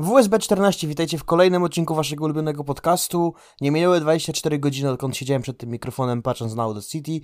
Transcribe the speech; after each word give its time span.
WSB 0.00 0.38
14, 0.38 0.86
witajcie 0.86 1.18
w 1.18 1.24
kolejnym 1.24 1.62
odcinku 1.62 1.94
waszego 1.94 2.24
ulubionego 2.24 2.64
podcastu. 2.64 3.34
Nie 3.60 3.70
minęły 3.70 4.00
24 4.00 4.58
godziny, 4.58 4.90
odkąd 4.90 5.16
siedziałem 5.16 5.42
przed 5.42 5.58
tym 5.58 5.70
mikrofonem, 5.70 6.22
patrząc 6.22 6.54
na 6.54 6.74
The 6.74 6.82
City. 6.82 7.20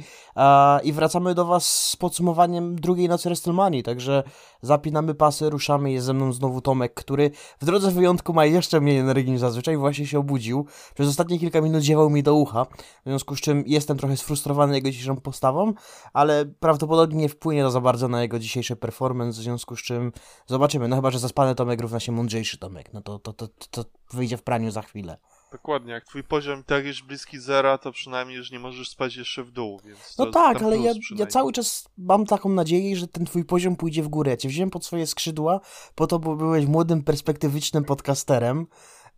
I 0.85 0.93
wracamy 0.93 1.35
do 1.35 1.45
was 1.45 1.67
z 1.67 1.97
podsumowaniem 1.97 2.77
drugiej 2.77 3.09
nocy 3.09 3.29
WrestleMania. 3.29 3.83
Także 3.83 4.23
zapinamy 4.63 5.15
pasy, 5.15 5.51
ruszamy. 5.51 5.93
Jest 5.93 6.07
ze 6.07 6.15
mną 6.15 6.33
znowu 6.33 6.61
Tomek, 6.61 6.95
który 6.95 7.31
w 7.61 7.65
drodze 7.65 7.91
wyjątku 7.91 8.33
ma 8.33 8.45
jeszcze 8.45 8.81
mniej 8.81 8.99
energii 8.99 9.33
niż 9.33 9.41
zazwyczaj. 9.41 9.77
Właśnie 9.77 10.07
się 10.07 10.19
obudził. 10.19 10.67
Przez 10.95 11.09
ostatnie 11.09 11.39
kilka 11.39 11.61
minut 11.61 11.83
ziewał 11.83 12.11
mi 12.11 12.23
do 12.23 12.35
ucha. 12.35 12.65
W 12.65 13.07
związku 13.07 13.37
z 13.37 13.41
czym 13.41 13.65
jestem 13.67 13.99
trochę 13.99 14.17
sfrustrowany 14.17 14.75
jego 14.75 14.91
dzisiejszą 14.91 15.17
postawą, 15.17 15.73
ale 16.13 16.45
prawdopodobnie 16.45 17.21
nie 17.21 17.29
wpłynie 17.29 17.63
to 17.63 17.71
za 17.71 17.81
bardzo 17.81 18.09
na 18.09 18.23
jego 18.23 18.39
dzisiejszy 18.39 18.77
performance. 18.77 19.41
W 19.41 19.43
związku 19.43 19.77
z 19.77 19.83
czym 19.83 20.13
zobaczymy. 20.47 20.89
No 20.89 20.97
chyba, 20.97 21.11
że 21.11 21.19
zaspany 21.19 21.55
Tomek 21.55 21.81
równa 21.81 22.01
się 22.01 22.13
mądrzejszy 22.13 22.59
Tomek, 22.65 22.93
no 22.93 23.01
to, 23.01 23.19
to, 23.19 23.33
to, 23.33 23.49
to 23.71 23.85
wyjdzie 24.13 24.37
w 24.37 24.43
praniu 24.43 24.71
za 24.71 24.83
chwilę. 24.83 25.19
Dokładnie, 25.53 25.93
jak 25.93 26.05
twój 26.05 26.25
poziom 26.25 26.65
tak 26.65 26.85
jest 26.85 27.03
bliski 27.03 27.39
zera, 27.39 27.79
to 27.79 27.93
przynajmniej 27.93 28.39
już 28.39 28.51
nie 28.51 28.59
możesz 28.59 28.89
spać 28.89 29.17
jeszcze 29.17 29.45
w 29.45 29.51
dół, 29.51 29.81
więc 29.85 30.19
No 30.19 30.27
tak, 30.27 30.63
ale 30.63 30.79
ja, 30.79 30.93
ja 31.17 31.27
cały 31.27 31.53
czas 31.53 31.89
mam 31.99 32.27
taką 32.27 32.49
nadzieję, 32.49 32.97
że 32.97 33.09
ten 33.09 33.25
twój 33.27 33.45
poziom 33.45 33.77
pójdzie 33.77 34.03
w 34.03 34.09
górę. 34.09 34.31
Ja 34.31 34.37
cię 34.37 34.49
wziąłem 34.49 34.71
pod 34.71 34.85
swoje 34.85 35.07
skrzydła 35.07 35.61
po 35.95 36.07
to, 36.07 36.19
bo 36.19 36.37
byłeś 36.37 36.67
młodym, 36.67 37.03
perspektywicznym 37.03 37.85
podcasterem 37.85 38.67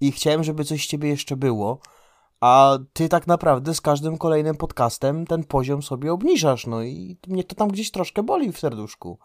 i 0.00 0.12
chciałem, 0.12 0.44
żeby 0.44 0.64
coś 0.64 0.84
z 0.84 0.86
ciebie 0.86 1.08
jeszcze 1.08 1.36
było. 1.36 1.78
A 2.40 2.78
ty 2.92 3.08
tak 3.08 3.26
naprawdę 3.26 3.74
z 3.74 3.80
każdym 3.80 4.18
kolejnym 4.18 4.56
podcastem 4.56 5.26
ten 5.26 5.44
poziom 5.44 5.82
sobie 5.82 6.12
obniżasz, 6.12 6.66
no 6.66 6.82
i 6.82 7.16
mnie 7.26 7.44
to 7.44 7.54
tam 7.54 7.68
gdzieś 7.68 7.90
troszkę 7.90 8.22
boli 8.22 8.52
w 8.52 8.58
serduszku. 8.58 9.18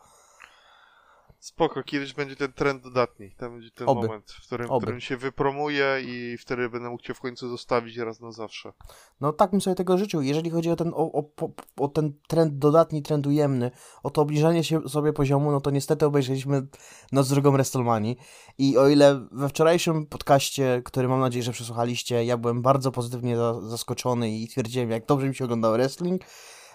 Spoko, 1.42 1.84
kiedyś 1.84 2.14
będzie 2.14 2.36
ten 2.36 2.54
trend 2.54 2.84
dodatni. 2.84 3.32
Tam 3.32 3.52
będzie 3.54 3.72
ten 3.72 3.90
Oby. 3.90 4.08
moment, 4.08 4.32
w 4.32 4.46
którym, 4.46 4.68
w 4.68 4.82
którym 4.82 5.02
się 5.02 5.18
wypromuje 5.18 5.86
i 6.06 6.38
wtedy 6.38 6.70
będę 6.70 6.90
mógł 6.90 7.04
cię 7.04 7.14
w 7.14 7.20
końcu 7.20 7.50
zostawić 7.50 7.98
raz 7.98 8.20
na 8.20 8.32
zawsze. 8.32 8.74
No 9.22 9.34
tak 9.34 9.52
bym 9.52 9.62
sobie 9.62 9.76
tego 9.76 9.98
życzył. 9.98 10.22
Jeżeli 10.22 10.50
chodzi 10.50 10.70
o 10.70 10.76
ten, 10.76 10.94
o, 10.96 11.12
o, 11.12 11.30
o 11.78 11.88
ten 11.88 12.14
trend 12.28 12.58
dodatni, 12.58 13.02
trend 13.02 13.28
ujemny, 13.28 13.72
o 14.04 14.10
to 14.10 14.22
obniżanie 14.22 14.64
się 14.64 14.90
sobie 14.90 15.14
poziomu, 15.14 15.52
no 15.52 15.62
to 15.62 15.72
niestety 15.72 16.06
obejrzeliśmy 16.06 16.68
Noc 17.12 17.30
drugą 17.30 17.52
WrestleMania 17.52 18.14
i 18.58 18.78
o 18.78 18.90
ile 18.90 19.28
we 19.32 19.50
wczorajszym 19.50 20.06
podcaście, 20.06 20.82
który 20.86 21.08
mam 21.08 21.20
nadzieję, 21.20 21.44
że 21.44 21.52
przesłuchaliście, 21.52 22.26
ja 22.26 22.38
byłem 22.38 22.62
bardzo 22.62 22.92
pozytywnie 22.92 23.38
zaskoczony 23.62 24.32
i 24.32 24.48
twierdziłem, 24.48 24.92
jak 24.92 25.06
dobrze 25.06 25.28
mi 25.28 25.36
się 25.36 25.46
oglądał 25.46 25.74
wrestling, 25.74 26.22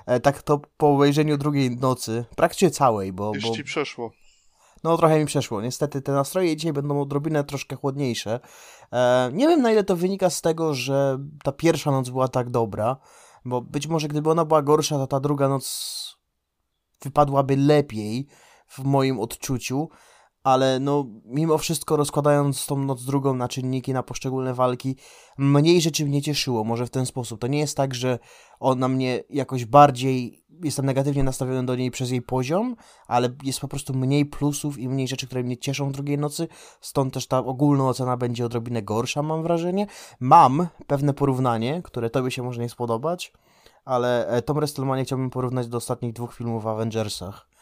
e, 0.06 0.20
tak 0.20 0.42
to 0.42 0.60
po 0.76 0.94
obejrzeniu 0.94 1.38
drugiej 1.38 1.70
nocy, 1.76 2.24
praktycznie 2.36 2.70
całej, 2.70 3.12
bo... 3.12 3.34
Już 3.34 3.44
bo... 3.44 3.54
ci 3.54 3.64
przeszło. 3.64 4.12
No 4.86 4.96
trochę 4.96 5.18
mi 5.18 5.26
przeszło. 5.26 5.60
Niestety 5.60 6.02
te 6.02 6.12
nastroje 6.12 6.56
dzisiaj 6.56 6.72
będą 6.72 7.00
odrobinę 7.00 7.44
troszkę 7.44 7.76
chłodniejsze. 7.76 8.40
E, 8.92 9.30
nie 9.32 9.48
wiem 9.48 9.62
na 9.62 9.72
ile 9.72 9.84
to 9.84 9.96
wynika 9.96 10.30
z 10.30 10.40
tego, 10.40 10.74
że 10.74 11.18
ta 11.44 11.52
pierwsza 11.52 11.90
noc 11.90 12.10
była 12.10 12.28
tak 12.28 12.50
dobra, 12.50 12.96
bo 13.44 13.60
być 13.60 13.86
może 13.86 14.08
gdyby 14.08 14.30
ona 14.30 14.44
była 14.44 14.62
gorsza, 14.62 14.96
to 14.96 15.06
ta 15.06 15.20
druga 15.20 15.48
noc 15.48 16.16
wypadłaby 17.02 17.56
lepiej 17.56 18.26
w 18.68 18.78
moim 18.78 19.20
odczuciu, 19.20 19.88
ale 20.46 20.80
no 20.80 21.04
mimo 21.24 21.58
wszystko 21.58 21.96
rozkładając 21.96 22.66
tą 22.66 22.76
noc 22.76 23.04
drugą 23.04 23.34
na 23.34 23.48
czynniki, 23.48 23.92
na 23.92 24.02
poszczególne 24.02 24.54
walki, 24.54 24.96
mniej 25.38 25.80
rzeczy 25.80 26.06
mnie 26.06 26.22
cieszyło, 26.22 26.64
może 26.64 26.86
w 26.86 26.90
ten 26.90 27.06
sposób. 27.06 27.40
To 27.40 27.46
nie 27.46 27.58
jest 27.58 27.76
tak, 27.76 27.94
że 27.94 28.18
ona 28.60 28.88
mnie 28.88 29.24
jakoś 29.30 29.64
bardziej, 29.64 30.44
jestem 30.64 30.86
negatywnie 30.86 31.24
nastawiony 31.24 31.66
do 31.66 31.76
niej 31.76 31.90
przez 31.90 32.10
jej 32.10 32.22
poziom, 32.22 32.76
ale 33.06 33.28
jest 33.42 33.60
po 33.60 33.68
prostu 33.68 33.94
mniej 33.94 34.26
plusów 34.26 34.78
i 34.78 34.88
mniej 34.88 35.08
rzeczy, 35.08 35.26
które 35.26 35.42
mnie 35.42 35.56
cieszą 35.56 35.92
drugiej 35.92 36.18
nocy, 36.18 36.48
stąd 36.80 37.14
też 37.14 37.26
ta 37.26 37.38
ogólna 37.38 37.88
ocena 37.88 38.16
będzie 38.16 38.46
odrobinę 38.46 38.82
gorsza, 38.82 39.22
mam 39.22 39.42
wrażenie. 39.42 39.86
Mam 40.20 40.66
pewne 40.86 41.14
porównanie, 41.14 41.80
które 41.84 42.10
tobie 42.10 42.30
się 42.30 42.42
może 42.42 42.60
nie 42.60 42.68
spodobać, 42.68 43.32
ale 43.84 44.28
e, 44.28 44.42
tą 44.42 44.54
WrestleMania 44.54 45.04
chciałbym 45.04 45.30
porównać 45.30 45.68
do 45.68 45.76
ostatnich 45.78 46.12
dwóch 46.12 46.34
filmów 46.34 46.62
w 46.62 46.66
Avengersach. 46.66 47.55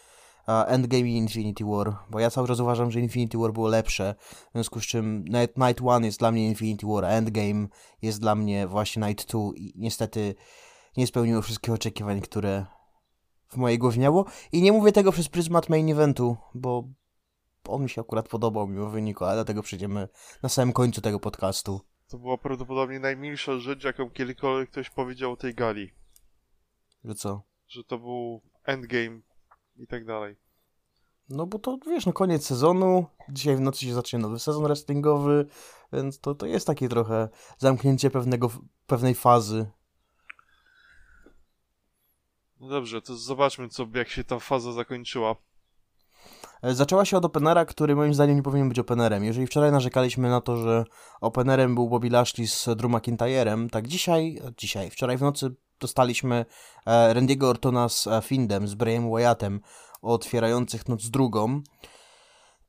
Endgame 0.46 1.08
i 1.08 1.16
Infinity 1.16 1.64
War, 1.64 1.96
bo 2.10 2.20
ja 2.20 2.30
cały 2.30 2.48
czas 2.48 2.60
uważam, 2.60 2.90
że 2.90 3.00
Infinity 3.00 3.38
War 3.38 3.52
było 3.52 3.68
lepsze, 3.68 4.14
w 4.20 4.52
związku 4.52 4.80
z 4.80 4.86
czym 4.86 5.24
Night, 5.24 5.56
Night 5.56 5.82
One 5.84 6.06
jest 6.06 6.18
dla 6.18 6.32
mnie 6.32 6.48
Infinity 6.48 6.86
War, 6.86 7.04
a 7.04 7.08
Endgame 7.08 7.68
jest 8.02 8.20
dla 8.20 8.34
mnie 8.34 8.66
właśnie 8.66 9.06
Night 9.06 9.28
2 9.30 9.40
i 9.56 9.72
niestety 9.76 10.34
nie 10.96 11.06
spełniło 11.06 11.42
wszystkich 11.42 11.74
oczekiwań, 11.74 12.20
które 12.20 12.66
w 13.48 13.56
mojej 13.56 13.78
głowie 13.78 14.00
miało 14.00 14.24
i 14.52 14.62
nie 14.62 14.72
mówię 14.72 14.92
tego 14.92 15.12
przez 15.12 15.28
pryzmat 15.28 15.68
main 15.68 15.90
eventu, 15.90 16.36
bo 16.54 16.88
on 17.68 17.82
mi 17.82 17.90
się 17.90 18.00
akurat 18.00 18.28
podobał 18.28 18.66
mimo 18.68 18.90
wyniku, 18.90 19.24
ale 19.24 19.34
dlatego 19.34 19.62
przejdziemy 19.62 20.08
na 20.42 20.48
samym 20.48 20.72
końcu 20.72 21.00
tego 21.00 21.20
podcastu. 21.20 21.80
To 22.08 22.18
była 22.18 22.38
prawdopodobnie 22.38 23.00
najmilsza 23.00 23.58
rzecz, 23.58 23.84
jaką 23.84 24.10
kiedykolwiek 24.10 24.70
ktoś 24.70 24.90
powiedział 24.90 25.32
o 25.32 25.36
tej 25.36 25.54
gali. 25.54 25.90
Że 27.04 27.14
co? 27.14 27.42
Że 27.66 27.84
to 27.84 27.98
był 27.98 28.42
endgame 28.64 29.20
i 29.76 29.86
tak 29.86 30.04
dalej. 30.04 30.36
No 31.28 31.46
bo 31.46 31.58
to 31.58 31.78
wiesz, 31.86 32.06
no 32.06 32.12
koniec 32.12 32.46
sezonu, 32.46 33.06
dzisiaj 33.28 33.56
w 33.56 33.60
nocy 33.60 33.84
się 33.84 33.94
zacznie 33.94 34.18
nowy 34.18 34.38
sezon 34.38 34.62
wrestlingowy, 34.62 35.46
więc 35.92 36.20
to, 36.20 36.34
to 36.34 36.46
jest 36.46 36.66
takie 36.66 36.88
trochę 36.88 37.28
zamknięcie 37.58 38.10
pewnego, 38.10 38.50
pewnej 38.86 39.14
fazy. 39.14 39.66
No 42.60 42.68
dobrze, 42.68 43.02
to 43.02 43.16
zobaczmy, 43.16 43.68
co, 43.68 43.86
jak 43.94 44.08
się 44.08 44.24
ta 44.24 44.38
faza 44.38 44.72
zakończyła. 44.72 45.36
E, 46.62 46.74
zaczęła 46.74 47.04
się 47.04 47.16
od 47.16 47.24
openera, 47.24 47.64
który 47.64 47.96
moim 47.96 48.14
zdaniem 48.14 48.36
nie 48.36 48.42
powinien 48.42 48.68
być 48.68 48.78
openerem. 48.78 49.24
Jeżeli 49.24 49.46
wczoraj 49.46 49.72
narzekaliśmy 49.72 50.28
na 50.28 50.40
to, 50.40 50.56
że 50.56 50.84
openerem 51.20 51.74
był 51.74 51.88
Bobby 51.88 52.10
Lashley 52.10 52.46
z 52.46 52.68
Drew 52.76 52.92
McIntyrem, 52.92 53.70
tak 53.70 53.88
dzisiaj, 53.88 54.40
dzisiaj, 54.56 54.90
wczoraj 54.90 55.16
w 55.16 55.20
nocy 55.20 55.54
dostaliśmy 55.80 56.44
e, 56.86 57.14
Randy'ego 57.14 57.44
Ortona 57.44 57.88
z 57.88 58.06
e, 58.06 58.22
Findem, 58.22 58.68
z 58.68 58.74
Brayem 58.74 59.10
Wyattem, 59.10 59.60
otwierających 60.02 60.88
noc 60.88 61.10
drugą. 61.10 61.62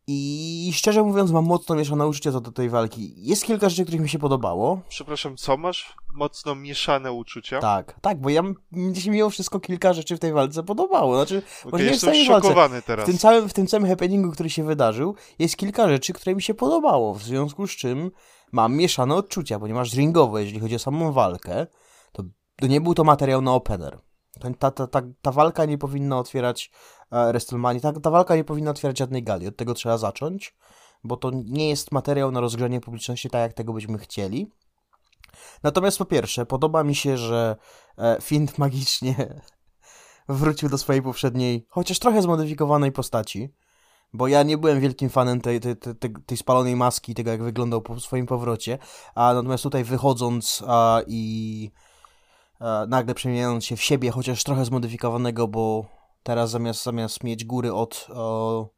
I 0.07 0.71
szczerze 0.75 1.03
mówiąc, 1.03 1.31
mam 1.31 1.45
mocno 1.45 1.75
mieszane 1.75 2.07
uczucia 2.07 2.31
co 2.31 2.41
do 2.41 2.51
tej 2.51 2.69
walki. 2.69 3.13
Jest 3.17 3.45
kilka 3.45 3.69
rzeczy, 3.69 3.83
których 3.83 4.01
mi 4.01 4.09
się 4.09 4.19
podobało. 4.19 4.81
Przepraszam, 4.89 5.37
co 5.37 5.57
masz? 5.57 5.95
Mocno 6.13 6.55
mieszane 6.55 7.11
uczucia? 7.11 7.59
Tak, 7.59 7.99
tak, 8.01 8.21
bo 8.21 8.29
ja 8.29 8.41
mi 8.71 8.95
się 8.95 9.11
mimo 9.11 9.29
wszystko 9.29 9.59
kilka 9.59 9.93
rzeczy 9.93 10.15
w 10.17 10.19
tej 10.19 10.33
walce 10.33 10.63
podobało. 10.63 11.15
Znaczy, 11.15 11.37
okay, 11.37 11.71
może 11.71 11.83
nie 11.83 11.91
jestem 11.91 12.15
szokowany 12.15 12.55
walce. 12.55 12.81
teraz. 12.81 13.05
W 13.05 13.09
tym, 13.09 13.17
całym, 13.17 13.49
w 13.49 13.53
tym 13.53 13.67
całym 13.67 13.87
happeningu, 13.87 14.31
który 14.31 14.49
się 14.49 14.63
wydarzył, 14.63 15.15
jest 15.39 15.57
kilka 15.57 15.89
rzeczy, 15.89 16.13
które 16.13 16.35
mi 16.35 16.41
się 16.41 16.53
podobało. 16.53 17.13
W 17.13 17.23
związku 17.23 17.67
z 17.67 17.71
czym 17.71 18.11
mam 18.51 18.75
mieszane 18.75 19.15
odczucia, 19.15 19.59
ponieważ 19.59 19.93
ringowo, 19.93 20.39
jeżeli 20.39 20.59
chodzi 20.59 20.75
o 20.75 20.79
samą 20.79 21.11
walkę, 21.11 21.67
nie 22.61 22.81
był 22.81 22.93
to 22.93 23.03
materiał 23.03 23.41
na 23.41 23.53
opener. 23.53 23.99
Ta, 24.59 24.71
ta, 24.71 24.87
ta, 24.87 25.01
ta 25.21 25.31
walka 25.31 25.65
nie 25.65 25.77
powinna 25.77 26.19
otwierać 26.19 26.71
e, 27.11 27.27
WrestleMania, 27.27 27.79
ta, 27.79 27.93
ta 27.93 28.09
walka 28.09 28.35
nie 28.35 28.43
powinna 28.43 28.71
otwierać 28.71 28.97
żadnej 28.97 29.23
gali, 29.23 29.47
od 29.47 29.57
tego 29.57 29.73
trzeba 29.73 29.97
zacząć, 29.97 30.55
bo 31.03 31.17
to 31.17 31.31
nie 31.45 31.69
jest 31.69 31.91
materiał 31.91 32.31
na 32.31 32.39
rozgrzanie 32.39 32.81
publiczności 32.81 33.29
tak, 33.29 33.41
jak 33.41 33.53
tego 33.53 33.73
byśmy 33.73 33.97
chcieli. 33.97 34.51
Natomiast 35.63 35.97
po 35.97 36.05
pierwsze, 36.05 36.45
podoba 36.45 36.83
mi 36.83 36.95
się, 36.95 37.17
że 37.17 37.55
e, 37.97 38.17
Fint 38.21 38.57
magicznie 38.59 39.41
wrócił 40.29 40.69
do 40.69 40.77
swojej 40.77 41.01
poprzedniej, 41.01 41.65
chociaż 41.69 41.99
trochę 41.99 42.21
zmodyfikowanej 42.21 42.91
postaci, 42.91 43.53
bo 44.13 44.27
ja 44.27 44.43
nie 44.43 44.57
byłem 44.57 44.79
wielkim 44.79 45.09
fanem 45.09 45.41
tej, 45.41 45.59
tej, 45.59 45.75
tej, 45.77 46.13
tej 46.25 46.37
spalonej 46.37 46.75
maski, 46.75 47.15
tego 47.15 47.31
jak 47.31 47.43
wyglądał 47.43 47.81
po 47.81 47.99
swoim 47.99 48.25
powrocie, 48.25 48.77
a 49.15 49.33
natomiast 49.33 49.63
tutaj 49.63 49.83
wychodząc 49.83 50.63
a, 50.67 51.01
i 51.07 51.71
nagle 52.87 53.15
przemieniając 53.15 53.65
się 53.65 53.75
w 53.75 53.81
siebie, 53.81 54.11
chociaż 54.11 54.43
trochę 54.43 54.65
zmodyfikowanego, 54.65 55.47
bo 55.47 55.85
teraz 56.23 56.49
zamiast, 56.49 56.83
zamiast 56.83 57.23
mieć 57.23 57.45
góry 57.45 57.73
od, 57.73 58.07
o, 58.13 58.69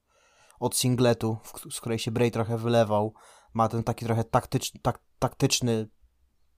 od 0.59 0.75
singletu, 0.75 1.37
w, 1.43 1.73
z 1.73 1.81
której 1.81 1.99
się 1.99 2.11
Bray 2.11 2.31
trochę 2.31 2.57
wylewał, 2.57 3.13
ma 3.53 3.69
ten 3.69 3.83
taki 3.83 4.05
trochę 4.05 4.23
taktyczny, 4.23 4.79
tak, 4.81 4.99
taktyczny 5.19 5.87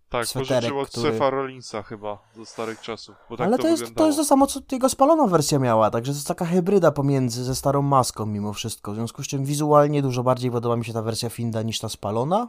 tak, 0.10 0.28
pożyczył 0.34 0.80
od 0.80 0.90
który... 0.90 1.12
Sefa 1.12 1.30
Rollinsa 1.30 1.84
chyba 1.84 2.20
ze 2.36 2.46
starych 2.46 2.82
czasów. 2.82 3.16
Tak 3.30 3.42
Ale 3.42 3.58
to, 3.58 3.64
to, 3.64 3.70
jest, 3.70 3.96
to 3.96 4.06
jest 4.06 4.18
to 4.18 4.26
samo, 4.26 4.48
co 4.48 4.60
jego 4.72 4.90
spalona 4.90 5.28
wersja 5.28 5.60
miała, 5.60 5.92
także 5.92 6.12
to 6.12 6.18
jest 6.18 6.28
taka 6.28 6.46
hybryda 6.46 6.92
pomiędzy 6.92 7.44
ze 7.44 7.56
starą 7.56 7.82
maską 7.82 8.26
mimo 8.26 8.54
wszystko, 8.54 8.92
w 8.92 8.96
związku 8.96 9.24
z 9.24 9.28
czym 9.28 9.46
wizualnie 9.46 10.02
dużo 10.02 10.24
bardziej 10.24 10.52
podoba 10.52 10.76
mi 10.76 10.86
się 10.86 10.94
ta 10.94 11.02
wersja 11.02 11.30
Finda 11.30 11.62
niż 11.62 11.80
ta 11.80 11.90
spalona, 11.90 12.48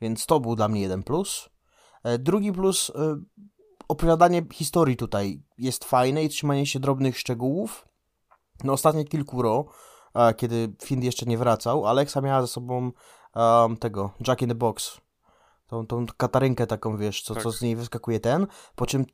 więc 0.00 0.26
to 0.26 0.40
był 0.40 0.56
dla 0.56 0.68
mnie 0.68 0.80
jeden 0.80 1.02
plus. 1.02 1.48
E, 2.02 2.18
drugi 2.18 2.52
plus, 2.52 2.92
e, 2.94 3.16
opowiadanie 3.88 4.42
historii 4.52 4.96
tutaj 4.96 5.42
jest 5.58 5.84
fajne 5.84 6.24
i 6.24 6.28
trzymanie 6.28 6.66
się 6.66 6.80
drobnych 6.80 7.18
szczegółów. 7.18 7.88
No 8.64 8.72
ostatnie 8.72 9.04
kilku 9.04 9.42
ro, 9.42 9.64
kiedy 10.36 10.72
Find 10.84 11.04
jeszcze 11.04 11.26
nie 11.26 11.38
wracał, 11.38 11.86
Alexa 11.86 12.20
miała 12.20 12.40
ze 12.40 12.48
sobą 12.48 12.92
um, 13.34 13.76
tego, 13.76 14.10
Jack 14.28 14.42
in 14.42 14.48
the 14.48 14.54
Box. 14.54 15.00
Tą, 15.66 15.86
tą 15.86 16.06
katarynkę 16.16 16.66
taką, 16.66 16.96
wiesz, 16.96 17.22
co, 17.22 17.34
tak. 17.34 17.42
co 17.42 17.52
z 17.52 17.62
niej 17.62 17.76
wyskakuje 17.76 18.20
ten, 18.20 18.46
po 18.76 18.86
czym 18.86 19.04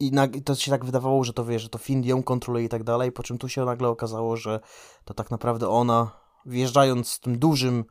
i 0.00 0.42
to 0.44 0.54
się 0.54 0.70
tak 0.70 0.84
wydawało, 0.84 1.24
że 1.24 1.32
to 1.32 1.44
wiesz, 1.44 1.62
że 1.62 1.68
to 1.68 1.78
Find 1.78 2.06
ją 2.06 2.22
kontroluje 2.22 2.64
i 2.64 2.68
tak 2.68 2.84
dalej, 2.84 3.12
po 3.12 3.22
czym 3.22 3.38
tu 3.38 3.48
się 3.48 3.64
nagle 3.64 3.88
okazało, 3.88 4.36
że 4.36 4.60
to 5.04 5.14
tak 5.14 5.30
naprawdę 5.30 5.68
ona, 5.68 6.10
wjeżdżając 6.46 7.10
z 7.10 7.20
tym 7.20 7.38
dużym 7.38 7.84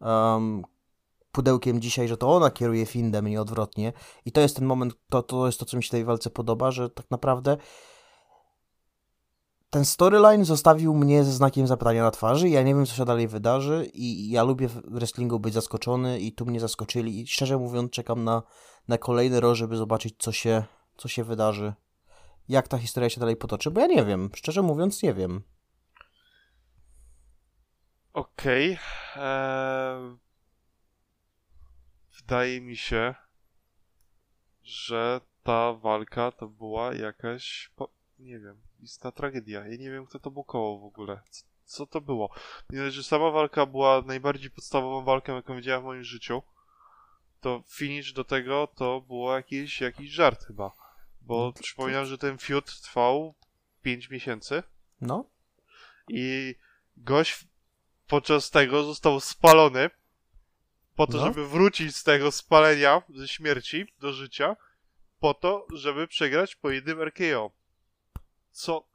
um, 0.00 0.62
pudełkiem 1.36 1.80
dzisiaj, 1.80 2.08
że 2.08 2.16
to 2.16 2.36
ona 2.36 2.50
kieruje 2.50 2.86
Findem 2.86 3.28
i 3.28 3.36
odwrotnie. 3.36 3.92
I 4.24 4.32
to 4.32 4.40
jest 4.40 4.56
ten 4.56 4.64
moment, 4.64 4.94
to, 5.08 5.22
to 5.22 5.46
jest 5.46 5.60
to, 5.60 5.64
co 5.64 5.76
mi 5.76 5.84
się 5.84 5.90
tej 5.90 6.04
walce 6.04 6.30
podoba, 6.30 6.70
że 6.70 6.90
tak 6.90 7.10
naprawdę 7.10 7.56
ten 9.70 9.84
storyline 9.84 10.44
zostawił 10.44 10.94
mnie 10.94 11.24
ze 11.24 11.32
znakiem 11.32 11.66
zapytania 11.66 12.02
na 12.02 12.10
twarzy. 12.10 12.48
Ja 12.48 12.62
nie 12.62 12.74
wiem, 12.74 12.86
co 12.86 12.94
się 12.94 13.04
dalej 13.04 13.28
wydarzy, 13.28 13.90
i 13.94 14.30
ja 14.30 14.42
lubię 14.42 14.68
w 14.68 14.80
wrestlingu 14.90 15.40
być 15.40 15.54
zaskoczony, 15.54 16.20
i 16.20 16.32
tu 16.32 16.46
mnie 16.46 16.60
zaskoczyli. 16.60 17.20
I 17.20 17.26
szczerze 17.26 17.58
mówiąc, 17.58 17.90
czekam 17.90 18.24
na, 18.24 18.42
na 18.88 18.98
kolejny 18.98 19.40
rok, 19.40 19.54
żeby 19.54 19.76
zobaczyć, 19.76 20.14
co 20.18 20.32
się, 20.32 20.64
co 20.96 21.08
się 21.08 21.24
wydarzy. 21.24 21.74
Jak 22.48 22.68
ta 22.68 22.78
historia 22.78 23.10
się 23.10 23.20
dalej 23.20 23.36
potoczy, 23.36 23.70
bo 23.70 23.80
ja 23.80 23.86
nie 23.86 24.04
wiem. 24.04 24.30
Szczerze 24.34 24.62
mówiąc, 24.62 25.02
nie 25.02 25.14
wiem. 25.14 25.42
Okej. 28.12 28.78
Okay. 29.12 29.24
Eee... 29.24 30.25
Wydaje 32.26 32.60
mi 32.60 32.76
się, 32.76 33.14
że 34.62 35.20
ta 35.42 35.72
walka 35.72 36.32
to 36.32 36.48
była 36.48 36.94
jakaś. 36.94 37.70
Nie 38.18 38.38
wiem, 38.38 38.60
istna 38.82 39.12
tragedia. 39.12 39.66
Ja 39.66 39.76
nie 39.76 39.90
wiem, 39.90 40.06
kto 40.06 40.18
to 40.18 40.30
bukował 40.30 40.80
w 40.80 40.84
ogóle. 40.84 41.20
Co, 41.30 41.44
co 41.64 41.86
to 41.86 42.00
było? 42.00 42.30
Nie 42.70 42.90
że 42.90 43.04
sama 43.04 43.30
walka 43.30 43.66
była 43.66 44.02
najbardziej 44.02 44.50
podstawową 44.50 45.04
walką, 45.04 45.36
jaką 45.36 45.56
widziałem 45.56 45.82
w 45.82 45.84
moim 45.84 46.04
życiu. 46.04 46.42
To 47.40 47.62
finish 47.68 48.12
do 48.12 48.24
tego 48.24 48.66
to 48.66 49.00
było 49.00 49.36
jakiś, 49.36 49.80
jakiś 49.80 50.10
żart 50.10 50.44
chyba. 50.44 50.72
Bo 51.20 51.52
no, 51.56 51.62
przypominam, 51.62 52.06
że 52.06 52.18
ten 52.18 52.38
feud 52.38 52.80
trwał 52.80 53.34
5 53.82 54.10
miesięcy. 54.10 54.62
No. 55.00 55.24
I 56.08 56.54
gość 56.96 57.44
podczas 58.06 58.50
tego 58.50 58.84
został 58.84 59.20
spalony 59.20 59.90
po 60.96 61.06
to, 61.06 61.16
no. 61.16 61.24
żeby 61.24 61.48
wrócić 61.48 61.96
z 61.96 62.04
tego 62.04 62.30
spalenia, 62.32 63.02
ze 63.14 63.28
śmierci 63.28 63.86
do 64.00 64.12
życia, 64.12 64.56
po 65.20 65.34
to, 65.34 65.66
żeby 65.74 66.08
przegrać 66.08 66.56
po 66.56 66.70
jednym 66.70 67.02
RKO. 67.02 67.50
Co? 68.52 68.88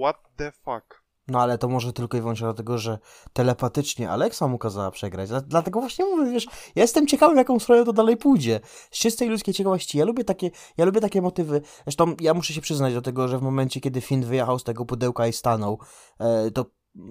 What 0.00 0.16
the 0.36 0.52
fuck? 0.52 1.04
No 1.28 1.42
ale 1.42 1.58
to 1.58 1.68
może 1.68 1.92
tylko 1.92 2.16
i 2.16 2.20
wyłącznie 2.20 2.44
dlatego, 2.44 2.78
że 2.78 2.98
telepatycznie 3.32 4.10
Alexa 4.10 4.48
mu 4.48 4.58
kazała 4.58 4.90
przegrać. 4.90 5.30
Dlatego 5.46 5.80
właśnie 5.80 6.04
mówię, 6.04 6.32
wiesz, 6.32 6.46
ja 6.74 6.82
jestem 6.82 7.06
ciekawy, 7.06 7.36
jaką 7.36 7.58
stronę 7.58 7.84
to 7.84 7.92
dalej 7.92 8.16
pójdzie. 8.16 8.60
Z 8.90 8.98
czystej 8.98 9.28
ludzkiej 9.28 9.54
ciekawości. 9.54 9.98
Ja 9.98 10.04
lubię 10.04 10.24
takie, 10.24 10.50
ja 10.76 10.84
lubię 10.84 11.00
takie 11.00 11.22
motywy. 11.22 11.62
Zresztą 11.84 12.16
ja 12.20 12.34
muszę 12.34 12.52
się 12.52 12.60
przyznać 12.60 12.94
do 12.94 13.02
tego, 13.02 13.28
że 13.28 13.38
w 13.38 13.42
momencie, 13.42 13.80
kiedy 13.80 14.00
Finn 14.00 14.24
wyjechał 14.24 14.58
z 14.58 14.64
tego 14.64 14.84
pudełka 14.84 15.26
i 15.26 15.32
stanął, 15.32 15.78
e, 16.18 16.50
to 16.50 16.66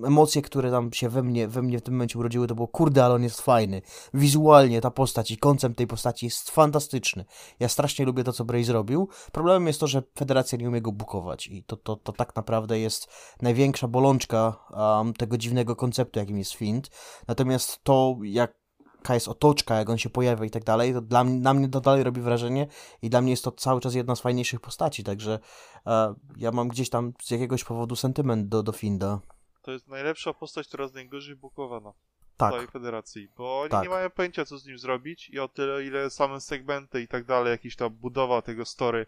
emocje, 0.06 0.42
które 0.42 0.72
tam 0.72 0.94
się 0.94 1.10
we 1.10 1.24
mnie, 1.24 1.48
we 1.48 1.62
mnie 1.62 1.80
w 1.80 1.82
tym 1.82 1.94
momencie 1.94 2.20
urodziły, 2.20 2.48
to 2.48 2.56
było 2.56 2.68
kurde, 2.68 3.06
ale 3.06 3.16
on 3.16 3.24
jest 3.24 3.42
fajny. 3.42 3.82
Wizualnie 4.14 4.82
ta 4.82 4.92
postać 4.92 5.32
i 5.32 5.38
koncept 5.38 5.78
tej 5.78 5.88
postaci 5.88 6.26
jest 6.26 6.50
fantastyczny. 6.50 7.26
Ja 7.60 7.70
strasznie 7.70 8.06
lubię 8.06 8.24
to, 8.24 8.34
co 8.34 8.46
Bray 8.46 8.64
zrobił. 8.64 9.10
Problemem 9.32 9.68
jest 9.68 9.80
to, 9.80 9.88
że 9.88 10.04
federacja 10.16 10.58
nie 10.58 10.70
umie 10.70 10.82
go 10.82 10.92
bukować 10.92 11.48
i 11.48 11.64
to, 11.64 11.78
to, 11.78 11.96
to 11.96 12.12
tak 12.12 12.36
naprawdę 12.36 12.80
jest 12.80 13.08
największa 13.42 13.88
bolączka 13.88 14.56
um, 14.70 15.14
tego 15.14 15.38
dziwnego 15.38 15.76
konceptu, 15.76 16.20
jakim 16.20 16.38
jest 16.38 16.52
Fiend. 16.52 16.90
Natomiast 17.28 17.84
to, 17.84 18.18
jak 18.24 18.64
jaka 19.04 19.14
jest 19.14 19.28
otoczka, 19.28 19.76
jak 19.76 19.90
on 19.90 19.98
się 19.98 20.10
pojawia 20.10 20.46
i 20.46 20.50
tak 20.50 20.64
dalej, 20.64 20.94
to 20.94 21.02
dla 21.02 21.24
mnie, 21.24 21.40
na 21.40 21.54
mnie 21.54 21.70
to 21.70 21.82
dalej 21.82 22.04
robi 22.04 22.22
wrażenie 22.22 22.68
i 23.02 23.10
dla 23.10 23.22
mnie 23.22 23.32
jest 23.32 23.44
to 23.44 23.52
cały 23.52 23.82
czas 23.82 23.94
jedna 23.94 24.16
z 24.16 24.22
fajniejszych 24.22 24.60
postaci, 24.60 25.04
także 25.04 25.40
e, 25.88 26.14
ja 26.38 26.52
mam 26.52 26.68
gdzieś 26.68 26.90
tam 26.90 27.14
z 27.24 27.32
jakiegoś 27.32 27.64
powodu 27.64 27.96
sentyment 27.96 28.48
do, 28.48 28.64
do 28.64 28.72
Finda 28.72 29.20
to 29.64 29.72
jest 29.72 29.88
najlepsza 29.88 30.34
postać, 30.34 30.68
która 30.68 30.84
jest 30.84 30.96
najgorzej 30.96 31.36
bukowana 31.36 31.94
tak. 32.38 32.50
w 32.50 32.54
całej 32.54 32.68
federacji, 32.68 33.30
bo 33.38 33.62
oni 33.62 33.72
tak. 33.72 33.84
nie 33.84 33.90
mają 33.90 34.10
pojęcia, 34.10 34.46
co 34.46 34.58
z 34.58 34.66
nim 34.66 34.78
zrobić 34.78 35.30
i 35.30 35.40
o 35.40 35.48
tyle, 35.48 35.86
ile 35.86 36.10
same 36.10 36.42
segmenty 36.42 37.02
i 37.02 37.08
tak 37.08 37.26
dalej, 37.26 37.52
jakiś 37.52 37.76
tam 37.76 37.90
budowa 37.90 38.42
tego 38.42 38.66
story 38.66 39.06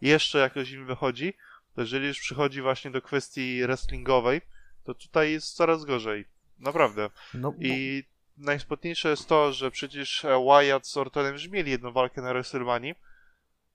jeszcze 0.00 0.38
jakoś 0.38 0.70
im 0.70 0.86
wychodzi, 0.86 1.34
to 1.74 1.80
jeżeli 1.80 2.06
już 2.06 2.20
przychodzi 2.20 2.62
właśnie 2.62 2.90
do 2.90 3.02
kwestii 3.02 3.62
wrestlingowej, 3.62 4.40
to 4.84 4.94
tutaj 4.94 5.32
jest 5.32 5.54
coraz 5.54 5.84
gorzej. 5.84 6.24
Naprawdę. 6.58 7.10
No, 7.34 7.54
I 7.60 8.04
no. 8.36 8.44
najspotniejsze 8.44 9.08
jest 9.08 9.28
to, 9.28 9.52
że 9.52 9.70
przecież 9.70 10.26
Wyatt 10.46 10.86
z 10.86 10.96
Ortonem 10.96 11.32
już 11.32 11.48
mieli 11.48 11.70
jedną 11.70 11.92
walkę 11.92 12.22
na 12.22 12.32
WrestleMania, 12.32 12.94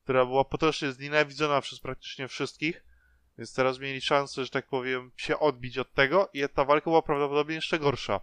która 0.04 0.25
była 0.25 0.46
potocznie 0.46 0.92
znienawidzona 0.92 1.62
przez 1.62 1.80
praktycznie 1.80 2.28
wszystkich, 2.28 2.84
więc 3.38 3.54
teraz 3.54 3.80
mieli 3.80 4.01
szansę, 4.01 4.45
że 4.45 4.50
tak 4.50 4.68
powiem, 4.68 5.12
się 5.18 5.39
odbić 5.39 5.78
od 5.78 5.94
tego 5.94 6.30
i 6.33 6.44
ta 6.54 6.66
walka 6.66 6.89
była 6.89 7.01
prawdopodobnie 7.01 7.56
jeszcze 7.56 7.80
gorsza. 7.80 8.19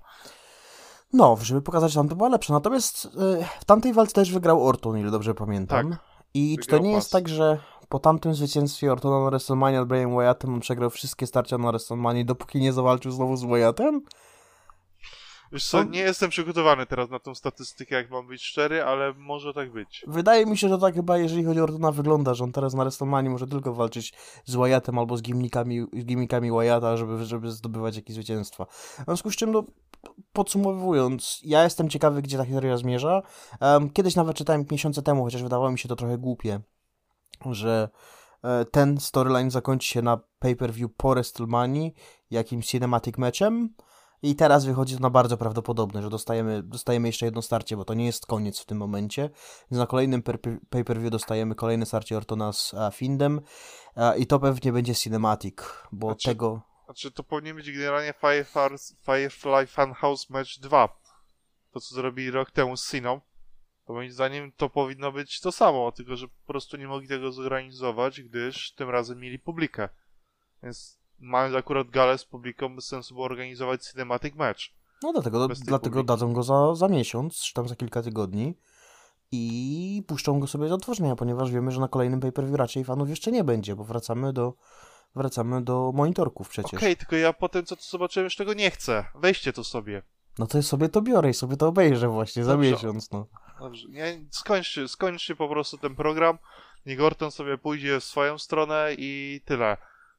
No, 1.12 1.38
żeby 1.42 1.62
pokazać, 1.62 1.92
że 1.92 2.00
tam 2.00 2.08
to 2.08 2.16
była 2.16 2.28
lepsza. 2.28 2.52
Natomiast 2.52 3.04
yy, 3.04 3.44
w 3.60 3.64
tamtej 3.64 3.92
walce 3.92 4.12
też 4.12 4.32
wygrał 4.32 4.66
Orton, 4.66 4.98
ile 4.98 5.10
dobrze 5.10 5.34
pamiętam. 5.34 5.90
Tak, 5.90 6.00
I 6.34 6.58
czy 6.62 6.68
to 6.68 6.78
nie 6.78 6.92
pas. 6.92 6.96
jest 6.96 7.12
tak, 7.12 7.28
że 7.28 7.58
po 7.88 7.98
tamtym 7.98 8.34
zwycięstwie 8.34 8.92
Ortona 8.92 9.24
na 9.24 9.30
WrestleMania 9.30 9.78
nad 9.78 9.88
Brian 9.88 10.16
Wyattem 10.16 10.54
on 10.54 10.60
przegrał 10.60 10.90
wszystkie 10.90 11.26
starcia 11.26 11.58
na 11.58 11.68
WrestleMania, 11.68 12.24
dopóki 12.24 12.60
nie 12.60 12.72
zawalczył 12.72 13.12
znowu 13.12 13.36
z 13.36 13.44
Wyattem? 13.44 14.02
Wiesz 15.52 15.66
co, 15.68 15.84
nie 15.84 16.00
jestem 16.00 16.30
przygotowany 16.30 16.86
teraz 16.86 17.10
na 17.10 17.18
tą 17.18 17.34
statystykę, 17.34 17.94
jak 17.94 18.10
mam 18.10 18.26
być 18.26 18.42
szczery, 18.42 18.84
ale 18.84 19.14
może 19.14 19.54
tak 19.54 19.72
być. 19.72 20.04
Wydaje 20.06 20.46
mi 20.46 20.58
się, 20.58 20.68
że 20.68 20.78
tak 20.78 20.94
chyba, 20.94 21.18
jeżeli 21.18 21.44
chodzi 21.44 21.60
o 21.60 21.64
Ortona, 21.64 21.92
wygląda, 21.92 22.34
że 22.34 22.44
on 22.44 22.52
teraz 22.52 22.74
na 22.74 22.82
WrestleMania 22.84 23.30
może 23.30 23.46
tylko 23.46 23.74
walczyć 23.74 24.12
z 24.44 24.54
Wyattem 24.54 24.98
albo 24.98 25.16
z 25.16 25.22
gimnikami, 25.22 25.86
z 25.92 26.04
gimnikami 26.04 26.50
Wyatta, 26.50 26.96
żeby, 26.96 27.24
żeby 27.24 27.50
zdobywać 27.50 27.96
jakieś 27.96 28.14
zwycięstwa. 28.14 28.64
W 28.64 29.04
związku 29.04 29.30
z 29.30 29.36
czym, 29.36 29.52
no, 29.52 29.64
podsumowując, 30.32 31.40
ja 31.44 31.64
jestem 31.64 31.88
ciekawy, 31.88 32.22
gdzie 32.22 32.38
ta 32.38 32.44
historia 32.44 32.76
zmierza. 32.76 33.22
Um, 33.60 33.90
kiedyś 33.90 34.16
nawet 34.16 34.36
czytałem 34.36 34.64
miesiące 34.70 35.02
temu, 35.02 35.24
chociaż 35.24 35.42
wydawało 35.42 35.70
mi 35.70 35.78
się 35.78 35.88
to 35.88 35.96
trochę 35.96 36.18
głupie, 36.18 36.60
że 37.50 37.88
e, 38.44 38.64
ten 38.64 39.00
storyline 39.00 39.50
zakończy 39.50 39.88
się 39.88 40.02
na 40.02 40.20
pay-per-view 40.38 40.90
po 40.96 41.10
WrestleMania 41.10 41.90
jakimś 42.30 42.66
cinematic 42.66 43.18
matchem, 43.18 43.74
i 44.22 44.36
teraz 44.36 44.64
wychodzi 44.64 44.94
to 44.94 45.00
na 45.00 45.10
bardzo 45.10 45.36
prawdopodobne, 45.36 46.02
że 46.02 46.10
dostajemy, 46.10 46.62
dostajemy 46.62 47.08
jeszcze 47.08 47.26
jedno 47.26 47.42
starcie, 47.42 47.76
bo 47.76 47.84
to 47.84 47.94
nie 47.94 48.06
jest 48.06 48.26
koniec 48.26 48.60
w 48.60 48.66
tym 48.66 48.78
momencie. 48.78 49.22
Więc 49.70 49.78
na 49.78 49.86
kolejnym 49.86 50.22
pay-per-view 50.70 51.10
dostajemy 51.10 51.54
kolejne 51.54 51.86
starcie 51.86 52.16
Ortona 52.16 52.52
z 52.52 52.74
Findem 52.92 53.40
i 54.18 54.26
to 54.26 54.38
pewnie 54.38 54.72
będzie 54.72 54.94
cinematic, 54.94 55.56
bo 55.92 56.06
znaczy, 56.06 56.28
tego... 56.28 56.62
Znaczy 56.84 57.12
to 57.12 57.24
powinien 57.24 57.56
być 57.56 57.72
generalnie 57.72 58.14
Firefly 59.04 59.66
Funhouse 59.66 60.30
Match 60.30 60.58
2. 60.60 60.88
To, 61.70 61.80
co 61.80 61.94
zrobili 61.94 62.30
rok 62.30 62.50
temu 62.50 62.76
z 62.76 62.90
Siną. 62.90 63.20
To 63.86 63.92
moim 63.92 64.12
zdaniem 64.12 64.52
to 64.52 64.70
powinno 64.70 65.12
być 65.12 65.40
to 65.40 65.52
samo, 65.52 65.92
tylko 65.92 66.16
że 66.16 66.28
po 66.28 66.46
prostu 66.46 66.76
nie 66.76 66.88
mogli 66.88 67.08
tego 67.08 67.32
zorganizować, 67.32 68.20
gdyż 68.20 68.72
tym 68.72 68.90
razem 68.90 69.18
mieli 69.18 69.38
publikę. 69.38 69.88
Więc 70.62 70.97
mając 71.18 71.56
akurat 71.56 71.90
galę 71.90 72.18
z 72.18 72.24
publiką, 72.24 72.76
bez 72.76 72.86
sensu 72.86 73.14
było 73.14 73.26
organizować 73.26 73.84
cinematic 73.84 74.34
match. 74.34 74.60
No 75.02 75.12
dlatego, 75.12 75.48
dlatego 75.48 76.02
dadzą 76.02 76.32
go 76.32 76.42
za, 76.42 76.74
za 76.74 76.88
miesiąc, 76.88 77.40
czy 77.40 77.54
tam 77.54 77.68
za 77.68 77.76
kilka 77.76 78.02
tygodni 78.02 78.54
i 79.32 80.02
puszczą 80.06 80.40
go 80.40 80.46
sobie 80.46 80.68
do 80.68 80.74
otworzenia, 80.74 81.16
ponieważ 81.16 81.50
wiemy, 81.50 81.70
że 81.70 81.80
na 81.80 81.88
kolejnym 81.88 82.20
pay-per-view 82.20 82.56
raczej 82.56 82.84
fanów 82.84 83.08
jeszcze 83.08 83.32
nie 83.32 83.44
będzie, 83.44 83.76
bo 83.76 83.84
wracamy 83.84 84.32
do 84.32 84.54
wracamy 85.16 85.62
do 85.62 85.92
monitorków 85.94 86.48
przecież. 86.48 86.74
Okej, 86.74 86.92
okay, 86.92 86.96
tylko 86.96 87.16
ja 87.16 87.32
potem 87.32 87.64
co 87.64 87.76
to 87.76 87.82
zobaczyłem 87.82 88.24
już 88.24 88.36
tego 88.36 88.54
nie 88.54 88.70
chcę. 88.70 89.04
Weźcie 89.14 89.52
to 89.52 89.64
sobie. 89.64 90.02
No 90.38 90.46
to 90.46 90.62
sobie 90.62 90.88
to 90.88 91.02
biorę 91.02 91.30
i 91.30 91.34
sobie 91.34 91.56
to 91.56 91.68
obejrzę 91.68 92.08
właśnie 92.08 92.44
Dobrze. 92.44 92.68
za 92.68 92.72
miesiąc, 92.72 93.10
no. 93.10 93.26
Dobrze, 93.60 93.88
nie, 93.88 94.24
skończcie, 94.30 94.88
skończcie 94.88 95.36
po 95.36 95.48
prostu 95.48 95.78
ten 95.78 95.94
program, 95.94 96.38
niech 96.86 97.00
Orton 97.00 97.30
sobie 97.30 97.58
pójdzie 97.58 98.00
w 98.00 98.04
swoją 98.04 98.38
stronę 98.38 98.94
i 98.98 99.40
tyle. 99.44 99.76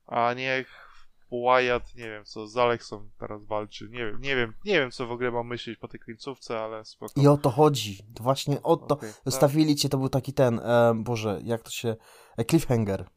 A 0.08 0.34
niech 0.34 0.89
Wyatt, 1.32 1.96
nie 1.96 2.10
wiem 2.10 2.26
co, 2.26 2.48
z 2.48 2.58
Alexą 2.58 3.10
teraz 3.20 3.46
walczy, 3.46 3.90
nie 3.90 4.06
wiem, 4.06 4.22
nie 4.22 4.36
wiem, 4.36 4.54
nie 4.66 4.80
wiem 4.80 4.92
co 4.92 5.08
w 5.08 5.12
ogóle 5.12 5.32
mam 5.32 5.48
myśleć 5.48 5.78
po 5.78 5.88
tej 5.88 6.00
końcówce, 6.00 6.60
ale 6.60 6.86
spoko. 6.86 7.22
I 7.22 7.28
o 7.28 7.38
to 7.38 7.50
chodzi, 7.50 8.00
właśnie 8.20 8.62
o 8.64 8.78
to, 8.78 8.96
okay, 8.96 9.14
zostawili 9.26 9.74
tak. 9.74 9.82
cię, 9.82 9.90
to 9.90 9.98
był 9.98 10.10
taki 10.10 10.34
ten, 10.34 10.60
e, 10.60 10.94
Boże, 10.96 11.40
jak 11.44 11.62
to 11.62 11.70
się, 11.70 11.96
e, 12.38 12.46
cliffhanger. 12.46 13.02
Okej, 13.02 13.10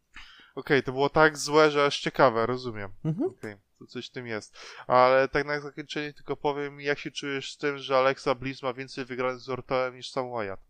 okay, 0.55 0.83
to 0.83 0.93
było 0.93 1.11
tak 1.11 1.39
złe, 1.39 1.71
że 1.71 1.85
aż 1.85 2.01
ciekawe, 2.01 2.47
rozumiem. 2.47 2.91
Mhm. 3.05 3.31
Okay, 3.31 3.59
to 3.79 3.87
coś 3.87 4.09
w 4.09 4.13
tym 4.13 4.27
jest. 4.27 4.57
Ale 4.87 5.29
tak 5.29 5.47
na 5.47 5.61
zakończenie 5.61 6.13
tylko 6.13 6.37
powiem, 6.37 6.81
jak 6.81 6.99
się 6.99 7.11
czujesz 7.11 7.53
z 7.53 7.57
tym, 7.57 7.79
że 7.79 7.97
Alexa 7.97 8.35
Bliss 8.35 8.63
ma 8.63 8.73
więcej 8.73 9.05
wygranych 9.05 9.41
z 9.41 9.49
Ortoem 9.49 9.97
niż 9.97 10.11
sam 10.11 10.33
Wyatt? 10.33 10.61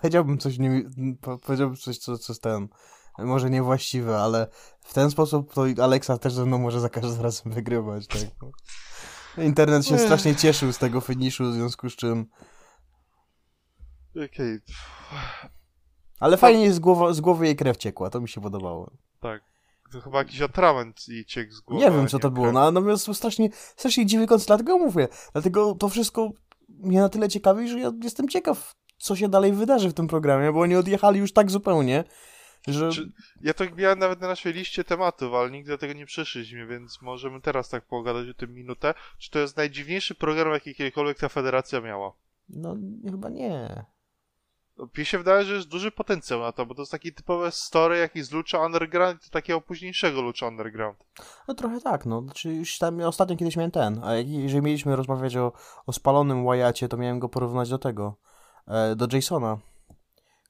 Powiedziałbym 0.00 0.38
coś, 0.38 0.58
nie, 0.58 0.82
powiedziałbym 1.42 1.76
coś, 1.76 1.98
co, 1.98 2.18
co 2.18 2.34
z 2.34 2.40
ten 2.40 2.68
może 3.18 3.50
niewłaściwe, 3.50 4.18
ale 4.18 4.46
w 4.80 4.94
ten 4.94 5.10
sposób 5.10 5.54
to 5.54 5.64
Alexa 5.82 6.18
też 6.18 6.32
ze 6.32 6.46
mną 6.46 6.58
może 6.58 6.80
za 6.80 6.88
każdym 6.88 7.20
razem 7.20 7.52
wygrywać. 7.52 8.06
Tak? 8.06 8.20
Internet 9.44 9.86
się 9.86 9.98
strasznie 9.98 10.36
cieszył 10.36 10.72
z 10.72 10.78
tego 10.78 11.00
finiszu, 11.00 11.50
w 11.50 11.54
związku 11.54 11.90
z 11.90 11.96
czym. 11.96 12.26
Okej. 14.10 14.26
Okay. 14.28 14.60
Ale 16.20 16.36
fajnie 16.36 16.72
z, 16.72 16.78
głowa, 16.78 17.12
z 17.12 17.20
głowy 17.20 17.46
jej 17.46 17.56
krew 17.56 17.76
ciekła, 17.76 18.10
to 18.10 18.20
mi 18.20 18.28
się 18.28 18.40
podobało. 18.40 18.90
Tak. 19.20 19.42
To 19.92 20.00
chyba 20.00 20.18
jakiś 20.18 20.40
atrament 20.40 21.08
i 21.08 21.24
ciek 21.24 21.52
z 21.52 21.60
głowy. 21.60 21.84
Nie 21.84 21.90
wiem, 21.90 22.08
co 22.08 22.18
to 22.18 22.30
było, 22.30 22.52
no, 22.52 22.72
natomiast 22.72 23.14
strasznie, 23.14 23.48
strasznie 23.76 24.06
dziwny 24.06 24.26
koncept, 24.26 24.48
dlatego 24.48 24.78
mówię. 24.78 25.08
Dlatego 25.32 25.74
to 25.74 25.88
wszystko 25.88 26.30
mnie 26.68 27.00
na 27.00 27.08
tyle 27.08 27.28
ciekawi, 27.28 27.68
że 27.68 27.80
ja 27.80 27.92
jestem 28.02 28.28
ciekaw, 28.28 28.74
co 28.98 29.16
się 29.16 29.28
dalej 29.28 29.52
wydarzy 29.52 29.88
w 29.90 29.94
tym 29.94 30.08
programie, 30.08 30.52
bo 30.52 30.60
oni 30.60 30.76
odjechali 30.76 31.20
już 31.20 31.32
tak 31.32 31.50
zupełnie, 31.50 32.04
że... 32.68 32.90
Ja 33.40 33.54
to 33.54 33.64
miałem 33.76 33.98
nawet 33.98 34.20
na 34.20 34.28
naszej 34.28 34.52
liście 34.52 34.84
tematów, 34.84 35.34
ale 35.34 35.50
nigdy 35.50 35.70
do 35.70 35.78
tego 35.78 35.92
nie 35.92 36.06
przeszliśmy, 36.06 36.66
więc 36.66 37.02
możemy 37.02 37.40
teraz 37.40 37.68
tak 37.68 37.86
pogadać 37.86 38.28
o 38.28 38.34
tym 38.34 38.54
minutę. 38.54 38.94
Czy 39.18 39.30
to 39.30 39.38
jest 39.38 39.56
najdziwniejszy 39.56 40.14
program, 40.14 40.52
jaki 40.52 40.74
kiedykolwiek 40.74 41.18
ta 41.18 41.28
federacja 41.28 41.80
miała? 41.80 42.12
No, 42.48 42.76
chyba 43.04 43.28
nie. 43.28 43.84
Mi 44.98 45.04
się 45.04 45.18
wydaje, 45.18 45.44
że 45.44 45.54
jest 45.54 45.68
duży 45.68 45.90
potencjał 45.90 46.40
na 46.40 46.52
to, 46.52 46.66
bo 46.66 46.74
to 46.74 46.82
jest 46.82 46.92
taki 46.92 47.12
typowe 47.12 47.52
story 47.52 47.98
jakiś 47.98 48.24
z 48.24 48.32
Lucha 48.32 48.66
Underground, 48.66 49.30
takiego 49.30 49.60
późniejszego 49.60 50.22
Lucha 50.22 50.46
Underground. 50.46 50.98
No 51.48 51.54
trochę 51.54 51.80
tak, 51.80 52.06
no. 52.06 52.22
Znaczy 52.22 52.54
już 52.54 52.78
tam 52.78 53.00
ostatnio 53.00 53.36
kiedyś 53.36 53.56
miałem 53.56 53.70
ten, 53.70 54.04
a 54.04 54.14
jeżeli 54.14 54.62
mieliśmy 54.62 54.96
rozmawiać 54.96 55.36
o, 55.36 55.52
o 55.86 55.92
spalonym 55.92 56.44
Wyacie, 56.44 56.88
to 56.88 56.96
miałem 56.96 57.18
go 57.18 57.28
porównać 57.28 57.70
do 57.70 57.78
tego, 57.78 58.16
e, 58.68 58.96
do 58.96 59.08
Jasona, 59.12 59.58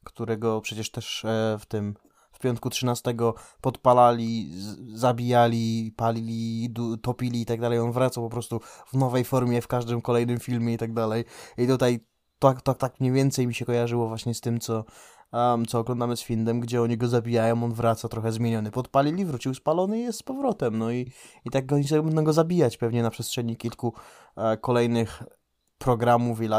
którego 0.05 0.61
przecież 0.61 0.91
też 0.91 1.25
e, 1.25 1.57
w 1.61 1.67
tym 1.67 1.95
w 2.33 2.39
piątku 2.39 2.71
13 2.71 3.15
podpalali, 3.61 4.51
zabijali, 4.95 5.95
palili, 5.97 6.75
topili 7.03 7.41
i 7.43 7.47
tak 7.47 7.61
dalej. 7.61 7.79
On 7.79 7.93
wracał 7.93 8.25
po 8.25 8.31
prostu 8.31 8.61
w 8.87 8.97
nowej 8.97 9.25
formie 9.25 9.63
w 9.63 9.69
każdym 9.69 10.03
kolejnym 10.03 10.41
filmie 10.41 10.75
i 10.75 10.79
tak 10.79 10.93
dalej. 10.93 11.25
I 11.59 11.67
tutaj 11.67 12.01
tak, 12.39 12.63
tak, 12.63 12.79
tak 12.79 13.01
mniej 13.01 13.13
więcej 13.13 13.47
mi 13.47 13.55
się 13.55 13.65
kojarzyło 13.65 14.09
właśnie 14.09 14.35
z 14.35 14.41
tym, 14.41 14.61
co, 14.61 14.85
um, 15.33 15.67
co 15.67 15.79
oglądamy 15.79 16.17
z 16.17 16.23
Findem, 16.23 16.61
gdzie 16.61 16.83
oni 16.83 16.97
go 16.97 17.09
zabijają, 17.09 17.65
on 17.65 17.73
wraca 17.73 18.09
trochę 18.09 18.33
zmieniony. 18.33 18.71
Podpalili, 18.71 19.25
wrócił 19.25 19.55
spalony 19.55 19.99
i 19.99 20.03
jest 20.03 20.19
z 20.19 20.23
powrotem. 20.23 20.79
No 20.79 20.91
i, 20.91 21.13
i 21.45 21.51
tak 21.51 21.65
sobie 21.89 22.03
będą 22.03 22.25
go 22.25 22.33
zabijać 22.33 22.77
pewnie 22.77 23.03
na 23.03 23.11
przestrzeni 23.11 23.57
kilku 23.57 23.95
e, 24.37 24.57
kolejnych 24.57 25.23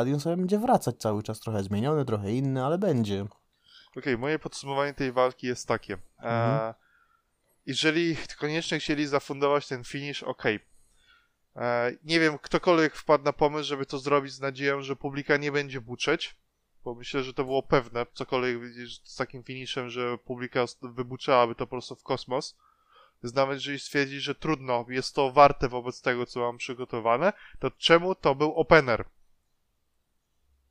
i 0.08 0.14
on 0.14 0.20
sobie 0.20 0.38
będzie 0.38 0.60
wracać 0.60 0.98
cały 0.98 1.24
czas, 1.24 1.40
trochę 1.40 1.64
zmieniony, 1.64 2.06
trochę 2.06 2.32
inny, 2.32 2.66
ale 2.66 2.78
będzie. 2.78 3.22
Okej, 3.22 3.34
okay, 3.98 4.18
moje 4.18 4.40
podsumowanie 4.40 4.94
tej 4.94 5.12
walki 5.12 5.48
jest 5.48 5.68
takie. 5.68 5.94
E, 5.94 5.98
mhm. 6.20 6.74
jeżeli 7.66 8.18
koniecznie 8.40 8.80
chcieli 8.80 9.08
zafundować 9.08 9.68
ten 9.68 9.84
finish, 9.84 10.24
okej, 10.24 10.56
okay 10.56 10.74
E, 11.56 11.92
nie 12.04 12.20
wiem, 12.20 12.38
ktokolwiek 12.38 12.96
wpadł 12.96 13.24
na 13.24 13.34
pomysł, 13.34 13.70
żeby 13.70 13.86
to 13.86 14.00
zrobić 14.00 14.34
z 14.34 14.40
nadzieją, 14.40 14.82
że 14.82 14.96
publika 14.96 15.38
nie 15.38 15.52
będzie 15.52 15.82
buczeć, 15.82 16.36
bo 16.84 16.96
myślę, 16.96 17.24
że 17.24 17.34
to 17.34 17.44
było 17.44 17.64
pewne, 17.64 18.06
cokolwiek 18.14 18.58
z 19.04 19.16
takim 19.16 19.44
finiszem, 19.44 19.90
że 19.90 20.18
publika 20.18 20.66
wybuczałaby 20.82 21.56
to 21.56 21.68
po 21.68 21.72
prostu 21.72 21.96
w 21.96 22.04
kosmos. 22.04 22.58
Więc 23.24 23.36
nawet 23.36 23.56
jeżeli 23.56 23.80
stwierdzi, 23.80 24.20
że 24.20 24.36
trudno, 24.36 24.86
jest 24.90 25.16
to 25.16 25.32
warte 25.32 25.70
wobec 25.70 26.02
tego, 26.02 26.26
co 26.26 26.40
mam 26.40 26.58
przygotowane, 26.58 27.34
to 27.60 27.72
czemu 27.72 28.16
to 28.16 28.36
był 28.36 28.54
opener? 28.54 29.06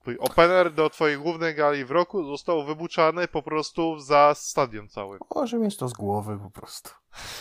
Twój 0.00 0.18
opener 0.18 0.72
do 0.72 0.90
twojej 0.90 1.18
głównej 1.18 1.54
gali 1.54 1.84
w 1.84 1.90
roku 1.90 2.24
został 2.24 2.64
wybuczany 2.64 3.28
po 3.28 3.42
prostu 3.42 3.98
za 3.98 4.34
stadion 4.34 4.88
cały. 4.88 5.18
Może 5.34 5.58
mieć 5.58 5.76
to 5.76 5.88
z 5.88 5.92
głowy 5.92 6.38
po 6.38 6.50
prostu. 6.50 6.90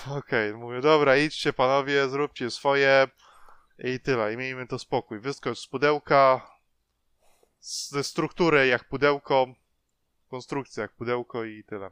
Okej, 0.06 0.50
okay, 0.50 0.62
mówię, 0.62 0.82
dobra, 0.82 1.18
idźcie 1.18 1.54
panowie, 1.54 2.10
zróbcie 2.10 2.52
swoje, 2.52 3.08
i 3.84 4.00
tyle, 4.00 4.34
i 4.34 4.38
miejmy 4.38 4.68
to 4.68 4.80
spokój. 4.80 5.20
Wyskocz 5.20 5.60
z 5.60 5.68
pudełka, 5.68 6.52
ze 7.60 8.04
struktury 8.04 8.68
jak 8.68 8.88
pudełko, 8.88 9.48
konstrukcja 10.30 10.82
jak 10.82 10.92
pudełko 10.92 11.44
i 11.44 11.64
tyle. 11.64 11.92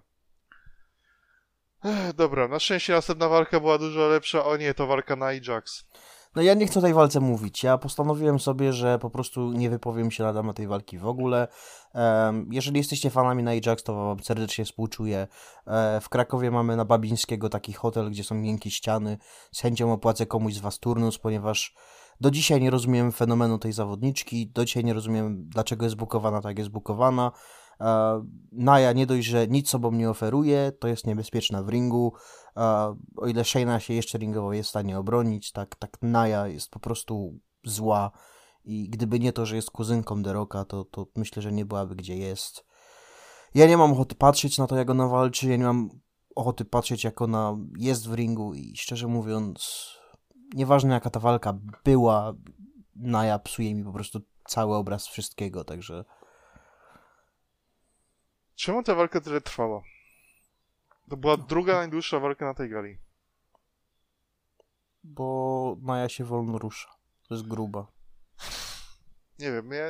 Ech, 1.84 2.14
dobra, 2.14 2.48
na 2.48 2.60
szczęście 2.60 2.94
następna 2.94 3.30
walka 3.30 3.60
była 3.60 3.78
dużo 3.78 4.08
lepsza. 4.08 4.46
O 4.46 4.58
nie, 4.58 4.74
to 4.74 4.88
walka 4.88 5.16
na 5.16 5.26
Ajax. 5.26 5.86
No 6.36 6.42
ja 6.42 6.54
nie 6.54 6.68
chcę 6.68 6.80
o 6.80 6.82
tej 6.82 6.94
walce 6.94 7.20
mówić. 7.20 7.64
Ja 7.64 7.78
postanowiłem 7.78 8.40
sobie, 8.40 8.74
że 8.74 9.00
po 9.00 9.10
prostu 9.10 9.52
nie 9.52 9.70
wypowiem 9.70 10.12
się 10.12 10.24
na 10.24 10.34
temat 10.34 10.56
tej 10.56 10.68
walki 10.68 10.98
w 10.98 11.06
ogóle. 11.06 11.48
Jeżeli 12.52 12.78
jesteście 12.78 13.10
fanami 13.10 13.44
na 13.44 13.52
Ajax, 13.52 13.84
to 13.84 13.96
wam 13.96 14.20
serdecznie 14.20 14.66
współczuję. 14.66 15.28
E, 15.68 16.02
w 16.02 16.10
Krakowie 16.10 16.52
mamy 16.52 16.76
na 16.76 16.86
Babińskiego 16.86 17.50
taki 17.50 17.74
hotel, 17.74 18.12
gdzie 18.12 18.24
są 18.24 18.36
miękkie 18.36 18.72
ściany. 18.72 19.18
Z 19.52 19.62
chęcią 19.62 19.94
opłacę 19.94 20.26
komuś 20.26 20.54
z 20.54 20.60
was 20.60 20.80
turnus, 20.80 21.18
ponieważ 21.18 21.76
do 22.22 22.32
dzisiaj 22.32 22.62
nie 22.62 22.70
rozumiem 22.70 23.12
fenomenu 23.12 23.58
tej 23.58 23.74
zawodniczki. 23.74 24.48
Do 24.48 24.66
dzisiaj 24.66 24.84
nie 24.84 24.94
rozumiem, 24.94 25.50
dlaczego 25.50 25.86
jest 25.86 25.96
bukowana 25.96 26.42
tak, 26.42 26.58
jest 26.58 26.70
bukowana. 26.70 27.32
Naja 28.52 28.94
nie 28.94 29.06
dość, 29.06 29.28
że 29.28 29.48
nic 29.48 29.70
sobą 29.70 29.92
nie 29.92 30.10
oferuje, 30.10 30.72
to 30.80 30.88
jest 30.88 31.08
niebezpieczna 31.08 31.64
w 31.64 31.70
ringu. 31.70 32.14
O 33.18 33.28
ile 33.28 33.46
Shayna 33.46 33.80
się 33.80 33.94
jeszcze 33.94 34.18
ringowo 34.18 34.54
jest 34.54 34.68
w 34.68 34.70
stanie 34.70 35.00
obronić, 35.00 35.52
tak, 35.52 35.76
tak 35.76 35.98
Naja 36.02 36.48
jest 36.48 36.72
po 36.72 36.80
prostu 36.80 37.40
zła 37.64 38.12
i 38.66 38.90
gdyby 38.90 39.20
nie 39.20 39.34
to, 39.34 39.46
że 39.46 39.56
jest 39.56 39.72
kuzynką 39.72 40.24
Deroka, 40.24 40.66
to, 40.66 40.86
to 40.86 41.08
myślę, 41.16 41.42
że 41.42 41.52
nie 41.52 41.66
byłaby 41.66 41.96
gdzie 41.96 42.18
jest. 42.18 42.66
Ja 43.56 43.68
nie 43.68 43.78
mam 43.78 43.92
ochoty 43.92 44.16
patrzeć 44.16 44.58
na 44.58 44.68
to, 44.68 44.76
jak 44.76 44.90
ona 44.90 45.08
walczy, 45.08 45.50
ja 45.50 45.56
nie 45.56 45.64
mam 45.64 45.90
ochoty 46.36 46.66
patrzeć, 46.66 47.04
jak 47.04 47.22
ona 47.22 47.58
jest 47.78 48.10
w 48.10 48.14
ringu 48.14 48.54
i 48.54 48.78
szczerze 48.78 49.08
mówiąc, 49.08 49.88
nieważne 50.56 50.94
jaka 50.94 51.10
ta 51.10 51.20
walka 51.20 51.60
była, 51.84 52.34
Naja 52.96 53.40
psuje 53.40 53.76
mi 53.76 53.84
po 53.84 53.92
prostu 53.92 54.22
cały 54.48 54.76
obraz 54.76 55.08
wszystkiego, 55.08 55.64
także... 55.64 56.06
Czemu 58.60 58.84
ta 58.84 58.96
walka 58.96 59.22
tyle 59.22 59.42
trwała? 59.42 59.82
To 61.10 61.18
była 61.18 61.38
druga 61.38 61.74
najdłuższa 61.74 62.20
walka 62.20 62.46
na 62.46 62.54
tej 62.54 62.70
gali. 62.70 62.98
Bo 65.04 65.78
Maja 65.82 66.10
się 66.10 66.26
wolno 66.26 66.58
rusza. 66.58 66.90
To 67.28 67.36
jest 67.36 67.48
gruba. 67.48 67.88
Nie 69.40 69.52
wiem, 69.52 69.72
ja, 69.72 69.86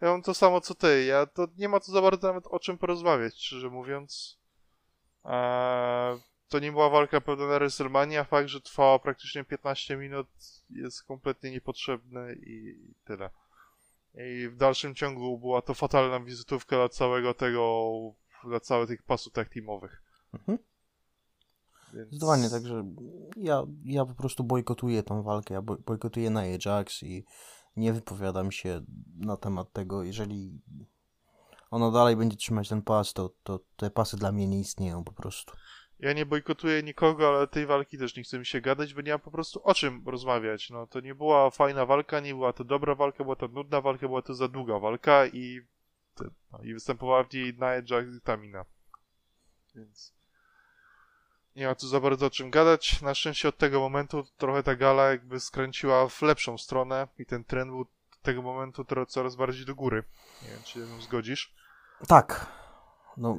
ja 0.00 0.10
mam 0.10 0.22
to 0.22 0.34
samo 0.34 0.60
co 0.60 0.74
ty. 0.74 1.04
Ja 1.04 1.26
to 1.26 1.48
nie 1.58 1.68
ma 1.68 1.80
tu 1.80 1.92
za 1.92 2.02
bardzo 2.02 2.28
nawet 2.28 2.46
o 2.46 2.58
czym 2.58 2.78
porozmawiać, 2.78 3.34
szczerze 3.34 3.70
mówiąc. 3.70 4.38
Eee, 5.24 6.20
to 6.48 6.58
nie 6.58 6.72
była 6.72 6.90
walka 6.90 7.20
pewna 7.20 7.46
na 7.46 7.58
WrestleMania, 7.58 8.24
fakt, 8.24 8.48
że 8.48 8.60
trwała 8.60 8.98
praktycznie 8.98 9.44
15 9.44 9.96
minut 9.96 10.28
jest 10.70 11.02
kompletnie 11.02 11.50
niepotrzebny 11.50 12.34
i, 12.34 12.66
i 12.90 12.94
tyle. 13.04 13.30
I 14.16 14.48
w 14.48 14.56
dalszym 14.56 14.94
ciągu 14.94 15.38
była 15.38 15.62
to 15.62 15.74
fatalna 15.74 16.20
wizytówka 16.20 16.76
dla 16.76 16.88
całego 16.88 17.34
tego, 17.34 17.90
dla 18.44 18.60
całych 18.60 18.88
tych 18.88 19.02
pasów 19.02 19.32
tag 19.32 19.48
teamowych. 19.48 20.02
Mhm. 20.34 20.58
Więc... 21.94 22.08
Zdecydowanie, 22.08 22.50
także 22.50 22.84
ja, 23.36 23.62
ja 23.84 24.04
po 24.04 24.14
prostu 24.14 24.44
bojkotuję 24.44 25.02
tą 25.02 25.22
walkę, 25.22 25.54
ja 25.54 25.62
bojkotuję 25.62 26.30
na 26.30 26.40
Ajax 26.40 27.02
i 27.02 27.24
nie 27.76 27.92
wypowiadam 27.92 28.52
się 28.52 28.80
na 29.18 29.36
temat 29.36 29.72
tego, 29.72 30.02
jeżeli 30.02 30.60
ono 31.70 31.90
dalej 31.90 32.16
będzie 32.16 32.36
trzymać 32.36 32.68
ten 32.68 32.82
pas, 32.82 33.12
to, 33.12 33.30
to 33.42 33.60
te 33.76 33.90
pasy 33.90 34.16
dla 34.16 34.32
mnie 34.32 34.48
nie 34.48 34.60
istnieją 34.60 35.04
po 35.04 35.12
prostu. 35.12 35.52
Ja 36.00 36.12
nie 36.12 36.26
bojkotuję 36.26 36.82
nikogo, 36.82 37.28
ale 37.28 37.46
tej 37.46 37.66
walki 37.66 37.98
też 37.98 38.16
nie 38.16 38.22
chcę 38.22 38.38
mi 38.38 38.46
się 38.46 38.60
gadać, 38.60 38.94
bo 38.94 39.00
nie 39.00 39.10
mam 39.12 39.20
po 39.20 39.30
prostu 39.30 39.60
o 39.64 39.74
czym 39.74 40.02
rozmawiać. 40.06 40.70
No 40.70 40.86
to 40.86 41.00
nie 41.00 41.14
była 41.14 41.50
fajna 41.50 41.86
walka, 41.86 42.20
nie 42.20 42.34
była 42.34 42.52
to 42.52 42.64
dobra 42.64 42.94
walka, 42.94 43.24
była 43.24 43.36
to 43.36 43.48
nudna 43.48 43.80
walka, 43.80 44.06
była 44.06 44.22
to 44.22 44.34
za 44.34 44.48
długa 44.48 44.78
walka 44.78 45.26
i, 45.26 45.60
no, 46.52 46.62
i 46.62 46.74
występowała 46.74 47.24
w 47.24 47.32
niej 47.32 47.54
Nia 47.54 48.20
Tamina. 48.24 48.64
Więc 49.74 50.12
nie 51.56 51.66
ma 51.66 51.74
tu 51.74 51.88
za 51.88 52.00
bardzo 52.00 52.26
o 52.26 52.30
czym 52.30 52.50
gadać. 52.50 53.02
Na 53.02 53.14
szczęście 53.14 53.48
od 53.48 53.56
tego 53.56 53.80
momentu 53.80 54.24
trochę 54.36 54.62
ta 54.62 54.74
gala 54.74 55.10
jakby 55.10 55.40
skręciła 55.40 56.08
w 56.08 56.22
lepszą 56.22 56.58
stronę 56.58 57.08
i 57.18 57.26
ten 57.26 57.44
trend 57.44 57.70
był 57.70 57.80
od 57.80 57.88
tego 58.22 58.42
momentu 58.42 58.84
coraz 59.08 59.36
bardziej 59.36 59.66
do 59.66 59.74
góry. 59.74 60.04
Nie 60.42 60.48
wiem, 60.48 60.62
czy 60.64 60.72
się 60.72 60.86
zgodzisz. 61.02 61.54
Tak. 62.08 62.46
No, 63.16 63.38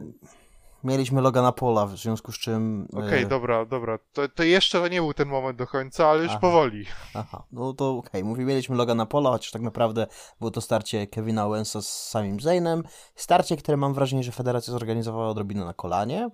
mieliśmy 0.83 1.21
Logana 1.21 1.51
Pola, 1.51 1.85
w 1.85 1.97
związku 1.97 2.31
z 2.31 2.39
czym... 2.39 2.87
Okej, 2.93 3.07
okay, 3.07 3.19
e... 3.19 3.25
dobra, 3.25 3.65
dobra. 3.65 3.99
To, 4.13 4.29
to 4.29 4.43
jeszcze 4.43 4.89
nie 4.89 5.01
był 5.01 5.13
ten 5.13 5.27
moment 5.27 5.57
do 5.57 5.67
końca, 5.67 6.07
ale 6.07 6.23
już 6.23 6.31
Aha. 6.31 6.39
powoli. 6.39 6.85
Aha, 7.13 7.43
no 7.51 7.73
to 7.73 7.89
okej. 7.89 8.09
Okay. 8.09 8.23
Mówi, 8.23 8.45
mieliśmy 8.45 8.75
Logana 8.75 9.05
Pola, 9.05 9.29
chociaż 9.29 9.51
tak 9.51 9.61
naprawdę 9.61 10.07
było 10.39 10.51
to 10.51 10.61
starcie 10.61 11.07
Kevina 11.07 11.45
Owensa 11.45 11.81
z 11.81 12.09
samym 12.09 12.39
Zaynem. 12.39 12.83
Starcie, 13.15 13.57
które 13.57 13.77
mam 13.77 13.93
wrażenie, 13.93 14.23
że 14.23 14.31
Federacja 14.31 14.71
zorganizowała 14.71 15.29
odrobinę 15.29 15.65
na 15.65 15.73
kolanie 15.73 16.29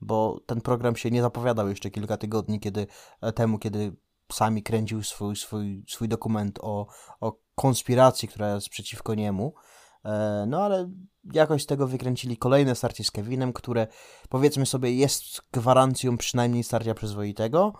bo 0.00 0.40
ten 0.46 0.60
program 0.60 0.96
się 0.96 1.10
nie 1.10 1.22
zapowiadał 1.22 1.68
jeszcze 1.68 1.90
kilka 1.90 2.16
tygodni 2.16 2.60
kiedy, 2.60 2.86
e, 3.20 3.32
temu, 3.32 3.58
kiedy 3.58 3.96
sami 4.32 4.62
kręcił 4.62 5.02
swój, 5.02 5.36
swój, 5.36 5.84
swój 5.88 6.08
dokument 6.08 6.58
o, 6.62 6.86
o 7.20 7.38
konspiracji, 7.54 8.28
która 8.28 8.54
jest 8.54 8.68
przeciwko 8.68 9.14
niemu. 9.14 9.54
E, 10.04 10.44
no 10.48 10.62
ale 10.62 10.90
jakoś 11.32 11.62
z 11.62 11.66
tego 11.66 11.86
wykręcili 11.86 12.36
kolejne 12.36 12.74
starcie 12.74 13.04
z 13.04 13.10
Kevinem, 13.10 13.52
które 13.52 13.86
powiedzmy 14.28 14.66
sobie 14.66 14.92
jest 14.92 15.22
gwarancją 15.52 16.16
przynajmniej 16.16 16.64
starcia 16.64 16.94
przyzwoitego, 16.94 17.72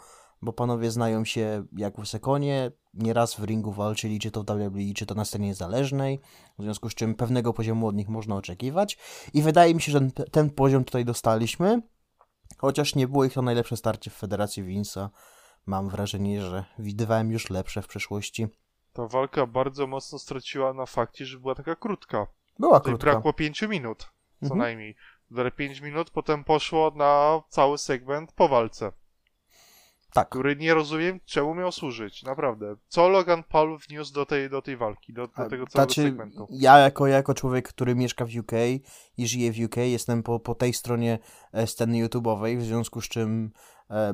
bo 0.42 0.52
panowie 0.52 0.90
znają 0.90 1.24
się 1.24 1.64
jak 1.76 2.00
w 2.00 2.06
Sekonie, 2.06 2.72
nieraz 2.94 3.34
w 3.34 3.44
ringu 3.44 3.72
walczyli, 3.72 4.20
czy 4.20 4.30
to 4.30 4.42
w 4.42 4.46
WWE, 4.46 4.94
czy 4.94 5.06
to 5.06 5.14
na 5.14 5.24
scenie 5.24 5.46
niezależnej, 5.46 6.20
w 6.58 6.62
związku 6.62 6.90
z 6.90 6.94
czym 6.94 7.14
pewnego 7.14 7.52
poziomu 7.52 7.86
od 7.86 7.96
nich 7.96 8.08
można 8.08 8.36
oczekiwać 8.36 8.98
i 9.34 9.42
wydaje 9.42 9.74
mi 9.74 9.82
się, 9.82 9.92
że 9.92 10.00
ten, 10.30 10.50
poziom 10.50 10.84
tutaj 10.84 11.04
dostaliśmy. 11.04 11.82
Chociaż 12.58 12.94
nie 12.94 13.08
było 13.08 13.24
ich 13.24 13.32
to 13.32 13.42
najlepsze 13.42 13.76
starcie 13.76 14.10
w 14.10 14.14
Federacji 14.14 14.62
Winsa. 14.62 15.10
Mam 15.66 15.88
wrażenie, 15.88 16.42
że 16.42 16.64
widywałem 16.78 17.30
już 17.30 17.50
lepsze 17.50 17.82
w 17.82 17.86
przeszłości. 17.86 18.46
Ta 18.92 19.06
walka 19.06 19.46
bardzo 19.46 19.86
mocno 19.86 20.18
straciła 20.18 20.74
na 20.74 20.86
fakcie, 20.86 21.26
że 21.26 21.38
była 21.38 21.54
taka 21.54 21.76
krótka. 21.76 22.26
Była 22.58 22.80
Tutaj 22.80 22.92
krótka. 22.92 23.10
brakło 23.10 23.32
5 23.32 23.62
minut, 23.62 23.98
co 24.40 24.44
mhm. 24.44 24.58
najmniej. 24.58 24.96
Dalej 25.30 25.52
5 25.52 25.80
minut, 25.80 26.10
potem 26.10 26.44
poszło 26.44 26.92
na 26.96 27.42
cały 27.48 27.78
segment 27.78 28.32
po 28.32 28.48
walce. 28.48 28.92
Tak. 30.12 30.28
Który 30.28 30.56
nie 30.56 30.74
rozumiem, 30.74 31.20
czemu 31.24 31.54
miał 31.54 31.72
służyć, 31.72 32.22
naprawdę. 32.22 32.76
Co 32.88 33.08
Logan 33.08 33.42
Paul 33.42 33.78
wniósł 33.88 34.14
do 34.14 34.26
tej, 34.26 34.50
do 34.50 34.62
tej 34.62 34.76
walki, 34.76 35.12
do, 35.12 35.26
do 35.26 35.32
tego 35.34 35.48
całego 35.48 35.70
znaczy, 35.70 36.02
segmentu? 36.02 36.46
Ja 36.50 36.78
jako, 36.78 37.06
jako 37.06 37.34
człowiek, 37.34 37.68
który 37.68 37.94
mieszka 37.94 38.24
w 38.24 38.36
UK 38.36 38.52
i 39.16 39.28
żyje 39.28 39.52
w 39.52 39.64
UK, 39.64 39.76
jestem 39.76 40.22
po, 40.22 40.40
po 40.40 40.54
tej 40.54 40.72
stronie 40.72 41.18
e, 41.52 41.66
sceny 41.66 42.06
YouTube'owej, 42.06 42.58
w 42.58 42.62
związku 42.62 43.00
z 43.00 43.08
czym 43.08 43.50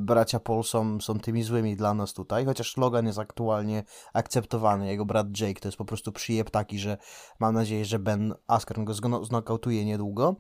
bracia 0.01 0.41
Paul 0.41 0.65
są, 0.65 1.01
są 1.01 1.19
tymi 1.19 1.43
złymi 1.43 1.77
dla 1.77 1.95
nas 1.95 2.13
tutaj, 2.13 2.45
chociaż 2.45 2.77
Logan 2.77 3.07
jest 3.07 3.19
aktualnie 3.19 3.85
akceptowany, 4.13 4.87
jego 4.87 5.05
brat 5.05 5.41
Jake 5.41 5.61
to 5.61 5.69
jest 5.69 5.79
po 5.79 5.85
prostu 5.85 6.13
przyjeb 6.13 6.51
taki, 6.51 6.79
że 6.79 6.99
mam 7.41 7.55
nadzieję, 7.55 7.85
że 7.85 7.99
Ben 7.99 8.35
Askren 8.47 8.85
go 8.85 8.95
znokautuje 9.25 9.85
niedługo. 9.85 10.37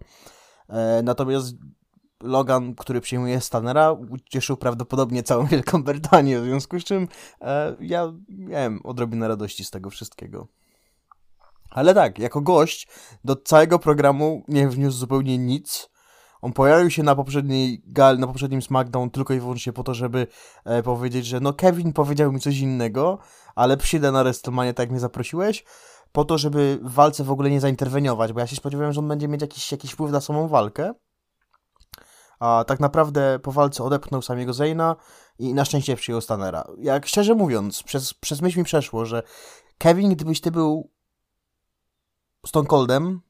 E, 0.68 1.02
natomiast 1.04 1.54
Logan, 2.22 2.74
który 2.74 3.00
przyjmuje 3.00 3.40
Stanera, 3.40 3.92
ucieszył 3.92 4.56
prawdopodobnie 4.56 5.22
całą 5.22 5.46
Wielką 5.54 5.82
Brytanię, 5.82 6.40
w 6.40 6.44
związku 6.44 6.80
z 6.80 6.84
czym 6.84 7.08
e, 7.40 7.76
ja 7.80 8.12
miałem 8.28 8.80
odrobinę 8.84 9.28
radości 9.28 9.64
z 9.64 9.70
tego 9.70 9.90
wszystkiego. 9.90 10.48
Ale 11.70 11.94
tak, 11.94 12.18
jako 12.18 12.40
gość 12.40 12.88
do 13.24 13.36
całego 13.36 13.78
programu 13.78 14.44
nie 14.48 14.68
wniósł 14.68 14.98
zupełnie 14.98 15.38
nic. 15.38 15.93
On 16.44 16.52
pojawił 16.52 16.90
się 16.90 17.02
na 17.02 17.16
poprzedniej 17.16 17.82
gal, 17.86 18.18
na 18.18 18.26
poprzednim 18.26 18.62
SmackDown 18.62 19.10
tylko 19.10 19.34
i 19.34 19.40
wyłącznie 19.40 19.72
po 19.72 19.84
to, 19.84 19.94
żeby 19.94 20.26
e, 20.64 20.82
powiedzieć, 20.82 21.26
że 21.26 21.40
no 21.40 21.52
Kevin 21.52 21.92
powiedział 21.92 22.32
mi 22.32 22.40
coś 22.40 22.58
innego, 22.58 23.18
ale 23.54 23.76
przyjdę 23.76 24.12
na 24.12 24.22
WrestleMania 24.22 24.72
tak 24.72 24.84
jak 24.84 24.90
mnie 24.90 25.00
zaprosiłeś, 25.00 25.64
po 26.12 26.24
to, 26.24 26.38
żeby 26.38 26.78
w 26.82 26.92
walce 26.92 27.24
w 27.24 27.30
ogóle 27.30 27.50
nie 27.50 27.60
zainterweniować, 27.60 28.32
bo 28.32 28.40
ja 28.40 28.46
się 28.46 28.56
spodziewałem, 28.56 28.92
że 28.92 29.00
on 29.00 29.08
będzie 29.08 29.28
mieć 29.28 29.40
jakiś, 29.40 29.72
jakiś 29.72 29.92
wpływ 29.92 30.12
na 30.12 30.20
samą 30.20 30.48
walkę 30.48 30.94
a 32.38 32.64
tak 32.66 32.80
naprawdę 32.80 33.38
po 33.38 33.52
walce 33.52 33.84
odepchnął 33.84 34.22
samego 34.22 34.52
Zayna 34.52 34.96
i 35.38 35.54
na 35.54 35.64
szczęście 35.64 35.96
przyjął 35.96 36.20
Stanera. 36.20 36.64
Jak 36.78 37.06
szczerze 37.06 37.34
mówiąc, 37.34 37.82
przez, 37.82 38.14
przez 38.14 38.42
myśl 38.42 38.58
mi 38.58 38.64
przeszło, 38.64 39.06
że 39.06 39.22
Kevin, 39.78 40.14
gdybyś 40.14 40.40
ty 40.40 40.50
był 40.50 40.90
Stone 42.46 42.68
Coldem, 42.68 43.20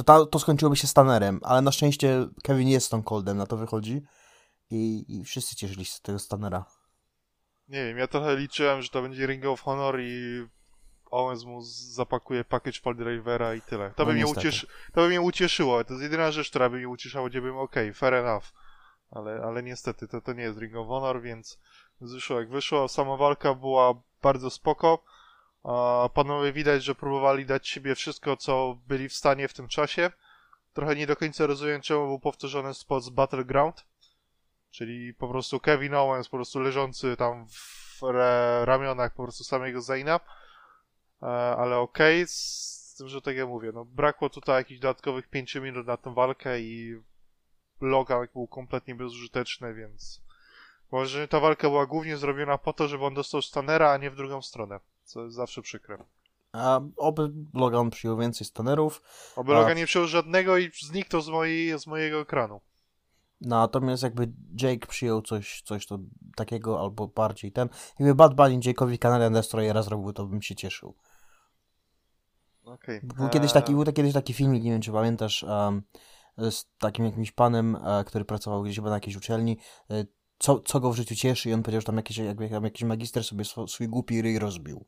to, 0.00 0.04
ta, 0.04 0.26
to 0.26 0.38
skończyłoby 0.38 0.76
się 0.76 0.86
Stanerem, 0.86 1.40
ale 1.42 1.62
na 1.62 1.72
szczęście 1.72 2.26
Kevin 2.42 2.68
jest 2.68 2.86
Stone 2.86 3.02
Coldem, 3.02 3.36
na 3.36 3.46
to 3.46 3.56
wychodzi 3.56 4.02
i, 4.70 5.04
i 5.08 5.24
wszyscy 5.24 5.56
cieszyli 5.56 5.84
się 5.84 5.92
z 5.92 6.00
tego 6.00 6.18
Stanera. 6.18 6.64
Nie 7.68 7.84
wiem, 7.84 7.98
ja 7.98 8.06
trochę 8.06 8.36
liczyłem, 8.36 8.82
że 8.82 8.88
to 8.88 9.02
będzie 9.02 9.26
Ring 9.26 9.44
of 9.44 9.60
Honor 9.60 10.00
i 10.00 10.46
Owens 11.10 11.44
mu 11.44 11.62
zapakuje 11.94 12.44
package 12.44 12.94
Drivera 12.94 13.54
i 13.54 13.62
tyle. 13.62 13.90
To, 13.90 13.94
no 13.98 14.06
by 14.06 14.12
mnie 14.12 14.26
ucieszy... 14.26 14.66
to 14.66 15.00
by 15.00 15.08
mnie 15.08 15.20
ucieszyło. 15.20 15.84
To 15.84 15.92
jest 15.92 16.02
jedyna 16.02 16.30
rzecz, 16.30 16.50
która 16.50 16.70
by 16.70 16.76
mnie 16.76 16.88
ucieszała, 16.88 17.28
gdzie 17.28 17.40
bym 17.40 17.56
okay, 17.58 17.94
fair 17.94 18.14
enough. 18.14 18.44
Ale, 19.10 19.42
ale 19.44 19.62
niestety 19.62 20.08
to, 20.08 20.20
to 20.20 20.32
nie 20.32 20.42
jest 20.42 20.58
Ring 20.58 20.76
of 20.76 20.88
Honor, 20.88 21.22
więc 21.22 21.58
wyszło 22.00 22.40
jak 22.40 22.50
wyszło. 22.50 22.88
Sama 22.88 23.16
walka 23.16 23.54
była 23.54 23.94
bardzo 24.22 24.50
spoko. 24.50 25.04
Panowie 26.14 26.52
widać, 26.52 26.84
że 26.84 26.94
próbowali 26.94 27.46
dać 27.46 27.68
siebie 27.68 27.94
wszystko, 27.94 28.36
co 28.36 28.78
byli 28.88 29.08
w 29.08 29.14
stanie 29.14 29.48
w 29.48 29.54
tym 29.54 29.68
czasie. 29.68 30.10
Trochę 30.72 30.96
nie 30.96 31.06
do 31.06 31.16
końca 31.16 31.46
rozumiem, 31.46 31.80
czemu 31.80 32.06
był 32.06 32.18
powtórzony 32.18 32.74
spot 32.74 33.04
z 33.04 33.08
Battleground. 33.08 33.84
Czyli 34.70 35.14
po 35.14 35.28
prostu 35.28 35.60
Kevin 35.60 35.94
Owens 35.94 36.28
po 36.28 36.36
prostu 36.36 36.60
leżący 36.60 37.16
tam 37.16 37.46
w 37.48 38.02
ramionach 38.64 39.14
po 39.14 39.22
prostu 39.22 39.44
samego 39.44 39.80
Zaina 39.80 40.20
E, 41.22 41.26
ale 41.56 41.78
okej, 41.78 42.22
okay, 42.22 42.26
z 42.28 42.94
tym, 42.98 43.08
że 43.08 43.22
tak 43.22 43.36
jak 43.36 43.48
mówię, 43.48 43.72
no 43.74 43.84
brakło 43.84 44.30
tutaj 44.30 44.56
jakichś 44.56 44.80
dodatkowych 44.80 45.28
5 45.28 45.54
minut 45.54 45.86
na 45.86 45.96
tę 45.96 46.14
walkę 46.14 46.60
i 46.60 47.00
Logan 47.80 48.28
był 48.32 48.46
kompletnie 48.46 48.94
bezużyteczny, 48.94 49.74
więc 49.74 50.20
może 50.92 51.28
ta 51.28 51.40
walka 51.40 51.68
była 51.68 51.86
głównie 51.86 52.16
zrobiona 52.16 52.58
po 52.58 52.72
to, 52.72 52.88
żeby 52.88 53.04
on 53.04 53.14
dostał 53.14 53.42
Stanera, 53.42 53.90
a 53.90 53.96
nie 53.96 54.10
w 54.10 54.16
drugą 54.16 54.42
stronę, 54.42 54.80
co 55.10 55.24
jest 55.24 55.36
zawsze 55.36 55.62
przykre. 55.62 56.04
A 56.52 56.80
oby 56.96 57.32
Logan 57.54 57.90
przyjął 57.90 58.18
więcej 58.18 58.46
Stanerów. 58.46 59.02
Oby 59.36 59.52
a... 59.52 59.60
Logan 59.60 59.76
nie 59.76 59.86
przyjął 59.86 60.08
żadnego 60.08 60.58
i 60.58 60.70
zniknął 60.82 61.22
z, 61.22 61.28
mojej, 61.28 61.78
z 61.78 61.86
mojego 61.86 62.20
ekranu. 62.20 62.60
Natomiast 63.40 64.02
jakby 64.02 64.32
Jake 64.62 64.86
przyjął 64.86 65.22
coś, 65.22 65.62
coś 65.62 65.86
to 65.86 65.98
takiego 66.36 66.80
albo 66.80 67.08
bardziej 67.08 67.52
ten, 67.52 67.68
jakby 67.98 68.14
Bad 68.14 68.34
Bunny 68.34 68.58
Jake'owi 68.58 68.98
Canadian 68.98 69.32
Destroyera 69.32 69.82
zrobił, 69.82 70.12
to 70.12 70.26
bym 70.26 70.42
się 70.42 70.54
cieszył. 70.54 70.94
Okay. 72.64 73.00
Był, 73.02 73.28
kiedyś 73.28 73.52
taki, 73.52 73.74
był 73.74 73.84
kiedyś 73.84 74.12
taki 74.12 74.34
filmik, 74.34 74.64
nie 74.64 74.70
wiem 74.70 74.80
czy 74.80 74.92
pamiętasz, 74.92 75.42
um, 75.42 75.82
z 76.38 76.66
takim 76.78 77.04
jakimś 77.04 77.32
panem, 77.32 77.74
uh, 77.74 78.06
który 78.06 78.24
pracował 78.24 78.62
gdzieś 78.62 78.76
chyba 78.76 78.88
na 78.88 78.96
jakiejś 78.96 79.16
uczelni, 79.16 79.56
uh, 79.88 79.96
co, 80.40 80.60
co 80.60 80.80
go 80.80 80.92
w 80.92 80.96
życiu 80.96 81.14
cieszy 81.14 81.50
i 81.50 81.54
on 81.54 81.62
powiedział, 81.62 81.80
że 81.80 81.86
tam 81.86 81.96
jakiś, 81.96 82.16
jakby, 82.16 82.48
tam 82.48 82.64
jakiś 82.64 82.82
magister 82.82 83.24
sobie 83.24 83.44
swój, 83.44 83.68
swój 83.68 83.88
głupi 83.88 84.22
ryj 84.22 84.38
rozbił. 84.38 84.84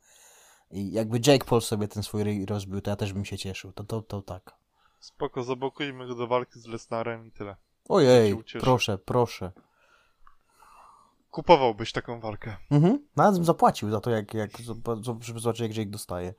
I 0.71 0.93
jakby 0.93 1.21
Jake 1.27 1.45
Paul 1.45 1.61
sobie 1.61 1.89
ten 1.89 2.03
swój 2.03 2.25
ryj 2.25 2.47
rozbił, 2.47 2.81
to 2.81 2.91
ja 2.91 2.97
też 2.97 3.13
bym 3.13 3.25
się 3.25 3.39
cieszył. 3.39 3.73
To, 3.73 3.85
to, 3.85 4.03
to 4.03 4.23
tak. 4.23 4.55
Spoko, 5.01 5.43
zablokujmy 5.43 6.07
go 6.07 6.15
do 6.15 6.27
walki 6.27 6.61
z 6.61 6.67
Lesnarem 6.67 7.27
i 7.27 7.31
tyle. 7.31 7.57
Ojej, 7.89 8.37
proszę, 8.61 8.99
proszę. 8.99 9.53
Kupowałbyś 11.31 11.93
taką 11.93 12.21
walkę. 12.21 12.57
Mhm, 12.71 13.07
nawet 13.17 13.35
bym 13.35 13.45
zapłacił 13.45 13.91
za 13.91 14.01
to, 14.01 14.11
jak, 14.11 14.35
jak, 14.35 14.51
żeby 15.21 15.41
zobaczyć, 15.41 15.61
jak 15.61 15.77
Jake 15.77 15.91
dostaje. 15.91 16.35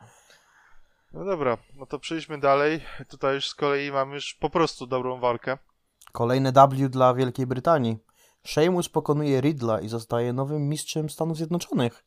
No 1.14 1.26
dobra, 1.26 1.58
no 1.76 1.86
to 1.86 2.00
przejdźmy 2.00 2.38
dalej. 2.38 2.82
Tutaj 3.10 3.36
już 3.36 3.50
z 3.50 3.56
kolei 3.56 3.92
mamy 3.92 4.16
już 4.16 4.34
po 4.34 4.50
prostu 4.50 4.88
dobrą 4.88 5.20
walkę. 5.20 5.58
Kolejne 6.12 6.52
W 6.52 6.90
dla 6.90 7.14
Wielkiej 7.14 7.48
Brytanii. 7.48 7.98
Sheamus 8.46 8.90
pokonuje 8.90 9.42
Riddla 9.42 9.82
i 9.82 9.88
zostaje 9.88 10.34
nowym 10.34 10.70
mistrzem 10.70 11.10
Stanów 11.10 11.38
Zjednoczonych. 11.38 12.06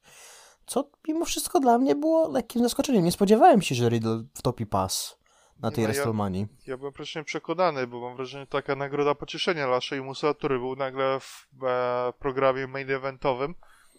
Co 0.67 0.91
mimo 1.09 1.25
wszystko 1.25 1.61
dla 1.61 1.79
mnie 1.79 1.95
było 1.95 2.29
lekkim 2.29 2.63
zaskoczeniem. 2.63 3.05
Nie 3.05 3.13
spodziewałem 3.13 3.63
się, 3.63 3.75
że 3.75 3.89
Riddle 3.89 4.25
wtopi 4.35 4.67
pas 4.67 5.19
na 5.61 5.71
tej 5.71 5.85
no, 5.85 5.89
WrestleManii. 5.89 6.41
Ja, 6.41 6.57
ja 6.67 6.77
byłem 6.77 6.93
praktycznie 6.93 7.25
przekonany, 7.25 7.87
bo 7.87 8.01
mam 8.01 8.17
wrażenie, 8.17 8.43
że 8.43 8.47
taka 8.47 8.77
nagroda 8.77 9.15
pocieszenia 9.15 9.67
dla 9.67 9.81
Sheamusa, 9.81 10.35
który 10.35 10.59
był 10.59 10.77
nagle 10.77 11.21
w 11.21 11.49
e, 11.65 12.13
programie 12.19 12.67
main 12.67 12.91
eventowym, 12.91 13.55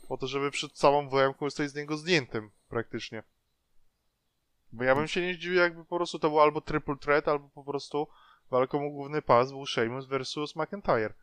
po 0.07 0.17
to, 0.17 0.27
żeby 0.27 0.51
przed 0.51 0.71
całą 0.71 1.09
WM 1.09 1.33
zostać 1.41 1.69
z 1.69 1.75
niego 1.75 1.97
zdjętym 1.97 2.51
praktycznie. 2.69 3.23
Bo 4.71 4.83
ja 4.83 4.95
bym 4.95 5.07
się 5.07 5.21
nie 5.21 5.33
zdziwił, 5.33 5.59
jakby 5.59 5.85
po 5.85 5.95
prostu 5.95 6.19
to 6.19 6.29
był 6.29 6.39
albo 6.39 6.61
triple 6.61 6.97
threat, 6.97 7.27
albo 7.27 7.49
po 7.49 7.63
prostu 7.63 8.07
walką 8.51 8.87
o 8.87 8.89
główny 8.89 9.21
pas 9.21 9.51
był 9.51 9.65
Sheamus 9.65 10.07
versus 10.07 10.55
McIntyre. 10.55 11.13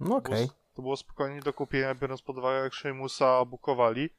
No 0.00 0.16
okej. 0.16 0.44
Okay. 0.44 0.56
To 0.74 0.82
było 0.82 0.96
spokojnie 0.96 1.40
do 1.40 1.52
kupienia, 1.52 1.94
biorąc 1.94 2.22
pod 2.22 2.38
uwagę, 2.38 2.58
jak 2.58 2.74
Sheamusa 2.74 3.44
bukowali. 3.44 4.10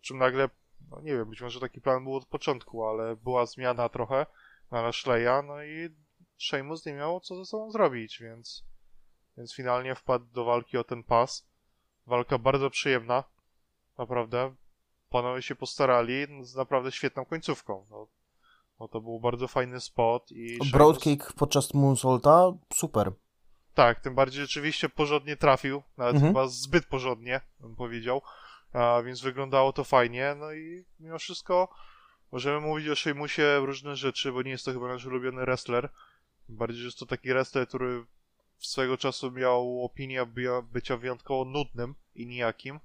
czym 0.00 0.18
nagle, 0.18 0.48
no 0.90 1.00
nie 1.00 1.12
wiem, 1.12 1.30
być 1.30 1.40
może 1.40 1.60
taki 1.60 1.80
plan 1.80 2.04
był 2.04 2.14
od 2.14 2.26
początku, 2.26 2.86
ale 2.86 3.16
była 3.16 3.46
zmiana 3.46 3.88
trochę 3.88 4.26
na 4.70 4.82
Lashley'a, 4.82 5.44
no 5.44 5.62
i 5.62 5.90
Sheamus 6.38 6.86
nie 6.86 6.92
miał 6.92 7.20
co 7.20 7.36
ze 7.36 7.44
sobą 7.44 7.70
zrobić, 7.70 8.18
więc, 8.18 8.64
więc 9.36 9.54
finalnie 9.54 9.94
wpadł 9.94 10.24
do 10.24 10.44
walki 10.44 10.78
o 10.78 10.84
ten 10.84 11.02
pas. 11.02 11.46
Walka 12.06 12.38
bardzo 12.38 12.70
przyjemna, 12.70 13.24
naprawdę 13.98 14.54
panowie 15.10 15.42
się 15.42 15.54
postarali 15.54 16.26
z 16.42 16.54
naprawdę 16.54 16.92
świetną 16.92 17.24
końcówką. 17.24 17.86
No, 17.90 18.06
no 18.80 18.88
to 18.88 19.00
był 19.00 19.20
bardzo 19.20 19.48
fajny 19.48 19.80
spot 19.80 20.32
i... 20.32 20.58
Broadkick 20.72 21.32
podczas 21.32 21.74
Moonsaulta, 21.74 22.52
super. 22.74 23.12
Tak, 23.78 24.00
tym 24.00 24.14
bardziej 24.14 24.42
rzeczywiście 24.42 24.88
porządnie 24.88 25.36
trafił, 25.36 25.82
nawet 25.96 26.14
mhm. 26.14 26.32
chyba 26.32 26.48
zbyt 26.48 26.86
porządnie, 26.86 27.40
bym 27.60 27.76
powiedział, 27.76 28.22
a, 28.72 29.02
więc 29.02 29.20
wyglądało 29.20 29.72
to 29.72 29.84
fajnie, 29.84 30.36
no 30.38 30.52
i 30.52 30.84
mimo 31.00 31.18
wszystko 31.18 31.68
możemy 32.32 32.60
mówić 32.60 32.88
o 32.88 32.96
Sheamusie 32.96 33.58
różne 33.58 33.96
rzeczy, 33.96 34.32
bo 34.32 34.42
nie 34.42 34.50
jest 34.50 34.64
to 34.64 34.72
chyba 34.72 34.88
nasz 34.88 35.06
ulubiony 35.06 35.40
wrestler, 35.44 35.88
bardziej, 36.48 36.80
że 36.80 36.86
jest 36.86 36.98
to 36.98 37.06
taki 37.06 37.28
wrestler, 37.28 37.68
który 37.68 38.04
swego 38.58 38.96
czasu 38.96 39.30
miał 39.30 39.84
opinię 39.84 40.26
bycia 40.72 40.96
wyjątkowo 40.96 41.44
nudnym 41.44 41.94
i 42.14 42.26
nijakim, 42.26 42.80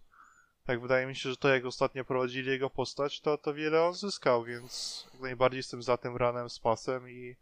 tak 0.65 0.81
wydaje 0.81 1.07
mi 1.07 1.15
się, 1.15 1.29
że 1.29 1.37
to 1.37 1.49
jak 1.49 1.65
ostatnio 1.65 2.05
prowadzili 2.05 2.51
jego 2.51 2.69
postać, 2.69 3.21
to, 3.21 3.37
to 3.37 3.53
wiele 3.53 3.83
on 3.83 3.93
zyskał, 3.93 4.43
więc 4.43 5.03
jak 5.13 5.21
najbardziej 5.21 5.59
jestem 5.59 5.83
za 5.83 5.97
tym 5.97 6.17
ranem 6.17 6.49
z 6.49 6.59
pasem 6.59 7.09
i, 7.09 7.35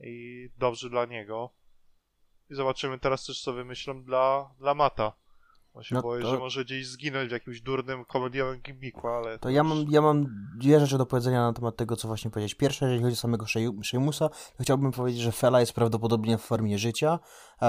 i 0.00 0.48
dobrze 0.58 0.90
dla 0.90 1.04
niego. 1.04 1.61
I 2.52 2.54
zobaczymy 2.54 2.98
teraz 2.98 3.24
też, 3.24 3.42
co 3.42 3.52
wymyślą 3.52 4.02
dla, 4.02 4.50
dla 4.58 4.74
Mata. 4.74 5.12
On 5.74 5.82
się 5.82 5.94
no 5.94 6.02
boję, 6.02 6.22
to... 6.22 6.30
że 6.30 6.38
może 6.38 6.64
gdzieś 6.64 6.86
zginąć 6.86 7.28
w 7.28 7.32
jakimś 7.32 7.60
durnym, 7.60 8.04
komediowym 8.04 8.60
gimmicku, 8.60 9.08
ale... 9.08 9.38
To 9.38 9.50
ja 9.50 9.64
mam, 9.64 9.84
ja 9.90 10.02
mam 10.02 10.26
dwie 10.58 10.80
rzeczy 10.80 10.98
do 10.98 11.06
powiedzenia 11.06 11.42
na 11.42 11.52
temat 11.52 11.76
tego, 11.76 11.96
co 11.96 12.08
właśnie 12.08 12.30
powiedzieć. 12.30 12.54
Pierwsza, 12.54 12.86
jeżeli 12.86 13.02
chodzi 13.02 13.14
o 13.14 13.16
samego 13.16 13.46
Sheamusa, 13.82 14.28
to 14.28 14.62
chciałbym 14.62 14.92
powiedzieć, 14.92 15.20
że 15.20 15.32
Fela 15.32 15.60
jest 15.60 15.72
prawdopodobnie 15.72 16.38
w 16.38 16.42
formie 16.42 16.78
życia. 16.78 17.18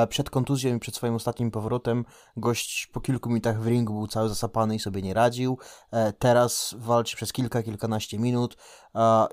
Przed 0.09 0.29
kontuzją 0.29 0.75
i 0.75 0.79
przed 0.79 0.95
swoim 0.95 1.13
ostatnim 1.13 1.51
powrotem 1.51 2.05
gość 2.37 2.89
po 2.93 3.01
kilku 3.01 3.29
minutach 3.29 3.61
w 3.61 3.67
ringu 3.67 3.93
był 3.93 4.07
cały 4.07 4.29
zasapany 4.29 4.75
i 4.75 4.79
sobie 4.79 5.01
nie 5.01 5.13
radził. 5.13 5.57
E, 5.91 6.13
teraz 6.13 6.75
walczy 6.77 7.15
przez 7.15 7.33
kilka, 7.33 7.63
kilkanaście 7.63 8.19
minut 8.19 8.57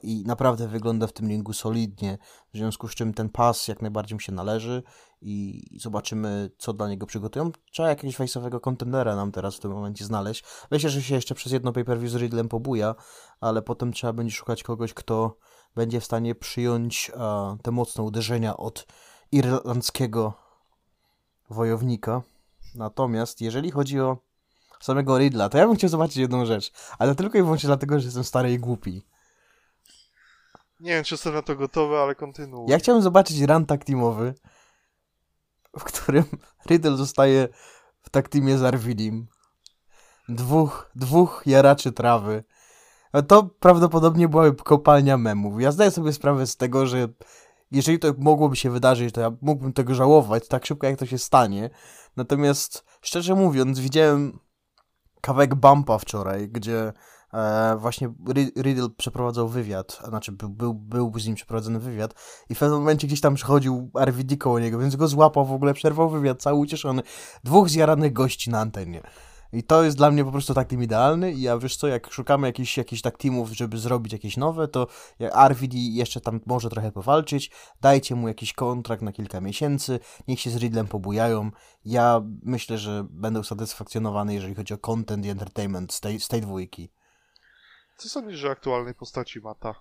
i 0.02 0.24
naprawdę 0.26 0.68
wygląda 0.68 1.06
w 1.06 1.12
tym 1.12 1.28
ringu 1.28 1.52
solidnie, 1.52 2.18
w 2.54 2.56
związku 2.56 2.88
z 2.88 2.94
czym 2.94 3.14
ten 3.14 3.28
pas 3.28 3.68
jak 3.68 3.82
najbardziej 3.82 4.16
mu 4.16 4.20
się 4.20 4.32
należy 4.32 4.82
i 5.22 5.78
zobaczymy, 5.80 6.50
co 6.58 6.72
dla 6.72 6.88
niego 6.88 7.06
przygotują. 7.06 7.50
Trzeba 7.72 7.88
jakiegoś 7.88 8.16
face'owego 8.16 8.60
kontendera 8.60 9.16
nam 9.16 9.32
teraz 9.32 9.56
w 9.56 9.60
tym 9.60 9.70
momencie 9.70 10.04
znaleźć. 10.04 10.44
Myślę, 10.70 10.90
że 10.90 11.02
się 11.02 11.14
jeszcze 11.14 11.34
przez 11.34 11.52
jedno 11.52 11.72
pay-per-view 11.72 12.10
z 12.10 12.16
Riddlem 12.16 12.48
pobuja, 12.48 12.94
ale 13.40 13.62
potem 13.62 13.92
trzeba 13.92 14.12
będzie 14.12 14.32
szukać 14.32 14.62
kogoś, 14.62 14.94
kto 14.94 15.36
będzie 15.74 16.00
w 16.00 16.04
stanie 16.04 16.34
przyjąć 16.34 17.10
te 17.62 17.70
mocne 17.70 18.04
uderzenia 18.04 18.56
od 18.56 18.86
irlandzkiego 19.32 20.32
wojownika. 21.50 22.22
Natomiast 22.74 23.40
jeżeli 23.40 23.70
chodzi 23.70 24.00
o 24.00 24.18
samego 24.80 25.18
Riddla, 25.18 25.48
to 25.48 25.58
ja 25.58 25.66
bym 25.66 25.76
chciał 25.76 25.90
zobaczyć 25.90 26.16
jedną 26.16 26.46
rzecz, 26.46 26.72
ale 26.98 27.14
tylko 27.14 27.38
i 27.38 27.42
wyłącznie 27.42 27.66
dlatego, 27.66 28.00
że 28.00 28.04
jestem 28.04 28.24
stary 28.24 28.52
i 28.52 28.58
głupi. 28.58 29.02
Nie 30.80 30.90
wiem, 30.90 31.04
czy 31.04 31.14
jestem 31.14 31.34
na 31.34 31.42
to 31.42 31.56
gotowy, 31.56 31.98
ale 31.98 32.14
kontynuuj. 32.14 32.70
Ja 32.70 32.78
chciałem 32.78 33.02
zobaczyć 33.02 33.40
run 33.40 33.66
teamowy, 33.66 34.34
w 35.78 35.84
którym 35.84 36.24
Riddle 36.70 36.96
zostaje 36.96 37.48
w 38.02 38.10
tak 38.10 38.28
teamie 38.28 38.58
z 38.58 38.62
Arvidim. 38.62 39.26
Dwóch, 40.28 40.90
dwóch 40.94 41.42
jaraczy 41.46 41.92
trawy. 41.92 42.44
To 43.28 43.42
prawdopodobnie 43.42 44.28
byłaby 44.28 44.56
kopalnia 44.56 45.16
memów. 45.16 45.60
Ja 45.60 45.72
zdaję 45.72 45.90
sobie 45.90 46.12
sprawę 46.12 46.46
z 46.46 46.56
tego, 46.56 46.86
że 46.86 47.08
jeżeli 47.70 47.98
to 47.98 48.14
mogłoby 48.18 48.56
się 48.56 48.70
wydarzyć, 48.70 49.14
to 49.14 49.20
ja 49.20 49.30
mógłbym 49.42 49.72
tego 49.72 49.94
żałować 49.94 50.48
tak 50.48 50.66
szybko, 50.66 50.86
jak 50.86 50.98
to 50.98 51.06
się 51.06 51.18
stanie. 51.18 51.70
Natomiast, 52.16 52.84
szczerze 53.00 53.34
mówiąc, 53.34 53.78
widziałem 53.78 54.38
kawałek 55.20 55.54
bumpa 55.54 55.98
wczoraj, 55.98 56.48
gdzie 56.48 56.92
e, 57.34 57.76
właśnie 57.76 58.12
Riddle 58.56 58.88
przeprowadzał 58.96 59.48
wywiad, 59.48 60.00
znaczy 60.08 60.32
był, 60.32 60.48
był, 60.48 60.74
był 60.74 61.18
z 61.18 61.26
nim 61.26 61.34
przeprowadzony 61.34 61.78
wywiad 61.78 62.14
i 62.48 62.54
w 62.54 62.58
pewnym 62.58 62.78
momencie 62.78 63.06
gdzieś 63.06 63.20
tam 63.20 63.34
przychodził 63.34 63.90
RVD 64.00 64.36
koło 64.36 64.58
niego, 64.58 64.78
więc 64.78 64.96
go 64.96 65.08
złapał 65.08 65.46
w 65.46 65.52
ogóle, 65.52 65.74
przerwał 65.74 66.10
wywiad, 66.10 66.42
cały 66.42 66.58
ucieszony. 66.58 67.02
Dwóch 67.44 67.68
zjaranych 67.68 68.12
gości 68.12 68.50
na 68.50 68.60
antenie. 68.60 69.02
I 69.52 69.62
to 69.62 69.82
jest 69.84 69.96
dla 69.96 70.10
mnie 70.10 70.24
po 70.24 70.32
prostu 70.32 70.54
tak 70.54 70.68
team 70.68 70.82
idealny 70.82 71.32
i 71.32 71.40
ja 71.40 71.58
wiesz 71.58 71.76
co, 71.76 71.86
jak 71.86 72.12
szukamy 72.12 72.46
jakichś, 72.46 72.76
jakichś 72.78 73.02
tak 73.02 73.18
teamów, 73.18 73.50
żeby 73.50 73.78
zrobić 73.78 74.12
jakieś 74.12 74.36
nowe, 74.36 74.68
to 74.68 74.86
RVD 75.48 75.78
jeszcze 75.78 76.20
tam 76.20 76.40
może 76.46 76.70
trochę 76.70 76.92
powalczyć, 76.92 77.50
dajcie 77.80 78.14
mu 78.14 78.28
jakiś 78.28 78.52
kontrakt 78.52 79.02
na 79.02 79.12
kilka 79.12 79.40
miesięcy, 79.40 80.00
niech 80.28 80.40
się 80.40 80.50
z 80.50 80.56
Riddlem 80.56 80.86
pobujają. 80.86 81.50
Ja 81.84 82.22
myślę, 82.42 82.78
że 82.78 83.06
będę 83.10 83.40
usatysfakcjonowany, 83.40 84.34
jeżeli 84.34 84.54
chodzi 84.54 84.74
o 84.74 84.78
content 84.78 85.26
i 85.26 85.28
entertainment 85.28 85.92
z 85.92 86.00
tej, 86.00 86.20
z 86.20 86.28
tej 86.28 86.40
dwójki. 86.40 86.90
Co 88.00 88.08
sądzisz 88.08 88.44
o 88.44 88.50
aktualnej 88.50 88.94
postaci 88.94 89.40
Mata? 89.40 89.74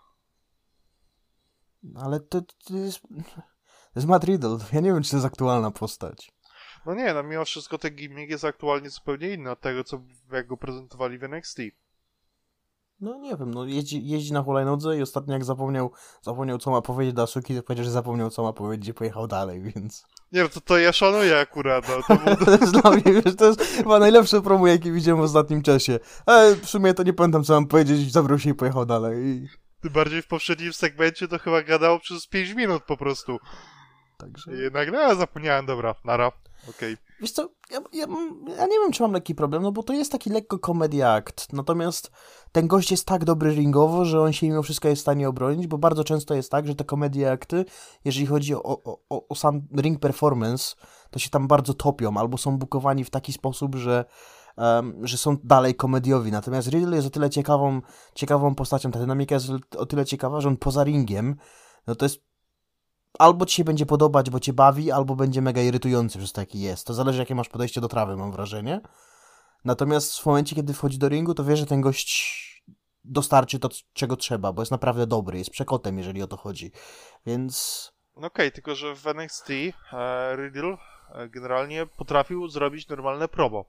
Ale 1.96 2.20
to, 2.20 2.42
to 2.42 2.78
jest... 2.78 3.02
To 3.94 4.00
jest 4.00 4.08
Matt 4.08 4.24
Riddle. 4.24 4.58
Ja 4.74 4.80
nie 4.80 4.94
wiem, 4.94 5.04
czy 5.04 5.12
to 5.12 5.18
jest 5.18 5.26
aktualna 5.26 5.72
postać. 5.72 6.32
No 6.86 6.96
nie, 6.96 7.14
no 7.14 7.24
mimo 7.24 7.46
wszystko 7.46 7.78
ten 7.78 7.96
gimmick 7.96 8.32
jest 8.32 8.46
aktualnie 8.46 8.90
zupełnie 8.90 9.34
inny 9.34 9.52
od 9.52 9.62
tego, 9.62 9.84
co 9.84 10.02
jak 10.32 10.48
go 10.48 10.58
prezentowali 10.58 11.18
w 11.18 11.24
NXT. 11.24 11.60
No 13.00 13.18
nie 13.18 13.38
wiem, 13.38 13.54
no 13.54 13.66
jeździ, 13.66 14.08
jeździ 14.08 14.34
na 14.34 14.44
hulajnodze 14.44 14.98
i 14.98 15.02
ostatnio 15.02 15.34
jak 15.34 15.46
zapomniał, 15.46 15.92
zapomniał 16.22 16.58
co 16.58 16.72
ma 16.72 16.82
powiedzieć 16.82 17.16
do 17.16 17.24
Asuki, 17.24 17.56
to 17.56 17.64
powiedział, 17.64 17.86
że 17.86 17.92
zapomniał 17.92 18.30
co 18.30 18.44
ma 18.44 18.54
powiedzieć 18.54 18.88
i 18.88 18.94
pojechał 18.94 19.28
dalej, 19.28 19.62
więc... 19.62 20.06
Nie, 20.32 20.44
no 20.44 20.50
to, 20.50 20.62
to 20.62 20.78
ja 20.78 20.92
szanuję 20.92 21.40
akurat, 21.40 21.86
no. 21.90 22.04
To, 22.08 22.24
był... 22.24 22.36
to 22.46 22.52
jest 22.52 22.82
dla 22.82 22.92
mnie, 22.92 23.22
wiesz, 23.22 23.36
to 23.36 23.46
jest 23.46 23.62
chyba 23.62 24.00
najlepsze 24.00 24.42
promo, 24.42 24.68
jakie 24.68 24.92
widziałem 24.92 25.22
w 25.22 25.24
ostatnim 25.24 25.62
czasie. 25.62 26.00
Ale 26.26 26.56
w 26.56 26.70
sumie 26.70 26.94
to 26.94 27.04
nie 27.04 27.14
pamiętam 27.14 27.44
co 27.44 27.54
mam 27.54 27.68
powiedzieć, 27.68 28.12
zabrał 28.12 28.40
się 28.40 28.50
i 28.50 28.54
pojechał 28.54 28.86
dalej. 28.86 29.48
Tym 29.82 29.94
bardziej 29.94 30.22
w 30.22 30.28
poprzednim 30.28 30.74
segmencie 30.74 31.28
to 31.28 31.40
chyba 31.40 31.62
gadało 31.62 32.00
przez 32.00 32.28
5 32.28 32.50
minut 32.54 32.84
po 32.84 32.98
prostu. 32.98 33.40
Także... 34.18 34.54
I 34.54 34.58
jednak, 34.58 34.92
no, 34.92 35.16
zapomniałem, 35.16 35.66
dobra, 35.66 35.96
nara. 36.06 36.28
Okej. 36.70 36.94
Okay. 36.94 37.09
Wiesz 37.22 37.32
co, 37.32 37.50
ja, 37.72 37.80
ja, 37.94 38.06
ja, 38.58 38.66
nie 38.66 38.80
wiem, 38.80 38.92
czy 38.92 39.04
mam 39.04 39.12
lekki 39.12 39.36
problem, 39.36 39.64
no 39.64 39.72
bo 39.72 39.84
to 39.84 39.94
jest 39.94 40.12
taki 40.12 40.30
lekko 40.30 40.60
comedy 40.60 41.08
act, 41.08 41.54
natomiast 41.54 42.12
ten 42.52 42.68
gość 42.68 42.92
jest 42.92 43.06
tak 43.06 43.26
dobry 43.26 43.56
ringowo, 43.56 44.06
że 44.06 44.22
on 44.22 44.34
się 44.34 44.48
mimo 44.48 44.64
wszystko 44.64 44.88
jest 44.88 45.00
w 45.00 45.02
stanie 45.02 45.30
obronić, 45.30 45.68
bo 45.68 45.78
bardzo 45.78 46.04
często 46.04 46.36
jest 46.36 46.52
tak, 46.52 46.68
że 46.68 46.76
te 46.76 46.84
komedie 46.84 47.32
akty, 47.32 47.66
jeżeli 48.06 48.26
chodzi 48.26 48.56
o, 48.56 48.64
o, 48.64 49.00
o, 49.10 49.28
o 49.28 49.36
sam 49.36 49.62
ring 49.78 50.00
performance, 50.00 50.76
to 51.12 51.20
się 51.20 51.30
tam 51.30 51.48
bardzo 51.48 51.74
topią, 51.74 52.18
albo 52.18 52.38
są 52.38 52.58
bukowani 52.58 53.04
w 53.04 53.10
taki 53.10 53.34
sposób, 53.34 53.76
że 53.76 54.06
Um, 54.58 55.08
że 55.08 55.18
są 55.18 55.38
dalej 55.44 55.76
komediowi. 55.76 56.32
Natomiast 56.32 56.68
Riddle 56.68 56.96
jest 56.96 57.08
o 57.08 57.10
tyle 57.10 57.30
ciekawą, 57.30 57.82
ciekawą 58.16 58.56
postacią, 58.56 58.92
ta 58.92 59.00
dynamika 59.00 59.36
jest 59.36 59.50
o 59.78 59.86
tyle 59.86 60.06
ciekawa, 60.06 60.42
że 60.42 60.50
on 60.50 60.58
poza 60.58 60.84
ringiem, 60.84 61.36
no 61.88 61.96
to 61.96 62.06
jest 62.06 62.29
albo 63.20 63.46
ci 63.46 63.56
się 63.56 63.64
będzie 63.64 63.86
podobać, 63.86 64.30
bo 64.30 64.40
cię 64.40 64.54
bawi, 64.54 64.92
albo 64.92 65.16
będzie 65.16 65.42
mega 65.42 65.62
irytujący 65.62 66.18
przez 66.18 66.32
to, 66.32 66.42
jaki 66.42 66.62
jest. 66.62 66.88
To 66.88 66.94
zależy, 66.94 67.20
jakie 67.20 67.36
masz 67.36 67.50
podejście 67.50 67.82
do 67.82 67.88
trawy, 67.88 68.18
mam 68.18 68.32
wrażenie. 68.32 68.82
Natomiast 69.66 70.20
w 70.20 70.26
momencie, 70.26 70.56
kiedy 70.56 70.74
wchodzi 70.74 70.98
do 70.98 71.10
ringu, 71.10 71.34
to 71.34 71.44
wie, 71.44 71.58
że 71.58 71.66
ten 71.66 71.82
gość 71.82 72.40
dostarczy 73.04 73.60
to, 73.60 73.70
czego 73.94 74.16
trzeba, 74.16 74.54
bo 74.54 74.62
jest 74.62 74.72
naprawdę 74.72 75.08
dobry, 75.08 75.38
jest 75.38 75.50
przekotem, 75.50 75.98
jeżeli 75.98 76.24
o 76.24 76.28
to 76.28 76.38
chodzi. 76.38 76.72
Więc... 77.26 77.86
No 78.16 78.28
okej, 78.28 78.48
okay, 78.48 78.52
tylko 78.52 78.76
że 78.76 78.96
w 78.96 79.08
NXT 79.08 79.50
e, 79.50 80.36
Riddle 80.36 80.78
e, 81.14 81.30
generalnie 81.30 81.86
potrafił 81.86 82.48
zrobić 82.48 82.88
normalne 82.88 83.28
promo. 83.28 83.66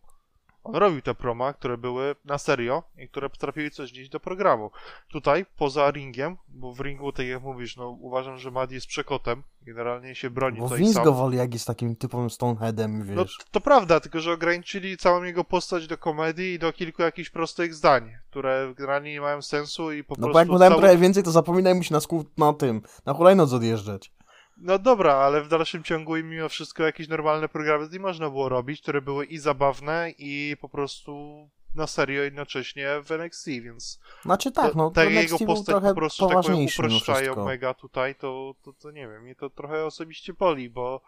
On 0.64 0.74
robił 0.74 1.02
te 1.02 1.14
proma, 1.14 1.52
które 1.52 1.78
były 1.78 2.14
na 2.24 2.38
serio 2.38 2.82
i 2.98 3.08
które 3.08 3.30
potrafiły 3.30 3.70
coś 3.70 3.92
wnieść 3.92 4.10
do 4.10 4.20
programu. 4.20 4.70
Tutaj, 5.08 5.46
poza 5.56 5.90
ringiem, 5.90 6.36
bo 6.48 6.72
w 6.72 6.80
ringu, 6.80 7.12
tak 7.12 7.26
jak 7.26 7.42
mówisz, 7.42 7.76
no 7.76 7.90
uważam, 7.90 8.38
że 8.38 8.50
Mad 8.50 8.72
jest 8.72 8.86
przekotem, 8.86 9.42
generalnie 9.62 10.14
się 10.14 10.30
broni 10.30 10.58
bo 10.58 10.64
tutaj 10.64 10.78
Vince 10.78 10.94
sam. 10.94 11.04
go 11.04 11.12
woli, 11.12 11.38
jak 11.38 11.52
jest 11.52 11.66
takim 11.66 11.96
typowym 11.96 12.30
Stoneheadem, 12.30 13.04
wiesz. 13.04 13.16
No 13.16 13.24
to, 13.24 13.30
to 13.50 13.60
prawda, 13.60 14.00
tylko 14.00 14.20
że 14.20 14.32
ograniczyli 14.32 14.96
całą 14.96 15.22
jego 15.22 15.44
postać 15.44 15.86
do 15.86 15.98
komedii 15.98 16.54
i 16.54 16.58
do 16.58 16.72
kilku 16.72 17.02
jakichś 17.02 17.30
prostych 17.30 17.74
zdań, 17.74 18.12
które 18.30 18.74
generalnie 18.76 19.12
nie 19.12 19.20
mają 19.20 19.42
sensu 19.42 19.92
i 19.92 20.04
po 20.04 20.14
no 20.14 20.16
prostu... 20.16 20.28
No 20.28 20.32
bo 20.32 20.38
jak 20.38 20.48
mu 20.48 20.58
dałem 20.58 20.72
cały... 20.72 20.82
trochę 20.82 20.96
więcej, 20.96 21.22
to 21.22 21.30
zapominaj 21.30 21.74
mu 21.74 21.82
się 21.82 21.94
na, 21.94 22.00
skół, 22.00 22.24
na 22.38 22.52
tym, 22.52 22.82
na 23.06 23.14
hulajnodze 23.14 23.56
odjeżdżać. 23.56 24.12
No 24.60 24.78
dobra, 24.78 25.14
ale 25.14 25.42
w 25.42 25.48
dalszym 25.48 25.84
ciągu 25.84 26.16
i 26.16 26.24
mimo 26.24 26.48
wszystko 26.48 26.82
jakieś 26.82 27.08
normalne 27.08 27.48
programy 27.48 27.86
z 27.86 27.92
nim 27.92 28.02
można 28.02 28.30
było 28.30 28.48
robić, 28.48 28.80
które 28.82 29.02
były 29.02 29.24
i 29.26 29.38
zabawne, 29.38 30.10
i 30.18 30.56
po 30.60 30.68
prostu 30.68 31.48
na 31.74 31.86
serio 31.86 32.22
jednocześnie 32.22 32.88
w 33.04 33.10
NXT, 33.10 33.46
więc... 33.46 34.00
Znaczy 34.22 34.52
tak, 34.52 34.74
no 34.74 34.90
tak 34.90 35.10
jego 35.10 35.38
postać 35.38 35.82
po 35.82 35.94
prostu 35.94 36.28
tak 36.28 36.42
powiem, 36.42 36.66
uproszczają 36.66 37.44
mega 37.44 37.74
tutaj, 37.74 38.14
to, 38.14 38.54
to, 38.62 38.72
to 38.72 38.90
nie 38.90 39.08
wiem, 39.08 39.22
mnie 39.22 39.34
to 39.34 39.50
trochę 39.50 39.84
osobiście 39.84 40.32
boli, 40.32 40.70
bo 40.70 41.00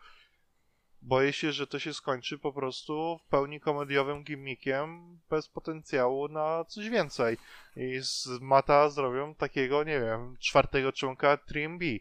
boję 1.02 1.32
się, 1.32 1.52
że 1.52 1.66
to 1.66 1.78
się 1.78 1.94
skończy 1.94 2.38
po 2.38 2.52
prostu 2.52 3.18
w 3.18 3.30
pełni 3.30 3.60
komediowym 3.60 4.24
gimmickiem 4.24 5.18
bez 5.30 5.48
potencjału 5.48 6.28
na 6.28 6.64
coś 6.64 6.88
więcej. 6.88 7.36
I 7.76 7.98
z 8.00 8.28
Mata 8.40 8.90
zrobią 8.90 9.34
takiego, 9.34 9.84
nie 9.84 10.00
wiem, 10.00 10.36
czwartego 10.40 10.92
członka 10.92 11.36
3MB 11.36 12.00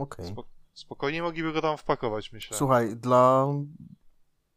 Okej. 0.00 0.32
Okay. 0.32 0.44
spokojnie 0.74 1.22
mogliby 1.22 1.52
go 1.52 1.62
tam 1.62 1.76
wpakować, 1.76 2.32
myślę. 2.32 2.56
Słuchaj, 2.56 2.96
dla, 2.96 3.46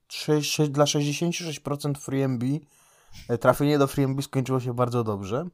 6, 0.08 0.70
dla 0.70 0.86
66% 0.86 1.98
FreeMB 1.98 2.44
e, 3.30 3.38
trafienie 3.38 3.78
do 3.78 3.88
FreeMB 3.88 4.24
skończyło 4.24 4.60
się 4.60 4.74
bardzo 4.74 5.04
dobrze. 5.04 5.46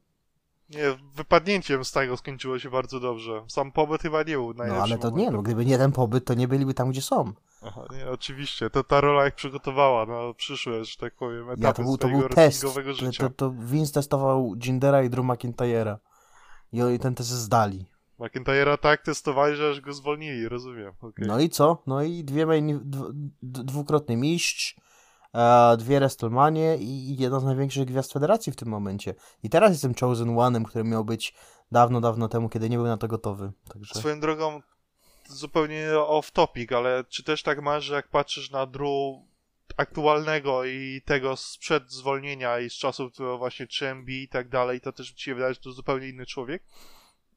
Nie, 0.69 0.97
wypadnięciem 1.15 1.86
z 1.86 1.91
tego 1.91 2.17
skończyło 2.17 2.60
się 2.60 2.69
bardzo 2.69 2.99
dobrze. 2.99 3.43
Sam 3.47 3.71
pobyt 3.71 4.02
chyba 4.02 4.23
nie 4.23 4.34
był 4.34 4.54
najlepszy. 4.54 4.78
No 4.78 4.84
ale 4.84 4.97
to 4.97 5.10
momentem. 5.10 5.25
nie, 5.25 5.38
no 5.38 5.41
gdyby 5.41 5.65
nie 5.65 5.78
ten 5.78 5.91
pobyt, 5.91 6.25
to 6.25 6.34
nie 6.34 6.47
byliby 6.47 6.73
tam, 6.73 6.89
gdzie 6.89 7.02
są. 7.02 7.34
Aha, 7.62 7.86
nie, 7.91 8.10
oczywiście. 8.10 8.69
To 8.69 8.84
ta 8.84 9.02
rola 9.02 9.23
jak 9.23 9.36
przygotowała 9.36 10.06
na 10.06 10.34
przyszłe, 10.34 10.86
że 10.86 10.97
tak 10.97 11.15
powiem, 11.15 11.49
etapy 11.49 11.63
ja, 11.63 11.73
to 11.73 11.84
był, 11.84 11.97
to 11.97 12.08
był 12.08 12.30
test. 12.30 12.65
życia. 12.91 13.30
To, 13.30 13.30
to 13.30 13.52
Vince 13.52 13.93
testował 13.93 14.56
Gindera 14.58 15.04
i 15.04 15.10
Drew 15.10 15.25
McIntyre'a. 15.25 15.97
I 16.73 16.82
oni 16.82 16.99
ten 16.99 17.15
test 17.15 17.30
zdali. 17.30 17.86
McIntyre'a 18.19 18.77
tak 18.77 19.01
testowali, 19.01 19.55
że 19.55 19.69
aż 19.69 19.82
go 19.82 19.93
zwolnili, 19.93 20.49
rozumiem. 20.49 20.93
Okay. 21.01 21.27
No 21.27 21.39
i 21.39 21.49
co? 21.49 21.84
No 21.88 22.03
i 22.03 22.23
dwie 22.23 22.45
main, 22.45 22.79
dwukrotny 23.41 24.17
mistrz, 24.17 24.75
e, 25.34 25.77
dwie 25.77 25.99
WrestleManie 25.99 26.77
i 26.77 27.15
jedna 27.17 27.39
z 27.39 27.43
największych 27.43 27.86
gwiazd 27.86 28.13
federacji 28.13 28.51
w 28.53 28.55
tym 28.55 28.67
momencie. 28.67 29.15
I 29.43 29.49
teraz 29.49 29.71
jestem 29.71 29.93
Chosen 29.99 30.36
One'em, 30.36 30.63
który 30.63 30.84
miał 30.84 31.05
być 31.05 31.34
dawno, 31.71 32.01
dawno 32.01 32.27
temu, 32.27 32.49
kiedy 32.49 32.69
nie 32.69 32.77
był 32.77 32.88
na 32.88 32.97
to 32.97 33.08
gotowy. 33.08 33.51
Także... 33.73 33.99
Swoją 33.99 34.19
drogą, 34.19 34.62
zupełnie 35.29 35.99
off 35.99 36.32
topic, 36.32 36.71
ale 36.71 37.03
czy 37.10 37.23
też 37.23 37.43
tak 37.43 37.62
masz, 37.62 37.84
że 37.84 37.95
jak 37.95 38.08
patrzysz 38.08 38.51
na 38.51 38.65
Drew 38.65 38.89
aktualnego 39.77 40.65
i 40.65 41.01
tego 41.05 41.36
sprzed 41.36 41.91
zwolnienia 41.91 42.60
i 42.60 42.69
z 42.69 42.73
czasów 42.73 43.12
właśnie 43.38 43.67
3MB 43.67 44.10
i 44.10 44.27
tak 44.27 44.49
dalej, 44.49 44.82
to 44.82 44.91
też 44.91 45.12
ci 45.12 45.23
się 45.23 45.36
wydaje, 45.36 45.53
że 45.53 45.60
to 45.60 45.71
zupełnie 45.71 46.08
inny 46.08 46.25
człowiek? 46.25 46.63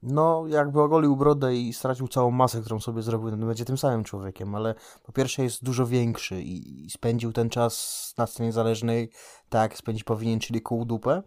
No, 0.03 0.45
jakby 0.49 0.81
ogolił 0.81 1.17
brodę 1.17 1.57
i 1.57 1.73
stracił 1.73 2.09
całą 2.09 2.31
masę, 2.31 2.61
którą 2.61 2.81
sobie 2.81 3.03
zrobił, 3.03 3.37
no 3.37 3.47
będzie 3.47 3.65
tym 3.65 3.79
samym 3.79 4.05
człowiekiem, 4.05 4.55
ale 4.55 4.75
po 5.03 5.13
pierwsze 5.13 5.43
jest 5.43 5.65
dużo 5.65 5.87
większy 5.87 6.43
i, 6.43 6.87
i 6.87 6.91
spędził 6.91 7.33
ten 7.33 7.51
czas 7.51 8.15
na 8.19 8.27
scenie 8.27 8.47
niezależnej 8.47 9.11
tak, 9.49 9.71
jak 9.71 9.79
spędzić 9.79 10.05
powinien, 10.05 10.41
czyli 10.41 10.63
kół 10.63 10.85
dupę. 10.85 11.23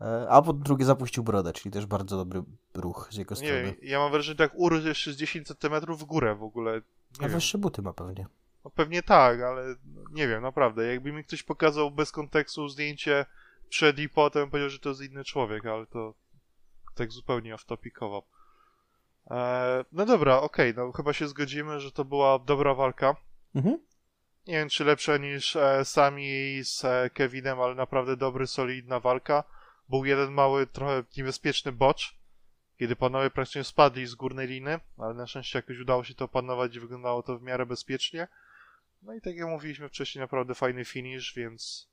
E, 0.00 0.26
a 0.28 0.42
po 0.42 0.52
drugie 0.52 0.84
zapuścił 0.84 1.22
brodę, 1.24 1.52
czyli 1.52 1.70
też 1.70 1.86
bardzo 1.86 2.16
dobry 2.16 2.42
ruch 2.74 3.08
z 3.10 3.16
jego 3.16 3.36
strony. 3.36 3.74
Nie, 3.82 3.88
ja 3.88 3.98
mam 3.98 4.10
wrażenie, 4.10 4.32
że 4.32 4.48
tak 4.48 4.52
urósł 4.54 4.86
jeszcze 4.86 5.12
z 5.12 5.16
10 5.16 5.46
cm 5.46 5.94
w 5.96 6.04
górę 6.04 6.34
w 6.34 6.42
ogóle. 6.42 6.82
Nie 7.20 7.26
a 7.26 7.28
wyższe 7.28 7.58
buty 7.58 7.82
ma 7.82 7.92
pewnie. 7.92 8.26
No 8.64 8.70
pewnie 8.70 9.02
tak, 9.02 9.40
ale 9.40 9.74
nie 10.12 10.28
wiem, 10.28 10.42
naprawdę. 10.42 10.86
Jakby 10.86 11.12
mi 11.12 11.24
ktoś 11.24 11.42
pokazał 11.42 11.90
bez 11.90 12.12
kontekstu 12.12 12.68
zdjęcie 12.68 13.26
przed 13.68 13.98
i 13.98 14.08
potem, 14.08 14.50
powiedział, 14.50 14.70
że 14.70 14.78
to 14.78 14.88
jest 14.88 15.02
inny 15.02 15.24
człowiek, 15.24 15.66
ale 15.66 15.86
to 15.86 16.14
tak 16.98 17.12
zupełnie 17.12 17.54
off-topicowo. 17.54 18.22
Eee, 19.30 19.84
no 19.92 20.06
dobra, 20.06 20.36
okej, 20.40 20.70
okay, 20.70 20.84
no 20.84 20.92
chyba 20.92 21.12
się 21.12 21.28
zgodzimy, 21.28 21.80
że 21.80 21.92
to 21.92 22.04
była 22.04 22.38
dobra 22.38 22.74
walka. 22.74 23.16
Mhm. 23.54 23.78
Nie 24.46 24.54
wiem, 24.54 24.68
czy 24.68 24.84
lepsza 24.84 25.16
niż 25.16 25.56
e, 25.56 25.84
Sami 25.84 26.60
z 26.64 26.84
e, 26.84 27.10
Kevinem, 27.10 27.60
ale 27.60 27.74
naprawdę 27.74 28.16
dobry, 28.16 28.46
solidna 28.46 29.00
walka. 29.00 29.44
Był 29.88 30.04
jeden 30.04 30.32
mały, 30.32 30.66
trochę 30.66 31.04
niebezpieczny 31.16 31.72
bocz, 31.72 32.18
kiedy 32.78 32.96
panowie 32.96 33.30
praktycznie 33.30 33.64
spadli 33.64 34.06
z 34.06 34.14
górnej 34.14 34.48
liny, 34.48 34.80
ale 34.98 35.14
na 35.14 35.26
szczęście 35.26 35.58
jakoś 35.58 35.78
udało 35.78 36.04
się 36.04 36.14
to 36.14 36.24
opanować 36.24 36.76
i 36.76 36.80
wyglądało 36.80 37.22
to 37.22 37.38
w 37.38 37.42
miarę 37.42 37.66
bezpiecznie. 37.66 38.28
No 39.02 39.14
i 39.14 39.20
tak 39.20 39.36
jak 39.36 39.48
mówiliśmy 39.48 39.88
wcześniej, 39.88 40.20
naprawdę 40.20 40.54
fajny 40.54 40.84
finish, 40.84 41.34
więc, 41.34 41.88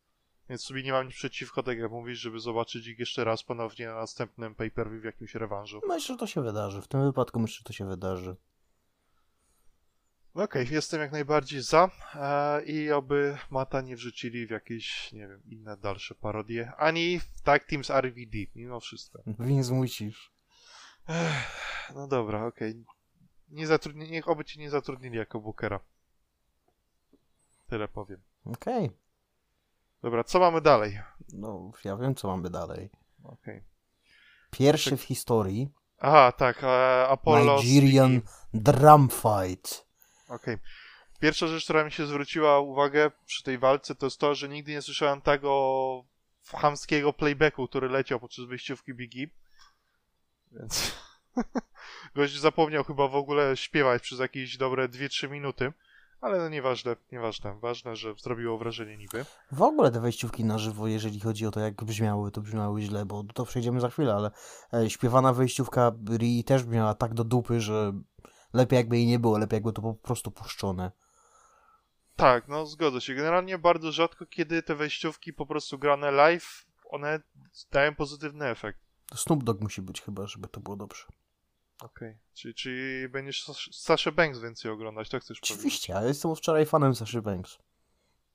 więc 0.49 0.63
sobie 0.63 0.83
nie 0.83 0.91
mam 0.91 1.05
nic 1.05 1.15
przeciwko, 1.15 1.63
tak 1.63 1.77
jak 1.77 1.91
mówisz, 1.91 2.19
żeby 2.19 2.39
zobaczyć 2.39 2.87
ich 2.87 2.99
jeszcze 2.99 3.23
raz 3.23 3.43
ponownie 3.43 3.87
na 3.87 3.95
następnym 3.95 4.55
pay-per-view 4.55 5.01
w 5.01 5.05
jakimś 5.05 5.35
rewanżu. 5.35 5.81
Myślę, 5.87 6.15
że 6.15 6.19
to 6.19 6.27
się 6.27 6.41
wydarzy. 6.41 6.81
W 6.81 6.87
tym 6.87 7.03
wypadku 7.05 7.39
myślę, 7.39 7.57
że 7.57 7.63
to 7.63 7.73
się 7.73 7.85
wydarzy. 7.85 8.35
Okej, 10.35 10.63
okay, 10.63 10.75
jestem 10.75 11.01
jak 11.01 11.11
najbardziej 11.11 11.61
za 11.61 11.89
e, 12.15 12.63
i 12.63 12.91
oby 12.91 13.37
Mata 13.49 13.81
nie 13.81 13.95
wrzucili 13.95 14.47
w 14.47 14.49
jakieś, 14.49 15.11
nie 15.11 15.27
wiem, 15.27 15.41
inne 15.45 15.77
dalsze 15.77 16.15
parodie, 16.15 16.71
ani 16.77 17.19
w 17.19 17.41
Tag 17.41 17.65
Teams 17.65 17.89
RVD, 17.89 18.37
mimo 18.55 18.79
wszystko. 18.79 19.19
Więc 19.39 19.69
musisz. 19.69 20.31
no 21.95 22.07
dobra, 22.07 22.45
okej. 22.45 22.71
Okay. 22.71 22.83
Nie 23.49 23.67
zatrudni, 23.67 24.11
niech 24.11 24.27
oby 24.27 24.45
ci 24.45 24.59
nie 24.59 24.69
zatrudnili 24.69 25.17
jako 25.17 25.39
bookera. 25.39 25.79
Tyle 27.67 27.87
powiem. 27.87 28.21
Okej. 28.45 28.85
Okay. 28.85 29.04
Dobra, 30.01 30.23
co 30.23 30.39
mamy 30.39 30.61
dalej? 30.61 30.99
No, 31.33 31.71
ja 31.85 31.97
wiem, 31.97 32.15
co 32.15 32.27
mamy 32.27 32.49
dalej. 32.49 32.89
Okay. 33.23 33.63
Pierwszy 34.51 34.89
tak. 34.89 34.99
w 34.99 35.03
historii. 35.03 35.69
Aha, 35.99 36.31
tak, 36.31 36.63
e, 36.63 37.07
Apollo. 37.07 37.57
Nigerian 37.57 38.21
Drum 38.53 39.09
Fight. 39.09 39.85
Okej. 40.27 40.55
Okay. 40.55 40.59
Pierwsza 41.19 41.47
rzecz, 41.47 41.63
która 41.63 41.83
mi 41.83 41.91
się 41.91 42.05
zwróciła 42.05 42.59
uwagę 42.59 43.11
przy 43.25 43.43
tej 43.43 43.57
walce, 43.57 43.95
to 43.95 44.05
jest 44.05 44.19
to, 44.19 44.35
że 44.35 44.49
nigdy 44.49 44.71
nie 44.71 44.81
słyszałem 44.81 45.21
tego 45.21 46.03
chamskiego 46.45 47.13
playbacku, 47.13 47.67
który 47.67 47.89
leciał 47.89 48.19
podczas 48.19 48.45
wyjściówki 48.45 48.93
Biggie. 48.93 49.27
Więc 50.51 50.95
gość 52.15 52.39
zapomniał 52.39 52.83
chyba 52.83 53.07
w 53.07 53.15
ogóle 53.15 53.57
śpiewać 53.57 54.01
przez 54.01 54.19
jakieś 54.19 54.57
dobre 54.57 54.89
2-3 54.89 55.29
minuty. 55.29 55.73
Ale 56.25 56.37
no 56.37 56.49
nieważne, 56.49 56.95
nieważne. 57.11 57.59
Ważne, 57.59 57.95
że 57.95 58.13
zrobiło 58.13 58.57
wrażenie 58.57 58.97
niby. 58.97 59.25
W 59.51 59.61
ogóle 59.61 59.91
te 59.91 59.99
wejściówki 59.99 60.45
na 60.45 60.57
żywo, 60.57 60.87
jeżeli 60.87 61.19
chodzi 61.19 61.45
o 61.45 61.51
to, 61.51 61.59
jak 61.59 61.83
brzmiały, 61.83 62.31
to 62.31 62.41
brzmiały 62.41 62.81
źle, 62.81 63.05
bo 63.05 63.23
to 63.23 63.45
przejdziemy 63.45 63.81
za 63.81 63.89
chwilę, 63.89 64.13
ale 64.13 64.31
e, 64.73 64.89
śpiewana 64.89 65.33
wejściówka 65.33 65.91
Ri 66.17 66.43
też 66.43 66.63
brzmiała 66.63 66.93
tak 66.93 67.13
do 67.13 67.23
dupy, 67.23 67.61
że 67.61 67.93
lepiej 68.53 68.77
jakby 68.77 68.97
jej 68.97 69.07
nie 69.07 69.19
było, 69.19 69.37
lepiej 69.37 69.57
jakby 69.57 69.73
to 69.73 69.81
po 69.81 69.93
prostu 69.93 70.31
puszczone. 70.31 70.91
Tak, 72.15 72.47
no 72.47 72.65
zgodzę 72.65 73.01
się. 73.01 73.15
Generalnie 73.15 73.57
bardzo 73.57 73.91
rzadko, 73.91 74.25
kiedy 74.25 74.63
te 74.63 74.75
wejściówki 74.75 75.33
po 75.33 75.45
prostu 75.45 75.79
grane 75.79 76.11
live, 76.11 76.65
one 76.89 77.19
dają 77.71 77.95
pozytywny 77.95 78.47
efekt. 78.47 78.79
Snoop 79.15 79.43
Dogg 79.43 79.61
musi 79.61 79.81
być 79.81 80.01
chyba, 80.01 80.27
żeby 80.27 80.47
to 80.47 80.59
było 80.59 80.75
dobrze. 80.75 81.03
Okej, 81.81 82.09
okay. 82.09 82.19
czyli, 82.33 82.53
czyli 82.53 83.09
będziesz 83.09 83.43
Sasha 83.71 84.11
Banks 84.11 84.39
więcej 84.39 84.71
oglądać, 84.71 85.09
tak 85.09 85.21
chcesz 85.21 85.39
powiedzieć? 85.39 85.57
Oczywiście, 85.57 85.93
ja 85.93 86.03
jestem 86.03 86.35
wczoraj 86.35 86.65
fanem 86.65 86.95
Sasha 86.95 87.21
Banks. 87.21 87.57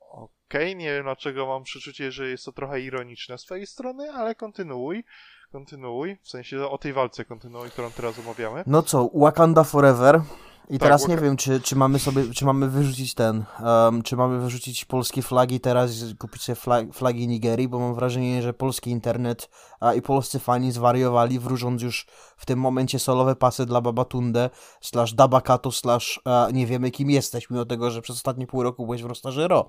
Okej, 0.00 0.30
okay. 0.48 0.74
nie 0.74 0.92
wiem 0.92 1.02
dlaczego 1.02 1.46
mam 1.46 1.64
przeczucie, 1.64 2.12
że 2.12 2.28
jest 2.28 2.44
to 2.44 2.52
trochę 2.52 2.80
ironiczne 2.80 3.38
z 3.38 3.44
twojej 3.44 3.66
strony, 3.66 4.12
ale 4.12 4.34
kontynuuj. 4.34 5.04
Kontynuuj, 5.52 6.16
w 6.22 6.28
sensie 6.28 6.68
o 6.68 6.78
tej 6.78 6.92
walce 6.92 7.24
kontynuuj, 7.24 7.70
którą 7.70 7.90
teraz 7.90 8.18
omawiamy. 8.18 8.64
No 8.66 8.82
co, 8.82 9.10
Wakanda 9.14 9.64
Forever. 9.64 10.20
I 10.68 10.78
tak, 10.78 10.80
teraz 10.82 11.08
nie 11.08 11.16
wiem, 11.16 11.36
czy, 11.36 11.60
czy 11.60 11.76
mamy 11.76 11.98
sobie, 11.98 12.22
czy 12.34 12.44
mamy 12.44 12.68
wyrzucić 12.68 13.14
ten, 13.14 13.44
um, 13.64 14.02
czy 14.02 14.16
mamy 14.16 14.38
wyrzucić 14.38 14.84
polskie 14.84 15.22
flagi 15.22 15.60
teraz, 15.60 15.90
kupić 16.18 16.42
sobie 16.42 16.56
flag, 16.56 16.94
flagi 16.94 17.28
Nigerii, 17.28 17.68
bo 17.68 17.78
mam 17.78 17.94
wrażenie, 17.94 18.42
że 18.42 18.52
polski 18.52 18.90
internet 18.90 19.50
a, 19.80 19.94
i 19.94 20.02
polscy 20.02 20.38
fani 20.38 20.72
zwariowali, 20.72 21.38
wróżąc 21.38 21.82
już 21.82 22.06
w 22.36 22.46
tym 22.46 22.58
momencie 22.58 22.98
solowe 22.98 23.36
pasy 23.36 23.66
dla 23.66 23.80
Babatunde, 23.80 24.50
slash 24.80 25.14
Dabakato, 25.14 25.72
slash 25.72 26.20
a, 26.24 26.48
nie 26.52 26.66
wiemy 26.66 26.90
kim 26.90 27.10
jesteś, 27.10 27.50
mimo 27.50 27.64
tego, 27.64 27.90
że 27.90 28.02
przez 28.02 28.16
ostatnie 28.16 28.46
pół 28.46 28.62
roku 28.62 28.84
byłeś 28.84 29.02
w 29.02 29.06
Rostarze 29.06 29.48
Ro. 29.48 29.66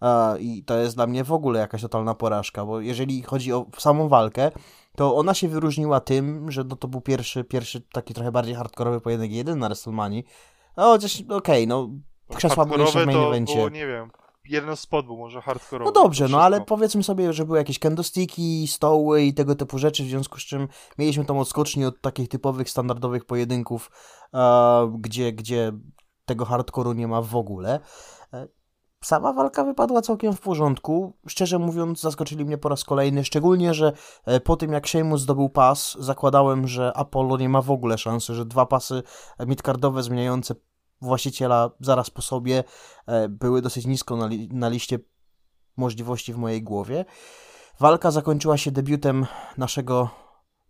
A, 0.00 0.34
I 0.40 0.64
to 0.64 0.78
jest 0.78 0.96
dla 0.96 1.06
mnie 1.06 1.24
w 1.24 1.32
ogóle 1.32 1.60
jakaś 1.60 1.82
totalna 1.82 2.14
porażka, 2.14 2.66
bo 2.66 2.80
jeżeli 2.80 3.22
chodzi 3.22 3.52
o 3.52 3.66
samą 3.78 4.08
walkę, 4.08 4.50
to 4.96 5.16
ona 5.16 5.34
się 5.34 5.48
wyróżniła 5.48 6.00
tym, 6.00 6.50
że 6.50 6.64
no 6.64 6.76
to 6.76 6.88
był 6.88 7.00
pierwszy, 7.00 7.44
pierwszy 7.44 7.80
taki 7.80 8.14
trochę 8.14 8.32
bardziej 8.32 8.54
hardkorowy 8.54 9.00
pojedynek 9.00 9.32
jeden 9.32 9.58
na 9.58 9.66
WrestleMania. 9.66 10.22
No 10.76 10.82
chociaż 10.82 11.20
okej, 11.20 11.36
okay, 11.36 11.66
no 11.66 11.90
krzesła 12.36 12.64
były 12.64 12.80
jeszcze 12.80 13.02
w 13.02 13.06
main 13.06 13.18
evencie. 13.18 13.54
Było, 13.54 13.68
nie 13.68 13.86
wiem, 13.86 14.10
jeden 14.48 14.76
spot 14.76 15.06
był 15.06 15.16
może 15.16 15.40
hardkorowy. 15.40 15.84
No 15.84 16.02
dobrze, 16.02 16.28
no 16.28 16.42
ale 16.42 16.60
powiedzmy 16.60 17.02
sobie, 17.02 17.32
że 17.32 17.44
były 17.44 17.58
jakieś 17.58 17.78
candlesticki, 17.78 18.66
stoły 18.68 19.22
i 19.22 19.34
tego 19.34 19.54
typu 19.54 19.78
rzeczy, 19.78 20.04
w 20.04 20.06
związku 20.06 20.38
z 20.38 20.42
czym 20.42 20.68
mieliśmy 20.98 21.24
tą 21.24 21.40
odskocznię 21.40 21.88
od 21.88 22.00
takich 22.00 22.28
typowych, 22.28 22.70
standardowych 22.70 23.24
pojedynków, 23.24 23.90
uh, 24.32 24.40
gdzie, 25.00 25.32
gdzie 25.32 25.72
tego 26.24 26.44
hardkoru 26.44 26.92
nie 26.92 27.08
ma 27.08 27.22
w 27.22 27.36
ogóle. 27.36 27.80
E, 29.04 29.06
Sama 29.06 29.32
walka 29.32 29.64
wypadła 29.64 30.02
całkiem 30.02 30.32
w 30.32 30.40
porządku. 30.40 31.16
Szczerze 31.26 31.58
mówiąc, 31.58 32.00
zaskoczyli 32.00 32.44
mnie 32.44 32.58
po 32.58 32.68
raz 32.68 32.84
kolejny, 32.84 33.24
szczególnie, 33.24 33.74
że 33.74 33.92
e, 34.24 34.40
po 34.40 34.56
tym 34.56 34.72
jak 34.72 34.86
Sheamus 34.86 35.20
zdobył 35.20 35.48
pas, 35.48 35.96
zakładałem, 36.00 36.68
że 36.68 36.96
Apollo 36.96 37.36
nie 37.36 37.48
ma 37.48 37.62
w 37.62 37.70
ogóle 37.70 37.98
szansy, 37.98 38.34
że 38.34 38.44
dwa 38.44 38.66
pasy 38.66 39.02
midcardowe 39.46 40.02
zmieniające 40.02 40.54
właściciela 41.00 41.70
zaraz 41.80 42.10
po 42.10 42.22
sobie 42.22 42.64
e, 43.06 43.28
były 43.28 43.62
dosyć 43.62 43.86
nisko 43.86 44.16
na, 44.16 44.26
li 44.26 44.48
na 44.52 44.68
liście 44.68 44.98
możliwości 45.76 46.32
w 46.32 46.38
mojej 46.38 46.62
głowie. 46.62 47.04
Walka 47.80 48.10
zakończyła 48.10 48.56
się 48.56 48.70
debiutem 48.70 49.26
naszego 49.58 50.23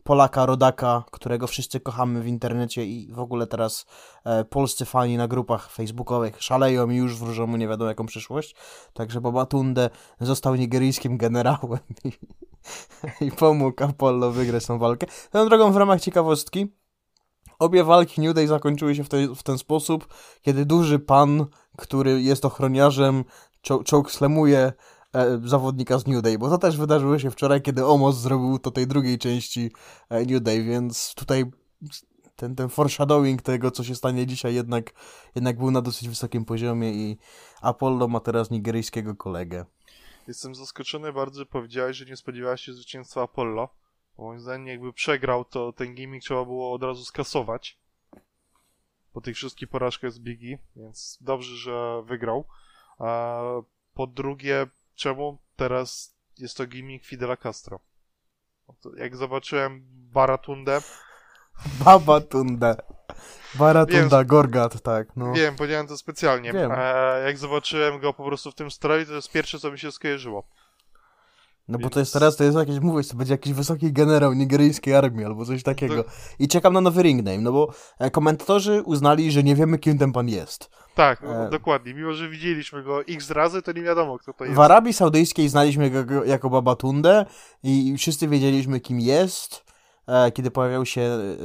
Polaka, 0.05 0.47
rodaka, 0.47 1.05
którego 1.11 1.47
wszyscy 1.47 1.81
kochamy 1.81 2.23
w 2.23 2.27
internecie 2.27 2.85
i 2.85 3.13
w 3.13 3.19
ogóle 3.19 3.47
teraz 3.47 3.87
e, 4.25 4.45
polscy 4.45 4.85
fani 4.85 5.17
na 5.17 5.29
grupach 5.29 5.71
facebookowych 5.71 6.43
szaleją 6.43 6.91
i 6.91 6.97
już 6.97 7.19
wróżą 7.19 7.47
mu 7.47 7.57
nie 7.57 7.69
wiadomo 7.69 7.89
jaką 7.89 8.07
przyszłość. 8.07 8.55
Także 8.93 9.21
Babatunde 9.21 9.91
został 10.21 10.55
nigeryjskim 10.55 11.19
generałem 11.19 11.79
i, 12.05 12.13
i 13.27 13.33
pomógł 13.33 13.85
Apollo 13.85 14.31
wygrać 14.31 14.67
tą 14.67 14.79
walkę. 14.79 15.07
Tą 15.31 15.49
drogą 15.49 15.73
w 15.73 15.77
ramach 15.77 16.01
ciekawostki 16.01 16.73
obie 17.59 17.85
walki 17.85 18.21
New 18.21 18.35
Day 18.35 18.47
zakończyły 18.47 18.95
się 18.95 19.05
w, 19.05 19.09
te, 19.09 19.35
w 19.35 19.43
ten 19.43 19.59
sposób, 19.59 20.15
kiedy 20.43 20.67
duży 20.67 20.99
pan, 20.99 21.47
który 21.77 22.23
jest 22.23 22.45
ochroniarzem, 22.45 23.25
chokeslamuje 23.91 24.59
E, 24.67 24.73
zawodnika 25.45 25.99
z 25.99 26.07
New 26.07 26.23
Day, 26.23 26.39
bo 26.39 26.51
to 26.51 26.59
też 26.59 26.77
wydarzyło 26.77 27.19
się 27.19 27.31
wczoraj, 27.31 27.63
kiedy 27.63 27.87
Omos 27.87 28.17
zrobił 28.17 28.59
to 28.59 28.71
tej 28.71 28.87
drugiej 28.87 29.19
części 29.19 29.71
e, 30.09 30.25
New 30.25 30.43
Day, 30.43 30.63
więc 30.63 31.15
tutaj 31.15 31.45
ten, 32.37 32.57
ten 32.57 32.69
foreshadowing 32.69 33.43
tego, 33.43 33.71
co 33.71 33.85
się 33.85 33.95
stanie 33.95 34.27
dzisiaj 34.27 34.55
jednak, 34.55 34.93
jednak 35.35 35.59
był 35.59 35.71
na 35.71 35.83
dosyć 35.83 36.09
wysokim 36.09 36.45
poziomie 36.45 36.93
i 36.93 37.19
Apollo 37.61 38.09
ma 38.09 38.21
teraz 38.21 38.51
nigeryjskiego 38.51 39.15
kolegę. 39.15 39.65
Jestem 40.29 40.55
zaskoczony 40.55 41.13
bardzo, 41.13 41.39
że 41.39 41.47
powiedziałeś, 41.47 41.97
że 41.97 42.05
nie 42.05 42.17
spodziewałeś 42.17 42.61
się 42.61 42.73
zwycięstwa 42.73 43.23
Apollo. 43.23 43.69
Moim 44.19 44.41
zdaniem 44.41 44.67
jakby 44.67 44.93
przegrał, 44.93 45.45
to 45.45 45.73
ten 45.73 45.95
gimmick 45.95 46.25
trzeba 46.25 46.45
było 46.45 46.73
od 46.73 46.83
razu 46.83 47.05
skasować. 47.05 47.79
Po 49.13 49.21
tych 49.21 49.37
wszystkich 49.37 49.69
porażkach 49.69 50.13
z 50.13 50.19
Biggie, 50.19 50.59
więc 50.77 51.19
dobrze, 51.21 51.57
że 51.57 52.03
wygrał. 52.03 52.45
A 52.99 53.41
po 53.95 54.07
drugie, 54.07 54.67
czemu 54.95 55.39
teraz 55.57 56.15
jest 56.39 56.57
to 56.57 56.67
gimmick 56.67 57.07
Fidela 57.07 57.37
Castro. 57.37 57.81
Jak 58.97 59.17
zobaczyłem 59.17 59.85
Baratundę... 59.89 60.81
Babatundę. 61.85 62.77
Baratunda, 63.55 64.25
Gorgat, 64.25 64.83
tak. 64.83 65.17
No. 65.17 65.33
Wiem, 65.33 65.57
powiedziałem 65.57 65.87
to 65.87 65.97
specjalnie. 65.97 66.53
Wiem. 66.53 66.73
E, 66.75 67.23
jak 67.27 67.39
zobaczyłem 67.39 68.01
go 68.01 68.13
po 68.13 68.25
prostu 68.25 68.51
w 68.51 68.55
tym 68.55 68.71
stroju, 68.71 69.07
to 69.07 69.13
jest 69.13 69.33
pierwsze, 69.33 69.59
co 69.59 69.73
mi 69.73 69.79
się 69.79 69.93
skojarzyło. 69.93 70.49
No 71.69 71.79
Więc... 71.79 71.83
bo 71.83 71.95
to 71.95 72.01
jest 72.01 72.13
teraz, 72.13 72.37
to 72.37 72.45
jest 72.45 72.57
jakieś, 72.57 72.81
mówię, 72.81 73.05
to 73.05 73.17
będzie 73.17 73.35
jakiś 73.35 73.53
wysoki 73.53 73.93
generał 73.93 74.33
nigeryjskiej 74.33 74.95
armii 74.95 75.25
albo 75.25 75.45
coś 75.45 75.63
takiego. 75.63 76.05
I 76.39 76.49
czekam 76.49 76.73
na 76.73 76.81
nowy 76.81 77.03
ring 77.03 77.25
name, 77.25 77.39
no 77.39 77.53
bo 77.53 77.75
e, 77.99 78.11
komentatorzy 78.11 78.83
uznali, 78.83 79.31
że 79.31 79.43
nie 79.43 79.55
wiemy, 79.55 79.79
kim 79.79 79.99
ten 79.99 80.13
pan 80.13 80.29
jest. 80.29 80.71
Tak, 80.95 81.23
no, 81.23 81.47
e... 81.47 81.51
dokładnie. 81.51 81.95
Mimo, 81.95 82.13
że 82.13 82.29
widzieliśmy 82.29 82.83
go 82.83 83.01
x 83.03 83.31
razy, 83.31 83.63
to 83.63 83.73
nie 83.73 83.83
wiadomo, 83.83 84.19
kto 84.19 84.33
to 84.33 84.45
jest. 84.45 84.57
W 84.57 84.61
Arabii 84.61 84.93
Saudyjskiej 84.93 85.49
znaliśmy 85.49 86.05
go 86.05 86.25
jako 86.25 86.51
Babatundę 86.51 87.27
i 87.63 87.95
wszyscy 87.99 88.29
wiedzieliśmy, 88.29 88.81
kim 88.81 89.01
jest, 89.01 89.65
e, 90.07 90.33
kiedy 90.33 90.51
pojawiał 90.51 90.87
się 90.87 91.01
e, 91.01 91.37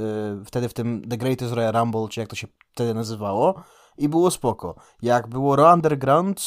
wtedy 0.45 0.69
w 0.69 0.73
tym 0.73 1.09
The 1.09 1.17
Greatest 1.17 1.53
Royal 1.53 1.73
Rumble, 1.73 2.07
czy 2.09 2.19
jak 2.19 2.29
to 2.29 2.35
się 2.35 2.47
wtedy 2.73 2.93
nazywało. 2.93 3.63
I 3.97 4.09
było 4.09 4.31
spoko. 4.31 4.75
Jak 5.01 5.27
było 5.27 5.55
Raw 5.55 5.75
Underground 5.75 6.41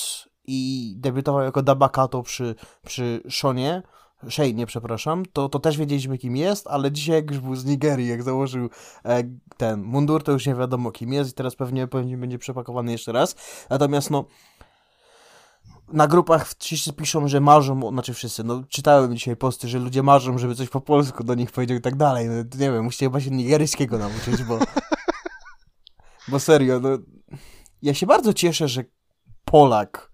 i 0.44 0.94
debiutował 0.98 1.42
jako 1.42 1.62
Dabakato 1.62 2.22
przy, 2.22 2.54
przy 2.86 3.22
Shonie, 3.30 3.82
Shane, 4.30 4.66
przepraszam, 4.66 5.22
to, 5.32 5.48
to 5.48 5.58
też 5.58 5.78
wiedzieliśmy 5.78 6.18
kim 6.18 6.36
jest, 6.36 6.66
ale 6.66 6.92
dzisiaj 6.92 7.16
jak 7.16 7.30
już 7.30 7.40
był 7.40 7.56
z 7.56 7.64
Nigerii, 7.64 8.08
jak 8.08 8.22
założył 8.22 8.68
e, 9.04 9.22
ten 9.56 9.82
mundur, 9.82 10.22
to 10.22 10.32
już 10.32 10.46
nie 10.46 10.54
wiadomo 10.54 10.90
kim 10.90 11.12
jest 11.12 11.30
i 11.30 11.34
teraz 11.34 11.56
pewnie, 11.56 11.86
pewnie 11.86 12.16
będzie 12.16 12.38
przepakowany 12.38 12.92
jeszcze 12.92 13.12
raz. 13.12 13.36
Natomiast 13.70 14.10
no 14.10 14.24
na 15.92 16.06
grupach 16.06 16.54
wszyscy 16.58 16.92
piszą, 16.92 17.28
że 17.28 17.40
marzą, 17.40 17.90
znaczy 17.90 18.14
wszyscy, 18.14 18.44
no 18.44 18.62
czytałem 18.68 19.16
dzisiaj 19.16 19.36
posty, 19.36 19.68
że 19.68 19.78
ludzie 19.78 20.02
marzą, 20.02 20.38
żeby 20.38 20.54
coś 20.54 20.68
po 20.68 20.80
polsku 20.80 21.24
do 21.24 21.34
nich 21.34 21.52
powiedział 21.52 21.76
i 21.76 21.80
tak 21.80 21.96
dalej. 21.96 22.28
No 22.28 22.34
nie 22.58 22.72
wiem, 22.72 22.84
musicie 22.84 23.06
chyba 23.06 23.20
się 23.20 23.30
nigeryjskiego 23.30 23.98
nauczyć, 23.98 24.42
bo 24.42 24.58
bo 26.28 26.40
serio, 26.40 26.80
no 26.80 26.88
ja 27.82 27.94
się 27.94 28.06
bardzo 28.06 28.32
cieszę, 28.32 28.68
że 28.68 28.84
Polak 29.44 30.11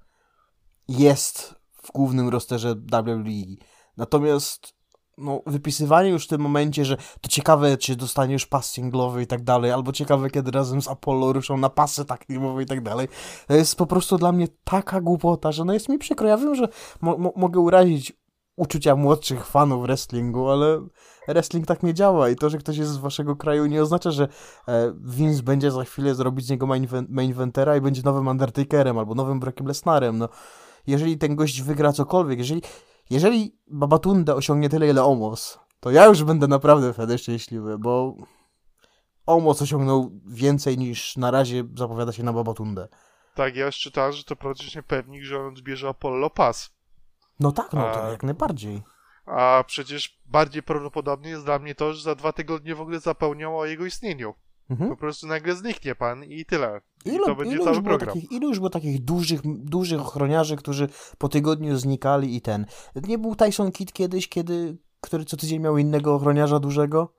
jest 0.89 1.55
w 1.73 1.93
głównym 1.93 2.29
rosterze 2.29 2.75
WWE. 2.75 3.57
Natomiast 3.97 4.79
no, 5.19 5.43
wypisywanie 5.47 6.11
już 6.11 6.25
w 6.25 6.29
tym 6.29 6.41
momencie, 6.41 6.85
że 6.85 6.97
to 6.97 7.29
ciekawe, 7.29 7.77
czy 7.77 7.97
dostaniesz 7.97 8.47
pas 8.47 8.71
singlowy 8.71 9.23
i 9.23 9.27
tak 9.27 9.45
dalej, 9.45 9.71
albo 9.71 9.93
ciekawe, 9.93 10.31
kiedy 10.31 10.51
razem 10.51 10.83
z 10.83 10.89
Apollo 10.89 11.33
ruszą 11.33 11.57
na 11.57 11.71
pasy 11.71 12.05
tak 12.05 12.25
filmowe 12.25 12.63
i 12.63 12.67
tak 12.67 12.83
dalej, 12.83 13.09
to 13.47 13.55
jest 13.55 13.77
po 13.77 13.87
prostu 13.87 14.19
dla 14.19 14.33
mnie 14.33 14.49
taka 14.65 15.01
głupota, 15.01 15.53
że 15.53 15.65
no 15.65 15.73
jest 15.73 15.89
mi 15.89 15.99
przykro. 15.99 16.29
Ja 16.29 16.37
wiem, 16.37 16.55
że 16.55 16.69
mo 17.01 17.19
mo 17.19 17.33
mogę 17.37 17.61
urazić 17.61 18.13
uczucia 18.57 18.97
młodszych 18.97 19.47
fanów 19.47 19.83
wrestlingu, 19.83 20.49
ale 20.49 20.87
wrestling 21.29 21.67
tak 21.67 21.83
nie 21.83 21.95
działa 21.95 22.29
i 22.31 22.37
to, 22.37 22.51
że 22.51 22.59
ktoś 22.59 22.77
jest 22.77 22.91
z 22.91 22.97
waszego 22.97 23.37
kraju 23.37 23.67
nie 23.67 23.83
oznacza, 23.83 24.11
że 24.11 24.29
e, 24.69 24.93
Vince 25.05 25.43
będzie 25.43 25.71
za 25.71 25.85
chwilę 25.85 26.15
zrobić 26.15 26.47
z 26.47 26.51
niego 26.51 26.67
main, 26.67 26.87
main 27.09 27.35
i 27.77 27.81
będzie 27.81 28.03
nowym 28.05 28.29
Undertakerem 28.29 28.99
albo 28.99 29.15
nowym 29.15 29.41
Brockiem 29.41 29.67
Lesnarem, 29.67 30.19
no 30.19 30.29
jeżeli 30.89 31.19
ten 31.19 31.37
gość 31.37 31.63
wygra 31.63 31.93
cokolwiek, 31.93 32.39
jeżeli, 32.39 32.63
jeżeli 33.11 33.59
Babatunda 33.67 34.35
osiągnie 34.35 34.69
tyle, 34.69 34.89
ile 34.89 35.05
Omos, 35.05 35.59
to 35.81 35.91
ja 35.91 36.07
już 36.07 36.25
będę 36.25 36.49
naprawdę 36.49 36.93
wtedy 36.93 37.19
szczęśliwy, 37.19 37.79
bo 37.79 38.15
Omos 39.27 39.63
osiągnął 39.63 40.11
więcej 40.27 40.79
niż 40.79 41.17
na 41.17 41.31
razie 41.31 41.65
zapowiada 41.75 42.13
się 42.13 42.23
na 42.23 42.33
Babatundę. 42.33 42.89
Tak, 43.35 43.57
ja 43.57 43.67
już 43.67 43.79
czytałem, 43.79 44.13
że 44.13 44.25
to 44.25 44.37
praktycznie 44.37 44.83
pewnik, 44.83 45.23
że 45.23 45.41
on 45.41 45.47
odbierze 45.47 45.89
Apollo 45.89 46.31
Pass. 46.31 46.71
No 47.41 47.53
tak, 47.53 47.73
no 47.73 47.83
to 47.83 48.05
a, 48.05 48.11
jak 48.11 48.23
najbardziej. 48.23 48.83
A 49.27 49.65
przecież 49.67 50.21
bardziej 50.27 50.63
prawdopodobne 50.63 51.29
jest 51.29 51.45
dla 51.45 51.59
mnie 51.59 51.75
to, 51.75 51.95
że 51.95 52.03
za 52.03 52.15
dwa 52.15 52.33
tygodnie 52.33 52.75
w 52.75 52.81
ogóle 52.81 53.01
zapomniał 53.01 53.59
o 53.59 53.67
jego 53.67 53.87
istnieniu. 53.87 54.35
Mhm. 54.71 54.91
Po 54.91 54.97
prostu 54.97 55.27
nagle 55.27 55.55
zniknie 55.57 55.95
pan 55.95 56.25
i 56.25 56.45
tyle. 56.45 56.81
Ilu, 57.05 57.25
to 57.25 57.35
będzie 57.35 57.59
cały 57.59 57.83
program. 57.83 58.15
Takich, 58.15 58.33
ilu 58.33 58.49
już 58.49 58.59
było 58.59 58.71
takich 58.71 59.05
dużych, 59.05 59.41
dużych 59.45 60.01
ochroniarzy, 60.01 60.57
którzy 60.57 60.89
po 61.19 61.29
tygodniu 61.29 61.77
znikali 61.77 62.37
i 62.37 62.41
ten. 62.41 62.67
Nie 62.95 63.19
był 63.19 63.37
Tyson 63.37 63.73
Kidd 63.73 63.93
kiedyś, 63.93 64.29
kiedy, 64.29 64.77
który 65.01 65.25
co 65.25 65.37
tydzień 65.37 65.61
miał 65.61 65.79
innego 65.79 66.15
ochroniarza 66.15 66.61
dużego? 66.61 67.15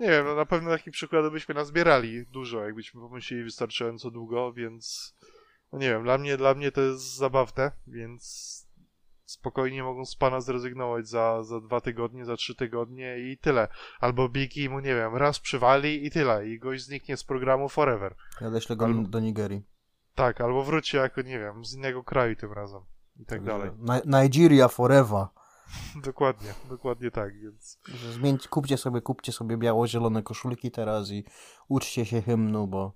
Nie 0.00 0.08
wiem, 0.08 0.26
no 0.26 0.34
na 0.34 0.46
pewno 0.46 0.70
takich 0.70 0.92
przykładów 0.92 1.32
byśmy 1.32 1.54
nazbierali 1.54 2.26
dużo, 2.26 2.64
jakbyśmy 2.64 3.00
pomyśleli 3.00 3.44
wystarczająco 3.44 4.10
długo, 4.10 4.52
więc 4.52 5.14
no 5.72 5.78
nie 5.78 5.88
wiem, 5.88 6.02
dla 6.02 6.18
mnie, 6.18 6.36
dla 6.36 6.54
mnie 6.54 6.72
to 6.72 6.80
jest 6.80 7.16
zabawne, 7.16 7.72
więc 7.86 8.63
spokojnie 9.24 9.82
mogą 9.82 10.04
z 10.04 10.16
pana 10.16 10.40
zrezygnować 10.40 11.08
za, 11.08 11.42
za 11.42 11.60
dwa 11.60 11.80
tygodnie, 11.80 12.24
za 12.24 12.36
trzy 12.36 12.54
tygodnie 12.54 13.18
i 13.18 13.38
tyle. 13.38 13.68
Albo 14.00 14.28
Biggie 14.28 14.70
mu, 14.70 14.80
nie 14.80 14.94
wiem, 14.94 15.16
raz 15.16 15.40
przywali 15.40 16.06
i 16.06 16.10
tyle. 16.10 16.48
I 16.48 16.58
gość 16.58 16.84
zniknie 16.84 17.16
z 17.16 17.24
programu 17.24 17.68
forever. 17.68 18.14
Ja 18.40 18.50
deślę 18.50 18.76
go 18.76 18.84
albo, 18.84 19.02
do 19.02 19.20
Nigerii. 19.20 19.62
Tak, 20.14 20.40
albo 20.40 20.64
wróci 20.64 20.96
jako, 20.96 21.22
nie 21.22 21.38
wiem, 21.38 21.64
z 21.64 21.74
innego 21.74 22.04
kraju 22.04 22.36
tym 22.36 22.52
razem. 22.52 22.80
I 23.20 23.24
tak 23.24 23.42
dalej. 23.42 23.70
Nigeria 24.04 24.68
forever. 24.68 25.26
dokładnie, 26.04 26.54
dokładnie 26.68 27.10
tak, 27.10 27.40
więc... 27.40 27.78
Zmień, 28.10 28.38
kupcie 28.50 28.76
sobie, 28.76 29.00
kupcie 29.00 29.32
sobie 29.32 29.56
biało-zielone 29.56 30.22
koszulki 30.22 30.70
teraz 30.70 31.10
i 31.10 31.24
uczcie 31.68 32.06
się 32.06 32.22
hymnu, 32.22 32.66
bo, 32.66 32.92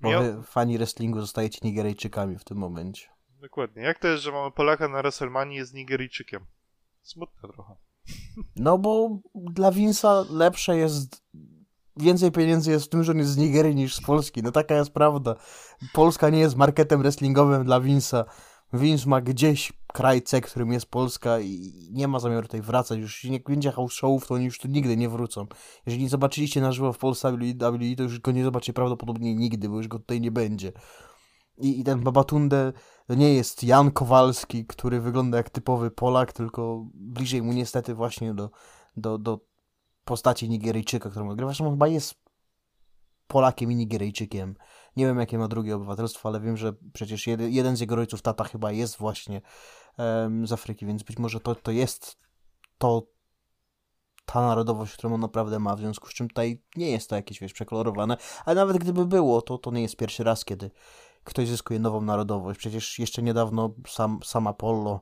bo 0.00 0.08
wy, 0.22 0.42
fani 0.42 0.78
wrestlingu 0.78 1.20
zostajecie 1.20 1.58
Nigeryjczykami 1.62 2.38
w 2.38 2.44
tym 2.44 2.58
momencie. 2.58 3.13
Dokładnie. 3.44 3.82
Jak 3.82 3.98
to 3.98 4.08
jest, 4.08 4.22
że 4.22 4.32
mamy 4.32 4.50
Polaka 4.50 4.88
na 4.88 5.02
WrestleMania 5.02 5.54
jest 5.56 5.74
Nigeryjczykiem? 5.74 6.46
Smutne 7.02 7.48
trochę. 7.48 7.76
No 8.56 8.78
bo 8.78 9.18
dla 9.34 9.70
Vince'a 9.70 10.30
lepsze 10.30 10.76
jest 10.76 11.22
więcej 11.96 12.32
pieniędzy 12.32 12.70
jest 12.70 12.86
w 12.86 12.88
tym, 12.88 13.04
że 13.04 13.12
on 13.12 13.18
jest 13.18 13.30
z 13.30 13.36
Nigerii 13.36 13.74
niż 13.74 13.94
z 13.94 14.00
Polski. 14.00 14.42
No 14.42 14.52
taka 14.52 14.74
jest 14.74 14.90
prawda. 14.90 15.34
Polska 15.92 16.30
nie 16.30 16.38
jest 16.38 16.56
marketem 16.56 17.02
wrestlingowym 17.02 17.64
dla 17.64 17.80
Vince'a. 17.80 18.24
Vince 18.72 19.08
ma 19.08 19.20
gdzieś 19.20 19.72
kraj 19.86 20.22
C, 20.22 20.40
którym 20.40 20.72
jest 20.72 20.86
Polska 20.86 21.40
i 21.40 21.72
nie 21.92 22.08
ma 22.08 22.18
zamiaru 22.18 22.42
tutaj 22.42 22.62
wracać. 22.62 22.98
Już 22.98 23.24
nie 23.24 23.40
będzie 23.40 23.72
house 23.72 23.92
showów, 23.92 24.26
to 24.26 24.34
oni 24.34 24.44
już 24.44 24.58
tu 24.58 24.68
nigdy 24.68 24.96
nie 24.96 25.08
wrócą. 25.08 25.46
Jeżeli 25.86 26.02
nie 26.02 26.08
zobaczyliście 26.08 26.60
na 26.60 26.72
żywo 26.72 26.92
w 26.92 26.98
Polsce 26.98 27.32
WWE, 27.32 27.96
to 27.96 28.02
już 28.02 28.20
go 28.20 28.32
nie 28.32 28.44
zobaczycie 28.44 28.72
prawdopodobnie 28.72 29.34
nigdy, 29.34 29.68
bo 29.68 29.76
już 29.76 29.88
go 29.88 29.98
tutaj 29.98 30.20
nie 30.20 30.30
będzie. 30.30 30.72
I, 31.58 31.80
i 31.80 31.84
ten 31.84 32.00
Babatunde 32.00 32.72
to 33.06 33.14
nie 33.14 33.34
jest 33.34 33.64
Jan 33.64 33.90
Kowalski, 33.90 34.66
który 34.66 35.00
wygląda 35.00 35.36
jak 35.36 35.50
typowy 35.50 35.90
Polak, 35.90 36.32
tylko 36.32 36.86
bliżej 36.94 37.42
mu 37.42 37.52
niestety 37.52 37.94
właśnie 37.94 38.34
do, 38.34 38.50
do, 38.96 39.18
do 39.18 39.40
postaci 40.04 40.48
Nigeryjczyka, 40.48 41.10
którą 41.10 41.30
odgrywa. 41.30 41.50
Zresztą 41.50 41.66
on 41.66 41.72
chyba 41.72 41.88
jest 41.88 42.14
Polakiem 43.26 43.72
i 43.72 43.76
Nigeryjczykiem. 43.76 44.54
Nie 44.96 45.06
wiem, 45.06 45.18
jakie 45.18 45.38
ma 45.38 45.48
drugie 45.48 45.76
obywatelstwo, 45.76 46.28
ale 46.28 46.40
wiem, 46.40 46.56
że 46.56 46.72
przecież 46.92 47.26
jeden, 47.26 47.76
z 47.76 47.80
jego 47.80 47.96
rodziców, 47.96 48.22
tata 48.22 48.44
chyba 48.44 48.72
jest 48.72 48.96
właśnie 48.96 49.42
um, 49.98 50.46
z 50.46 50.52
Afryki, 50.52 50.86
więc 50.86 51.02
być 51.02 51.18
może 51.18 51.40
to, 51.40 51.54
to 51.54 51.70
jest 51.70 52.18
to 52.78 53.06
ta 54.24 54.40
narodowość, 54.40 54.92
którą 54.92 55.14
on 55.14 55.20
naprawdę 55.20 55.58
ma, 55.58 55.76
w 55.76 55.80
związku 55.80 56.08
z 56.08 56.14
czym 56.14 56.28
tutaj 56.28 56.62
nie 56.76 56.90
jest 56.90 57.10
to 57.10 57.16
jakieś, 57.16 57.40
wiesz, 57.40 57.52
przekolorowane, 57.52 58.16
ale 58.44 58.54
nawet 58.54 58.78
gdyby 58.78 59.06
było, 59.06 59.42
to, 59.42 59.58
to 59.58 59.70
nie 59.70 59.82
jest 59.82 59.96
pierwszy 59.96 60.24
raz, 60.24 60.44
kiedy 60.44 60.70
ktoś 61.24 61.48
zyskuje 61.48 61.80
nową 61.80 62.00
narodowość. 62.00 62.58
Przecież 62.58 62.98
jeszcze 62.98 63.22
niedawno 63.22 63.74
sam, 63.86 64.20
sam 64.24 64.46
Apollo 64.46 65.00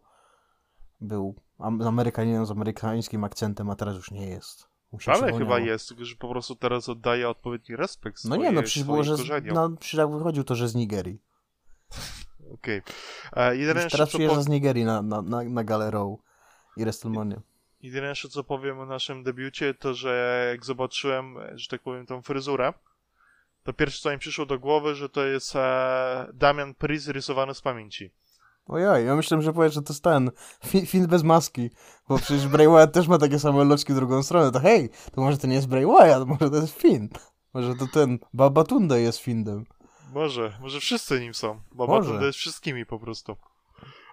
był 1.01 1.35
Amerykaninem 1.59 2.47
z 2.47 2.51
amerykańskim 2.51 3.25
akcentem, 3.25 3.71
a 3.71 3.77
teraz 3.77 3.95
już 3.95 4.11
nie 4.11 4.27
jest. 4.27 4.69
Ale 5.07 5.39
chyba 5.39 5.59
jest, 5.59 5.95
że 5.99 6.17
po 6.17 6.29
prostu 6.29 6.57
teraz 6.57 6.89
oddaje 6.89 7.29
odpowiedni 7.29 7.77
respekt 7.77 8.25
No 8.25 8.37
nie, 8.37 8.53
no 8.53 8.63
przecież 8.63 8.85
było, 8.85 9.03
że 9.03 9.17
no, 9.45 9.71
przecież 9.71 10.07
wychodził 10.07 10.45
to, 10.45 10.55
że 10.55 10.69
z 10.69 10.75
Nigerii. 10.75 11.19
Okej. 12.55 12.83
Okay. 13.33 13.45
E, 13.45 13.89
teraz 13.89 14.09
przyjeżdża 14.09 14.43
z 14.43 14.49
Nigerii 14.49 14.85
na, 14.85 15.03
na, 15.03 15.23
na, 15.23 15.43
na 15.43 15.65
Galę 15.65 16.17
i 16.77 16.81
WrestleMania. 16.81 17.41
Jedyne 17.83 18.07
jeszcze 18.09 18.29
co 18.29 18.45
powiem 18.45 18.81
o 18.81 18.87
naszym 18.87 19.23
debiucie, 19.23 19.75
to 19.75 19.95
że 19.95 20.47
jak 20.51 20.65
zobaczyłem, 20.65 21.37
że 21.55 21.69
tak 21.69 21.83
powiem, 21.83 22.07
tą 22.07 22.23
fryzurę, 22.23 22.73
to 23.63 23.73
pierwsze 23.73 24.03
co 24.03 24.11
mi 24.11 24.19
przyszło 24.19 24.47
do 24.47 24.59
głowy, 24.59 24.95
że 24.95 25.09
to 25.09 25.25
jest 25.25 25.57
e, 25.57 26.27
Damian 26.35 26.75
Priest 26.75 27.09
rysowany 27.09 27.55
z 27.55 27.61
pamięci. 27.61 28.11
Ojej, 28.67 29.07
ja 29.07 29.17
myślałem, 29.17 29.43
że 29.43 29.53
powiesz, 29.53 29.75
że 29.75 29.83
to 29.83 29.93
jest 29.93 30.05
ten 30.05 30.31
film 30.87 31.07
bez 31.07 31.23
maski, 31.23 31.71
bo 32.09 32.19
przecież 32.19 32.49
Bray 32.49 32.69
Wyatt 32.69 32.93
też 32.93 33.09
ma 33.09 33.19
takie 33.19 33.39
same 33.39 33.65
loczki 33.65 33.93
w 33.93 33.97
drugą 33.97 34.23
stronę, 34.23 34.53
to 34.53 34.61
hej, 34.61 34.91
to 35.15 35.21
może 35.21 35.39
to 35.39 35.47
nie 35.47 35.55
jest 35.55 35.69
Bray 35.69 35.87
Wyatt, 35.87 36.29
może 36.29 36.51
to 36.51 36.57
jest 36.57 36.81
Finn. 36.81 37.09
Może 37.55 37.75
to 37.75 37.87
ten 37.87 38.19
Babatunde 38.33 39.01
jest 39.01 39.19
Findem. 39.19 39.65
Może, 40.13 40.59
może 40.61 40.81
wszyscy 40.81 41.21
nim 41.21 41.35
są. 41.35 41.61
Babatunde 41.73 42.27
jest 42.27 42.39
wszystkimi 42.39 42.87
po 42.87 42.99
prostu. 42.99 43.37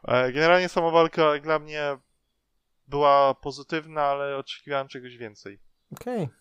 E, 0.08 0.32
generalnie 0.32 0.70
sama 0.70 0.92
walka 0.92 1.40
dla 1.40 1.60
mnie 1.60 1.98
była 2.88 3.34
pozytywna, 3.34 4.02
ale 4.02 4.38
oczekiwałem 4.38 4.88
czegoś 4.88 5.18
więcej. 5.18 5.60
Okej. 5.92 6.24
Okay 6.24 6.39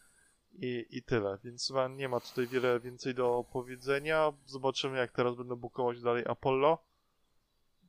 i, 0.61 0.87
i 0.91 1.03
tyle. 1.03 1.39
Więc 1.45 1.67
chyba 1.69 1.89
nie 1.89 2.09
ma 2.09 2.21
tutaj 2.21 2.47
wiele 2.47 2.81
więcej 2.81 3.15
do 3.15 3.45
powiedzenia. 3.53 4.33
Zobaczymy, 4.47 4.99
jak 4.99 5.13
teraz 5.13 5.35
będą 5.35 5.57
bukować 5.57 6.01
dalej 6.01 6.25
Apollo. 6.27 6.79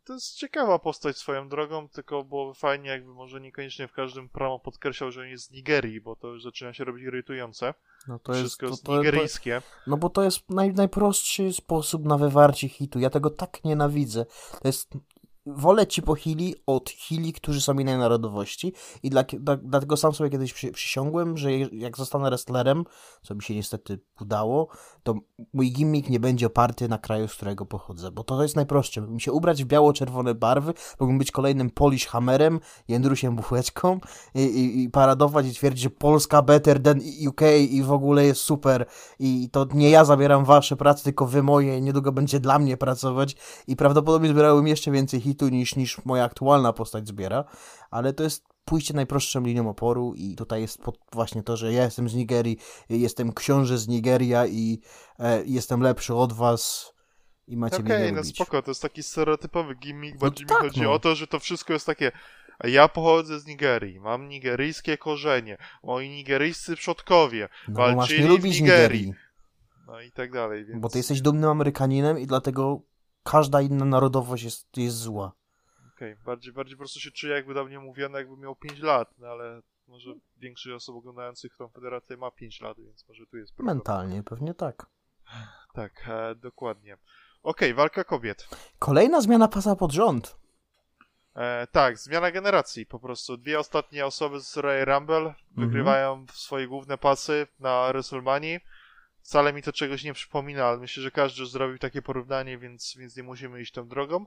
to 0.06 0.14
jest 0.14 0.36
ciekawa 0.36 0.80
postać 0.80 1.18
swoją 1.18 1.50
drogą, 1.50 1.90
tylko 1.90 2.24
byłoby 2.24 2.54
fajnie, 2.54 2.90
jakby 2.90 3.14
może 3.14 3.42
niekoniecznie 3.42 3.88
w 3.88 3.94
każdym 3.94 4.30
promo 4.30 4.60
podkreślał, 4.60 5.12
że 5.12 5.22
on 5.22 5.28
jest 5.28 5.46
z 5.46 5.52
Nigerii, 5.52 6.02
bo 6.02 6.16
to 6.16 6.28
już 6.28 6.44
zaczyna 6.44 6.74
się 6.74 6.84
robić 6.84 7.04
irytujące. 7.04 7.74
No 8.08 8.20
to 8.20 8.34
Wszystko 8.34 8.66
jest, 8.66 8.84
to, 8.84 8.92
to, 8.92 8.98
nigeryjskie. 8.98 9.62
No 9.88 9.98
bo 9.98 10.10
to 10.10 10.24
jest 10.24 10.50
naj, 10.50 10.74
najprostszy 10.74 11.54
sposób 11.54 12.06
na 12.06 12.18
wywarcie 12.18 12.70
hitu. 12.70 13.00
Ja 13.00 13.10
tego 13.10 13.30
tak 13.30 13.64
nienawidzę. 13.64 14.26
To 14.62 14.68
jest 14.68 14.94
wolę 15.46 15.88
ci 15.88 16.02
po 16.02 16.16
Hili 16.16 16.56
od 16.66 16.90
Hili, 16.90 17.34
którzy 17.34 17.62
są 17.62 17.80
innej 17.80 17.98
narodowości. 17.98 18.74
I 19.04 19.10
dla, 19.10 19.24
dla, 19.24 19.58
dlatego 19.58 19.98
sam 19.98 20.14
sobie 20.14 20.30
kiedyś 20.30 20.54
przy, 20.54 20.72
przysiągłem, 20.72 21.38
że 21.38 21.52
jak 21.58 21.98
zostanę 21.98 22.30
wrestlerem, 22.30 22.84
co 23.22 23.36
mi 23.36 23.44
się 23.44 23.56
niestety 23.56 24.00
udało, 24.22 24.68
to 25.04 25.16
mój 25.54 25.72
gimmick 25.72 26.10
nie 26.10 26.20
będzie 26.20 26.48
oparty 26.48 26.90
na 26.90 26.98
kraju, 26.98 27.28
z 27.28 27.34
którego 27.34 27.66
pochodzę, 27.66 28.12
bo 28.12 28.24
to 28.24 28.44
jest 28.44 28.56
najprostsze. 28.56 29.02
Mógłbym 29.02 29.20
się 29.20 29.32
ubrać 29.32 29.64
w 29.64 29.68
biało-czerwone 29.68 30.36
barwy, 30.36 30.74
mógłbym 31.00 31.18
być 31.18 31.32
kolejnym 31.32 31.70
Polish 31.70 32.08
Hammerem, 32.08 32.60
Jędrusiem 32.88 33.36
Buchłeczką 33.36 34.00
i, 34.36 34.42
i, 34.42 34.84
i, 34.84 34.90
paradować 34.90 35.48
i 35.48 35.54
twierdzić, 35.54 35.84
że 35.84 35.90
Polska 35.90 36.42
better 36.42 36.84
than 36.84 37.00
UK 37.28 37.42
i 37.70 37.84
w 37.84 37.92
ogóle 37.92 38.26
jest 38.26 38.42
super. 38.42 38.86
I 39.20 39.50
to 39.52 39.68
nie 39.74 39.90
ja 39.90 40.06
zabieram 40.06 40.46
wasze 40.46 40.76
prace, 40.76 41.04
tylko 41.04 41.26
wy 41.26 41.44
moje. 41.44 41.82
Niedługo 41.82 42.12
będzie 42.12 42.40
dla 42.40 42.60
mnie 42.60 42.78
pracować. 42.78 43.36
I 43.68 43.76
prawdopodobnie 43.76 44.30
zbierałem 44.30 44.68
jeszcze 44.68 44.92
więcej 44.92 45.22
hitów 45.22 45.39
niż, 45.48 45.76
niż 45.76 46.06
moja 46.06 46.24
aktualna 46.24 46.74
postać 46.74 47.08
zbiera, 47.08 47.44
ale 47.92 48.14
to 48.14 48.24
jest 48.24 48.44
pójście 48.66 48.94
najprostszą 48.94 49.44
linią 49.44 49.70
oporu 49.70 50.14
i 50.16 50.36
tutaj 50.36 50.62
jest 50.62 50.80
właśnie 51.14 51.44
to, 51.44 51.58
że 51.58 51.74
ja 51.74 51.84
jestem 51.84 52.10
z 52.10 52.16
Nigerii, 52.16 52.58
jestem 52.90 53.34
książę 53.34 53.78
z 53.78 53.88
Nigeria 53.88 54.48
i 54.48 54.80
e, 55.20 55.44
jestem 55.46 55.82
lepszy 55.82 56.16
od 56.16 56.34
was 56.34 56.94
i 57.48 57.58
macie 57.58 57.76
okay, 57.76 57.86
mnie 57.86 57.96
Okej, 57.96 58.14
no 58.14 58.24
spoko, 58.24 58.62
to 58.62 58.72
jest 58.72 58.82
taki 58.82 59.04
stereotypowy 59.04 59.76
gimmick, 59.76 60.14
no 60.14 60.20
bardziej 60.20 60.48
tak, 60.48 60.64
mi 60.64 60.70
chodzi 60.70 60.82
no. 60.82 60.94
o 60.94 61.00
to, 61.00 61.16
że 61.16 61.28
to 61.28 61.40
wszystko 61.40 61.74
jest 61.74 61.86
takie 61.86 62.12
ja 62.64 62.88
pochodzę 62.88 63.40
z 63.40 63.46
Nigerii, 63.46 64.00
mam 64.00 64.30
nigeryjskie 64.30 64.98
korzenie, 64.98 65.58
moi 65.84 66.10
nigeryjscy 66.10 66.76
przodkowie 66.76 67.50
no, 67.68 67.76
walczyli 67.76 68.40
w 68.40 68.44
Nigerii. 68.44 68.62
Nigerii. 68.62 69.14
No 69.88 70.02
i 70.02 70.12
tak 70.12 70.32
dalej. 70.32 70.66
Więc... 70.66 70.82
Bo 70.82 70.90
ty 70.90 70.98
jesteś 70.98 71.22
dumnym 71.22 71.50
Amerykaninem 71.50 72.20
i 72.20 72.28
dlatego 72.28 72.82
każda 73.24 73.62
inna 73.62 73.86
narodowość 73.86 74.44
jest, 74.44 74.78
jest 74.78 74.98
zła. 74.98 75.32
Okej, 75.96 76.14
okay. 76.14 76.26
bardziej, 76.26 76.54
bardziej 76.54 76.76
po 76.76 76.80
prostu 76.80 77.00
się 77.00 77.12
czuję, 77.12 77.34
jakby 77.34 77.54
dawniej 77.54 77.80
mówiono, 77.80 78.18
jakby 78.18 78.38
miał 78.38 78.56
5 78.56 78.80
lat, 78.80 79.14
no 79.18 79.28
ale 79.28 79.62
może 79.88 80.14
większość 80.38 80.76
osób 80.76 80.96
oglądających 80.96 81.58
tą 81.58 81.70
federację 81.70 82.18
ma 82.18 82.32
5 82.32 82.62
lat, 82.62 82.78
więc 82.80 83.08
może 83.08 83.26
tu 83.26 83.38
jest 83.38 83.54
problem. 83.54 83.78
Mentalnie 83.78 84.24
pewnie 84.24 84.54
tak. 84.54 84.86
Tak, 85.74 86.06
e, 86.08 86.36
dokładnie. 86.36 86.94
Okej, 87.44 87.70
okay, 87.70 87.74
walka 87.74 88.04
kobiet. 88.04 88.48
Kolejna 88.80 89.22
zmiana 89.22 89.48
pasa 89.48 89.76
pod 89.76 89.92
rząd. 89.92 90.38
E, 91.36 91.68
tak, 91.68 91.98
zmiana 91.98 92.32
generacji 92.32 92.86
po 92.86 93.00
prostu. 93.00 93.38
Dwie 93.38 93.60
ostatnie 93.60 94.06
osoby 94.06 94.40
z 94.40 94.58
Royal 94.58 94.86
Rumble 94.86 95.18
mhm. 95.18 95.36
wygrywają 95.56 96.26
swoje 96.34 96.68
główne 96.68 96.98
pasy 96.98 97.48
na 97.60 97.88
WrestleMania. 97.88 98.60
Wcale 99.30 99.54
mi 99.54 99.64
to 99.64 99.74
czegoś 99.74 100.04
nie 100.04 100.14
przypomina, 100.14 100.66
ale 100.66 100.78
myślę, 100.78 101.04
że 101.04 101.12
każdy 101.12 101.42
już 101.42 101.50
zrobił 101.50 101.78
takie 101.78 102.02
porównanie, 102.02 102.58
więc, 102.58 102.96
więc 102.98 103.18
nie 103.18 103.24
musimy 103.24 103.62
iść 103.62 103.72
tą 103.72 103.88
drogą. 103.88 104.26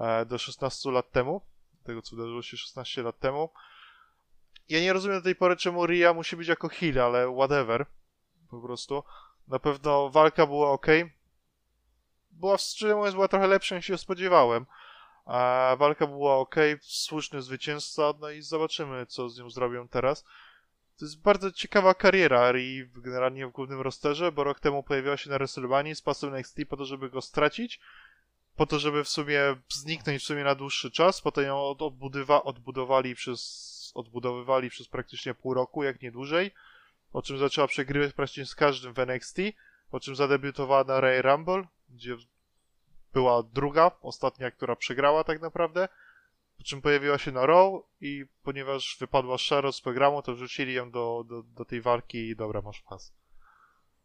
E, 0.00 0.26
do 0.26 0.38
16 0.38 0.90
lat 0.90 1.10
temu, 1.10 1.40
tego 1.84 2.02
co 2.02 2.16
wydarzyło 2.16 2.42
się 2.42 2.56
16 2.56 3.02
lat 3.02 3.18
temu. 3.18 3.50
Ja 4.68 4.80
nie 4.80 4.92
rozumiem 4.92 5.18
do 5.18 5.24
tej 5.24 5.34
pory, 5.36 5.56
czemu 5.56 5.86
Ria 5.86 6.14
musi 6.14 6.36
być 6.36 6.48
jako 6.48 6.68
heal, 6.68 6.98
ale 6.98 7.34
whatever. 7.34 7.86
Po 8.50 8.60
prostu. 8.60 9.04
Na 9.48 9.58
pewno 9.58 10.10
walka 10.10 10.46
była 10.46 10.70
ok. 10.70 10.86
Była, 12.30 12.58
szczerze 12.58 12.94
mówiąc, 12.94 13.14
była 13.14 13.28
trochę 13.28 13.46
lepsza 13.46 13.76
niż 13.76 13.86
się 13.86 13.98
spodziewałem. 13.98 14.66
A 15.24 15.76
walka 15.78 16.06
była 16.06 16.36
ok, 16.36 16.56
słuszny 16.80 17.42
zwycięzca, 17.42 18.12
no 18.20 18.30
i 18.30 18.42
zobaczymy, 18.42 19.06
co 19.06 19.28
z 19.28 19.38
nią 19.38 19.50
zrobią 19.50 19.88
teraz. 19.88 20.24
To 21.02 21.06
jest 21.06 21.22
bardzo 21.22 21.52
ciekawa 21.52 21.94
kariera 21.94 22.58
i 22.58 22.88
generalnie 22.96 23.46
w 23.46 23.50
głównym 23.50 23.80
rosterze, 23.80 24.32
bo 24.32 24.44
rok 24.44 24.60
temu 24.60 24.82
pojawiła 24.82 25.16
się 25.16 25.30
na 25.30 25.38
WrestleMania 25.38 25.94
z 25.94 26.02
pasem 26.02 26.34
NXT 26.34 26.56
po 26.68 26.76
to, 26.76 26.84
żeby 26.84 27.10
go 27.10 27.20
stracić, 27.20 27.80
po 28.56 28.66
to, 28.66 28.78
żeby 28.78 29.04
w 29.04 29.08
sumie 29.08 29.40
zniknąć 29.68 30.22
w 30.22 30.26
sumie 30.26 30.44
na 30.44 30.54
dłuższy 30.54 30.90
czas, 30.90 31.20
potem 31.20 31.44
ją 31.44 31.60
odbudywa, 31.68 32.42
odbudowali 32.42 33.14
przez, 33.14 33.92
odbudowywali 33.94 34.70
przez 34.70 34.88
praktycznie 34.88 35.34
pół 35.34 35.54
roku, 35.54 35.82
jak 35.82 36.02
nie 36.02 36.12
dłużej, 36.12 36.50
po 37.12 37.22
czym 37.22 37.38
zaczęła 37.38 37.66
przegrywać 37.66 38.12
praktycznie 38.12 38.46
z 38.46 38.54
każdym 38.54 38.94
w 38.94 38.98
NXT, 38.98 39.36
po 39.90 40.00
czym 40.00 40.16
zadebiutowała 40.16 40.84
na 40.84 41.00
Ray 41.00 41.22
Rumble, 41.22 41.66
gdzie 41.90 42.16
była 43.12 43.42
druga, 43.42 43.90
ostatnia, 44.02 44.50
która 44.50 44.76
przegrała 44.76 45.24
tak 45.24 45.40
naprawdę, 45.40 45.88
po 46.58 46.64
czym 46.64 46.82
pojawiła 46.82 47.18
się 47.18 47.32
na 47.32 47.46
Raw 47.46 47.72
i 48.00 48.24
ponieważ 48.42 48.96
wypadła 49.00 49.36
Charlotte 49.50 49.78
z 49.78 49.80
programu, 49.80 50.22
to 50.22 50.34
wrzucili 50.34 50.74
ją 50.74 50.90
do, 50.90 51.24
do, 51.28 51.42
do 51.42 51.64
tej 51.64 51.80
walki 51.80 52.18
i 52.28 52.36
dobra, 52.36 52.62
masz 52.62 52.80
pas. 52.80 53.12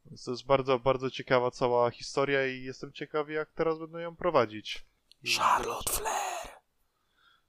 Więc 0.06 0.24
to 0.24 0.32
jest 0.32 0.46
bardzo, 0.46 0.80
bardzo 0.80 1.12
ciekawa 1.12 1.52
cała 1.52 1.92
historia 1.92 2.48
i 2.48 2.64
jestem 2.64 2.94
ciekawy, 2.94 3.34
jak 3.34 3.52
teraz 3.52 3.80
będą 3.80 3.98
ją 3.98 4.16
prowadzić. 4.16 4.86
Charlotte 5.38 5.94
Flair! 5.94 6.58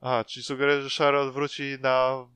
A, 0.00 0.24
czyli 0.24 0.44
sugeruję, 0.44 0.82
że 0.82 1.04
Charlotte 1.04 1.32
wróci 1.32 1.76
na 1.80 2.26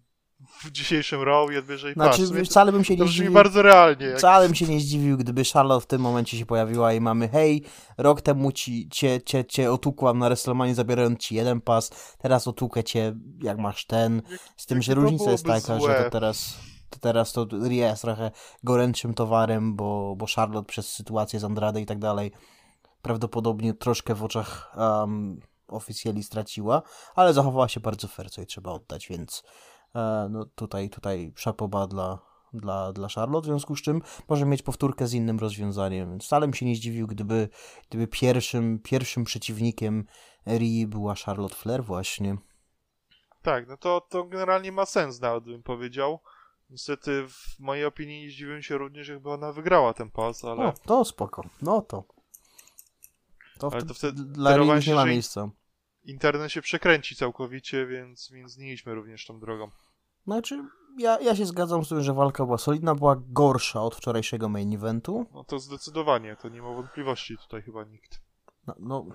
w 0.65 0.71
dzisiejszym 0.71 1.23
Raw 1.23 1.53
i 1.53 1.57
odbierze 1.57 1.93
znaczy, 1.93 2.23
pas. 2.29 2.49
wcale 2.49 2.73
bym 2.73 2.85
się 2.85 2.97
nie 2.97 3.09
zdziwił. 3.09 3.33
bardzo 3.33 3.63
realnie. 3.63 4.07
Jak... 4.07 4.19
Wcale 4.19 4.47
bym 4.47 4.55
się 4.55 4.67
nie 4.67 4.81
zdziwił, 4.81 5.17
gdyby 5.17 5.43
Charlotte 5.45 5.85
w 5.85 5.87
tym 5.87 6.01
momencie 6.01 6.39
się 6.39 6.47
pojawiła 6.47 6.93
i 6.93 7.01
mamy 7.01 7.29
hej, 7.29 7.65
rok 7.99 8.21
temu 8.21 8.53
ci, 8.53 8.89
cię, 8.89 9.21
cię, 9.23 9.45
cię 9.45 9.73
otukłam 9.73 10.19
na 10.19 10.27
WrestleMania 10.27 10.75
zabierając 10.75 11.21
ci 11.21 11.35
jeden 11.35 11.61
pas, 11.61 11.91
teraz 12.19 12.49
otukę 12.49 12.85
cię 12.85 13.15
jak 13.43 13.59
masz 13.59 13.87
ten. 13.87 14.23
Z 14.57 14.67
tym, 14.67 14.83
że 14.83 14.95
różnica 14.95 15.31
jest 15.31 15.47
taka, 15.47 15.79
złe. 15.79 15.99
że 15.99 16.05
to 16.05 16.11
teraz 16.11 16.57
to 16.91 16.99
teraz 16.99 17.33
to 17.33 17.47
Ria 17.69 17.89
jest 17.89 18.03
trochę 18.03 18.31
gorętszym 18.65 19.15
towarem, 19.15 19.77
bo, 19.77 20.17
bo 20.17 20.27
Charlotte 20.37 20.69
przez 20.69 20.93
sytuację 20.93 21.41
z 21.41 21.45
Andrade 21.45 21.81
i 21.81 21.87
tak 21.87 21.99
dalej 21.99 22.33
prawdopodobnie 23.03 23.75
troszkę 23.75 24.15
w 24.15 24.25
oczach 24.25 24.73
um, 24.77 25.41
oficjeli 25.69 26.23
straciła, 26.23 26.83
ale 27.15 27.33
zachowała 27.33 27.69
się 27.69 27.81
bardzo 27.81 28.09
fair, 28.09 28.31
co 28.31 28.41
jej 28.41 28.47
trzeba 28.47 28.73
oddać, 28.73 29.09
więc 29.09 29.43
no 30.31 30.45
tutaj, 30.45 30.91
tutaj 30.91 31.33
szapoba 31.37 31.87
dla, 31.87 32.19
dla, 32.53 32.93
dla 32.93 33.09
Charlotte, 33.09 33.45
w 33.45 33.47
związku 33.47 33.77
z 33.77 33.83
czym 33.83 34.03
może 34.29 34.47
mieć 34.47 34.63
powtórkę 34.63 35.07
z 35.07 35.15
innym 35.15 35.39
rozwiązaniem. 35.39 36.21
Wcale 36.21 36.47
bym 36.47 36.55
się 36.55 36.67
nie 36.67 36.77
zdziwił, 36.77 37.07
gdyby, 37.07 37.49
gdyby 37.89 38.07
pierwszym, 38.07 38.79
pierwszym 38.79 39.25
przeciwnikiem 39.25 40.07
Rii 40.47 40.87
była 40.87 41.15
Charlotte 41.15 41.55
Flair 41.55 41.85
właśnie. 41.85 42.37
Tak, 43.43 43.69
no 43.69 43.77
to, 43.77 44.07
to 44.11 44.25
generalnie 44.25 44.73
ma 44.73 44.87
sens 44.87 45.21
nawet 45.21 45.45
bym 45.45 45.63
powiedział. 45.63 46.21
Niestety 46.71 47.29
w 47.29 47.59
mojej 47.59 47.85
opinii 47.85 48.23
nie 48.23 48.31
zdziwiłem 48.31 48.63
się 48.63 48.79
również, 48.79 49.09
jakby 49.09 49.31
ona 49.31 49.53
wygrała 49.53 49.95
ten 49.95 50.11
pas, 50.11 50.45
ale... 50.45 50.65
No, 50.65 50.73
to 50.87 51.05
spoko, 51.05 51.43
no 51.63 51.83
to. 51.83 52.05
To, 53.59 53.71
ale 53.73 53.83
to 53.83 53.95
wtedy 53.95 54.25
dla 54.25 54.57
Rii 54.57 54.89
nie 54.89 54.95
ma 54.95 55.05
miejsca 55.05 55.51
internet 56.05 56.53
się 56.53 56.63
przekręci 56.63 57.17
całkowicie, 57.17 57.87
więc, 57.87 58.31
więc 58.33 58.59
nie 58.59 58.73
idźmy 58.73 58.95
również 58.95 59.27
tą 59.27 59.41
drogą. 59.41 59.71
Znaczy, 60.25 60.65
ja, 60.99 61.21
ja 61.21 61.37
się 61.37 61.47
zgadzam 61.47 61.85
z 61.85 61.89
tym, 61.89 62.03
że 62.03 62.15
walka 62.15 62.45
była 62.45 62.59
solidna, 62.59 62.95
była 62.95 63.17
gorsza 63.29 63.83
od 63.83 63.95
wczorajszego 63.95 64.49
main 64.49 64.75
eventu. 64.75 65.27
No 65.35 65.45
to 65.45 65.59
zdecydowanie, 65.59 66.37
to 66.37 66.49
nie 66.49 66.63
ma 66.63 66.75
wątpliwości 66.75 67.39
tutaj 67.39 67.63
chyba 67.63 67.85
nikt. 67.85 68.21
No, 68.67 68.75
no, 68.79 69.07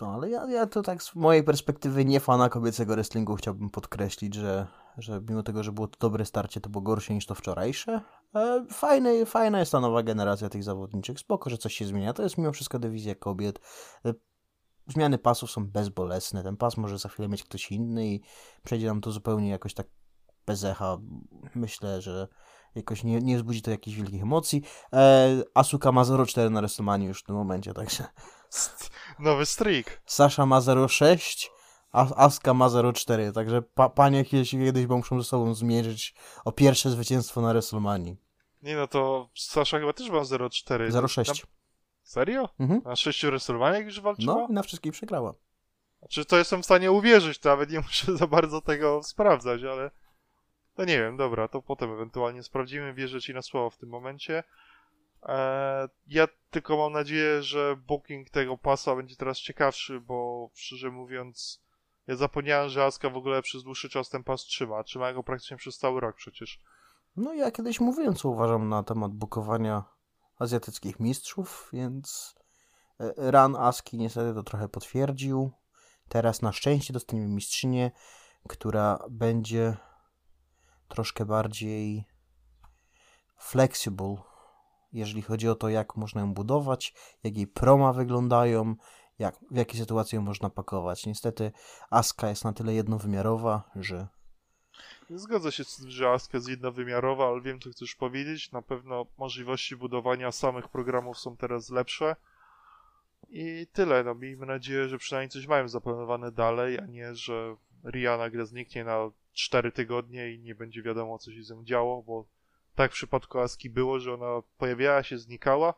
no 0.00 0.14
ale 0.14 0.30
ja, 0.30 0.50
ja 0.50 0.66
to 0.66 0.82
tak 0.82 1.02
z 1.02 1.14
mojej 1.14 1.44
perspektywy 1.44 2.04
nie 2.04 2.20
fana 2.20 2.48
kobiecego 2.48 2.94
wrestlingu 2.94 3.36
chciałbym 3.36 3.70
podkreślić, 3.70 4.34
że, 4.34 4.66
że 4.98 5.20
mimo 5.28 5.42
tego, 5.42 5.62
że 5.62 5.72
było 5.72 5.88
to 5.88 5.98
dobre 5.98 6.24
starcie, 6.24 6.60
to 6.60 6.70
było 6.70 6.82
gorsze 6.82 7.14
niż 7.14 7.26
to 7.26 7.34
wczorajsze. 7.34 8.00
E, 8.34 8.66
fajne, 8.70 9.26
fajna 9.26 9.58
jest 9.58 9.72
ta 9.72 9.80
nowa 9.80 10.02
generacja 10.02 10.48
tych 10.48 10.64
zawodniczych, 10.64 11.18
spoko, 11.18 11.50
że 11.50 11.58
coś 11.58 11.74
się 11.74 11.84
zmienia. 11.84 12.12
To 12.12 12.22
jest 12.22 12.38
mimo 12.38 12.52
wszystko 12.52 12.78
dywizja 12.78 13.14
kobiet. 13.14 13.60
Zmiany 14.86 15.18
pasów 15.18 15.50
są 15.50 15.66
bezbolesne. 15.66 16.42
Ten 16.42 16.56
pas 16.56 16.76
może 16.76 16.98
za 16.98 17.08
chwilę 17.08 17.28
mieć 17.28 17.44
ktoś 17.44 17.72
inny 17.72 18.06
i 18.06 18.20
przejdzie 18.64 18.86
nam 18.86 19.00
to 19.00 19.10
zupełnie 19.10 19.48
jakoś 19.48 19.74
tak 19.74 19.86
bez 20.46 20.64
echa. 20.64 20.98
Myślę, 21.54 22.02
że 22.02 22.28
jakoś 22.74 23.04
nie, 23.04 23.20
nie 23.20 23.36
wzbudzi 23.36 23.62
to 23.62 23.70
jakichś 23.70 23.96
wielkich 23.96 24.22
emocji. 24.22 24.62
E, 24.92 25.42
Asuka 25.54 25.92
ma 25.92 26.02
0,4 26.02 26.50
na 26.50 26.60
restomanie 26.60 27.06
już 27.06 27.20
w 27.20 27.24
tym 27.24 27.36
momencie, 27.36 27.74
także... 27.74 28.04
Nowy 29.18 29.46
streak. 29.46 30.02
Sasha 30.06 30.46
ma 30.46 30.60
0,6, 30.60 31.48
a 31.92 32.14
Asuka 32.14 32.54
ma 32.54 32.68
0,4, 32.68 33.32
także 33.32 33.62
pa, 33.62 33.88
panie 33.88 34.24
kiedyś, 34.24 34.50
kiedyś 34.50 34.86
muszą 34.86 35.22
ze 35.22 35.28
sobą 35.28 35.54
zmierzyć 35.54 36.14
o 36.44 36.52
pierwsze 36.52 36.90
zwycięstwo 36.90 37.40
na 37.40 37.48
WrestleMania. 37.48 38.14
Nie 38.62 38.76
no, 38.76 38.86
to 38.86 39.28
Sasha 39.34 39.78
chyba 39.78 39.92
też 39.92 40.10
ma 40.10 40.20
0,4. 40.20 40.90
0,6. 40.90 41.44
Serio? 42.04 42.48
Mhm. 42.60 42.82
Na 42.84 42.96
sześciu 42.96 43.26
WrestleManiach 43.26 43.84
już 43.84 44.00
walczyła? 44.00 44.34
No 44.34 44.46
i 44.50 44.52
na 44.52 44.62
wszystkich 44.62 44.92
przegrała. 44.92 45.34
Znaczy, 45.98 46.24
to 46.24 46.38
jestem 46.38 46.62
w 46.62 46.64
stanie 46.64 46.92
uwierzyć, 46.92 47.38
to 47.38 47.48
nawet 47.48 47.70
nie 47.70 47.80
muszę 47.80 48.16
za 48.16 48.26
bardzo 48.26 48.60
tego 48.60 49.02
sprawdzać, 49.02 49.62
ale... 49.62 49.90
To 50.74 50.84
nie 50.84 50.98
wiem, 50.98 51.16
dobra, 51.16 51.48
to 51.48 51.62
potem 51.62 51.92
ewentualnie 51.92 52.42
sprawdzimy, 52.42 52.94
wierzę 52.94 53.20
ci 53.20 53.34
na 53.34 53.42
słowo 53.42 53.70
w 53.70 53.76
tym 53.76 53.88
momencie. 53.88 54.44
E, 55.22 55.88
ja 56.06 56.28
tylko 56.50 56.76
mam 56.76 56.92
nadzieję, 56.92 57.42
że 57.42 57.76
booking 57.76 58.30
tego 58.30 58.58
pasa 58.58 58.96
będzie 58.96 59.16
teraz 59.16 59.38
ciekawszy, 59.38 60.00
bo 60.00 60.50
szczerze 60.54 60.90
mówiąc, 60.90 61.62
ja 62.06 62.16
zapomniałem, 62.16 62.68
że 62.68 62.84
Aska 62.84 63.10
w 63.10 63.16
ogóle 63.16 63.42
przez 63.42 63.62
dłuższy 63.62 63.88
czas 63.88 64.10
ten 64.10 64.24
pas 64.24 64.40
trzyma. 64.40 64.82
Trzyma 64.82 65.12
go 65.12 65.22
praktycznie 65.22 65.56
przez 65.56 65.78
cały 65.78 66.00
rok 66.00 66.16
przecież. 66.16 66.60
No 67.16 67.34
ja 67.34 67.50
kiedyś 67.50 67.80
mówiłem, 67.80 68.14
co 68.14 68.28
uważam 68.28 68.68
na 68.68 68.82
temat 68.82 69.12
bukowania 69.12 69.93
azjatyckich 70.38 71.00
mistrzów, 71.00 71.68
więc 71.72 72.34
e, 73.00 73.30
Ran 73.30 73.56
Aski 73.56 73.98
niestety 73.98 74.34
to 74.34 74.42
trochę 74.42 74.68
potwierdził. 74.68 75.50
Teraz 76.08 76.42
na 76.42 76.52
szczęście 76.52 76.92
dostaniemy 76.92 77.28
mistrzynię, 77.28 77.90
która 78.48 78.98
będzie 79.10 79.76
troszkę 80.88 81.24
bardziej 81.24 82.04
flexible, 83.36 84.16
jeżeli 84.92 85.22
chodzi 85.22 85.48
o 85.48 85.54
to, 85.54 85.68
jak 85.68 85.96
można 85.96 86.20
ją 86.20 86.34
budować, 86.34 86.94
jak 87.22 87.36
jej 87.36 87.46
proma 87.46 87.92
wyglądają, 87.92 88.74
jak, 89.18 89.38
w 89.50 89.56
jakie 89.56 89.78
sytuacje 89.78 90.20
można 90.20 90.50
pakować. 90.50 91.06
Niestety 91.06 91.52
Aska 91.90 92.28
jest 92.28 92.44
na 92.44 92.52
tyle 92.52 92.74
jednowymiarowa, 92.74 93.70
że 93.76 94.08
Zgadza 95.10 95.50
się 95.50 95.64
że 95.86 96.10
Aska 96.10 96.38
jest 96.38 96.48
jednowymiarowa, 96.48 97.28
ale 97.28 97.40
wiem, 97.40 97.60
co 97.60 97.70
chcesz 97.70 97.94
powiedzieć. 97.94 98.52
Na 98.52 98.62
pewno 98.62 99.06
możliwości 99.18 99.76
budowania 99.76 100.32
samych 100.32 100.68
programów 100.68 101.18
są 101.18 101.36
teraz 101.36 101.70
lepsze. 101.70 102.16
I 103.30 103.66
tyle. 103.72 104.04
No, 104.04 104.14
miejmy 104.14 104.46
nadzieję, 104.46 104.88
że 104.88 104.98
przynajmniej 104.98 105.30
coś 105.30 105.46
mają 105.46 105.68
zaplanowane 105.68 106.32
dalej, 106.32 106.78
a 106.78 106.86
nie, 106.86 107.14
że 107.14 107.56
Ria 107.84 108.18
nagle 108.18 108.46
zniknie 108.46 108.84
na 108.84 109.10
4 109.32 109.72
tygodnie 109.72 110.32
i 110.32 110.38
nie 110.38 110.54
będzie 110.54 110.82
wiadomo, 110.82 111.18
co 111.18 111.32
się 111.32 111.42
z 111.42 111.50
nią 111.50 111.64
działo, 111.64 112.02
bo 112.02 112.24
tak 112.74 112.90
w 112.90 112.94
przypadku 112.94 113.38
Aski 113.38 113.70
było, 113.70 114.00
że 114.00 114.14
ona 114.14 114.42
pojawiała 114.58 115.02
się, 115.02 115.18
znikała 115.18 115.74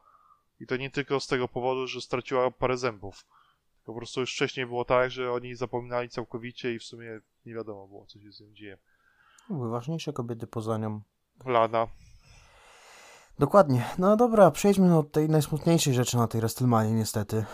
i 0.61 0.67
to 0.67 0.77
nie 0.77 0.91
tylko 0.91 1.21
z 1.21 1.27
tego 1.27 1.49
powodu, 1.49 1.87
że 1.87 2.01
straciła 2.01 2.51
parę 2.51 2.77
zębów. 2.77 3.27
Po 3.85 3.95
prostu 3.95 4.21
już 4.21 4.35
wcześniej 4.35 4.67
było 4.67 4.85
tak, 4.85 5.11
że 5.11 5.33
oni 5.33 5.55
zapominali 5.55 6.09
całkowicie 6.09 6.75
i 6.75 6.79
w 6.79 6.85
sumie 6.85 7.21
nie 7.47 7.55
wiadomo 7.55 7.89
było, 7.89 8.07
co 8.07 8.21
się 8.21 8.33
z 8.33 8.41
nią 8.41 8.53
dzieje. 8.53 8.79
Były 9.51 9.71
ważniejsze 9.71 10.13
kobiety 10.13 10.47
poza 10.47 10.79
nią. 10.79 11.01
Lana. 11.47 11.87
Dokładnie. 13.39 13.85
No 13.99 14.17
dobra, 14.17 14.51
przejdźmy 14.51 14.89
do 14.89 15.03
tej 15.03 15.29
najsmutniejszej 15.29 15.95
rzeczy 15.95 16.17
na 16.17 16.29
tej 16.29 16.41
WrestleMania 16.41 16.91
niestety. 16.91 17.45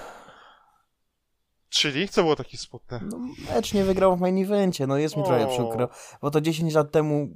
Czyli? 1.68 2.08
Co 2.08 2.22
było 2.22 2.36
takie 2.36 2.58
smutne? 2.58 3.00
No, 3.02 3.18
mecz 3.54 3.74
nie 3.74 3.84
wygrał 3.84 4.16
w 4.16 4.20
main 4.20 4.44
evencie, 4.44 4.86
no 4.86 4.96
jest 4.96 5.16
mi 5.16 5.22
o. 5.22 5.26
trochę 5.26 5.46
przykro, 5.46 5.88
bo 6.20 6.30
to 6.30 6.40
10 6.40 6.74
lat 6.74 6.90
temu 6.90 7.28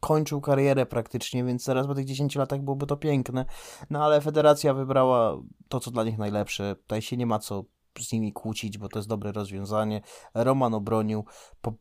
kończył 0.00 0.40
karierę 0.40 0.86
praktycznie, 0.86 1.44
więc 1.44 1.64
teraz 1.64 1.86
po 1.86 1.94
tych 1.94 2.04
10 2.04 2.36
latach 2.36 2.60
byłoby 2.60 2.86
to 2.86 2.96
piękne. 2.96 3.44
No 3.90 4.04
ale 4.04 4.20
federacja 4.20 4.74
wybrała 4.74 5.36
to, 5.68 5.80
co 5.80 5.90
dla 5.90 6.04
nich 6.04 6.18
najlepsze. 6.18 6.76
Tutaj 6.76 7.02
się 7.02 7.16
nie 7.16 7.26
ma 7.26 7.38
co 7.38 7.64
z 8.00 8.12
nimi 8.12 8.32
kłócić, 8.32 8.78
bo 8.78 8.88
to 8.88 8.98
jest 8.98 9.08
dobre 9.08 9.32
rozwiązanie. 9.32 10.00
Roman 10.34 10.74
obronił 10.74 11.24
po 11.60 11.74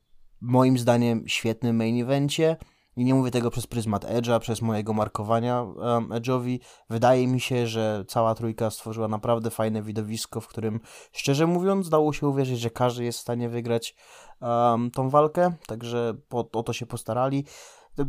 moim 0.44 0.78
zdaniem 0.78 1.28
świetnym 1.28 1.76
main 1.76 2.02
evencie. 2.02 2.58
I 2.98 3.06
nie 3.06 3.14
mówię 3.14 3.32
tego 3.32 3.52
przez 3.52 3.68
pryzmat 3.68 4.06
Edge'a, 4.06 4.40
przez 4.40 4.62
mojego 4.62 4.94
markowania 4.94 5.62
um, 5.62 6.10
Edge'owi. 6.10 6.60
Wydaje 6.90 7.28
mi 7.28 7.40
się, 7.40 7.68
że 7.68 8.06
cała 8.08 8.36
trójka 8.36 8.70
stworzyła 8.70 9.08
naprawdę 9.08 9.50
fajne 9.50 9.82
widowisko, 9.82 10.42
w 10.42 10.48
którym, 10.48 10.80
szczerze 11.12 11.48
mówiąc, 11.48 11.90
dało 11.90 12.14
się 12.14 12.28
uwierzyć, 12.28 12.60
że 12.60 12.70
każdy 12.70 13.04
jest 13.04 13.20
w 13.20 13.22
stanie 13.22 13.50
wygrać 13.50 13.96
um, 14.42 14.92
tą 14.92 15.10
walkę, 15.10 15.54
także 15.68 16.14
po, 16.30 16.50
o 16.52 16.64
to 16.64 16.74
się 16.74 16.86
postarali. 16.86 17.46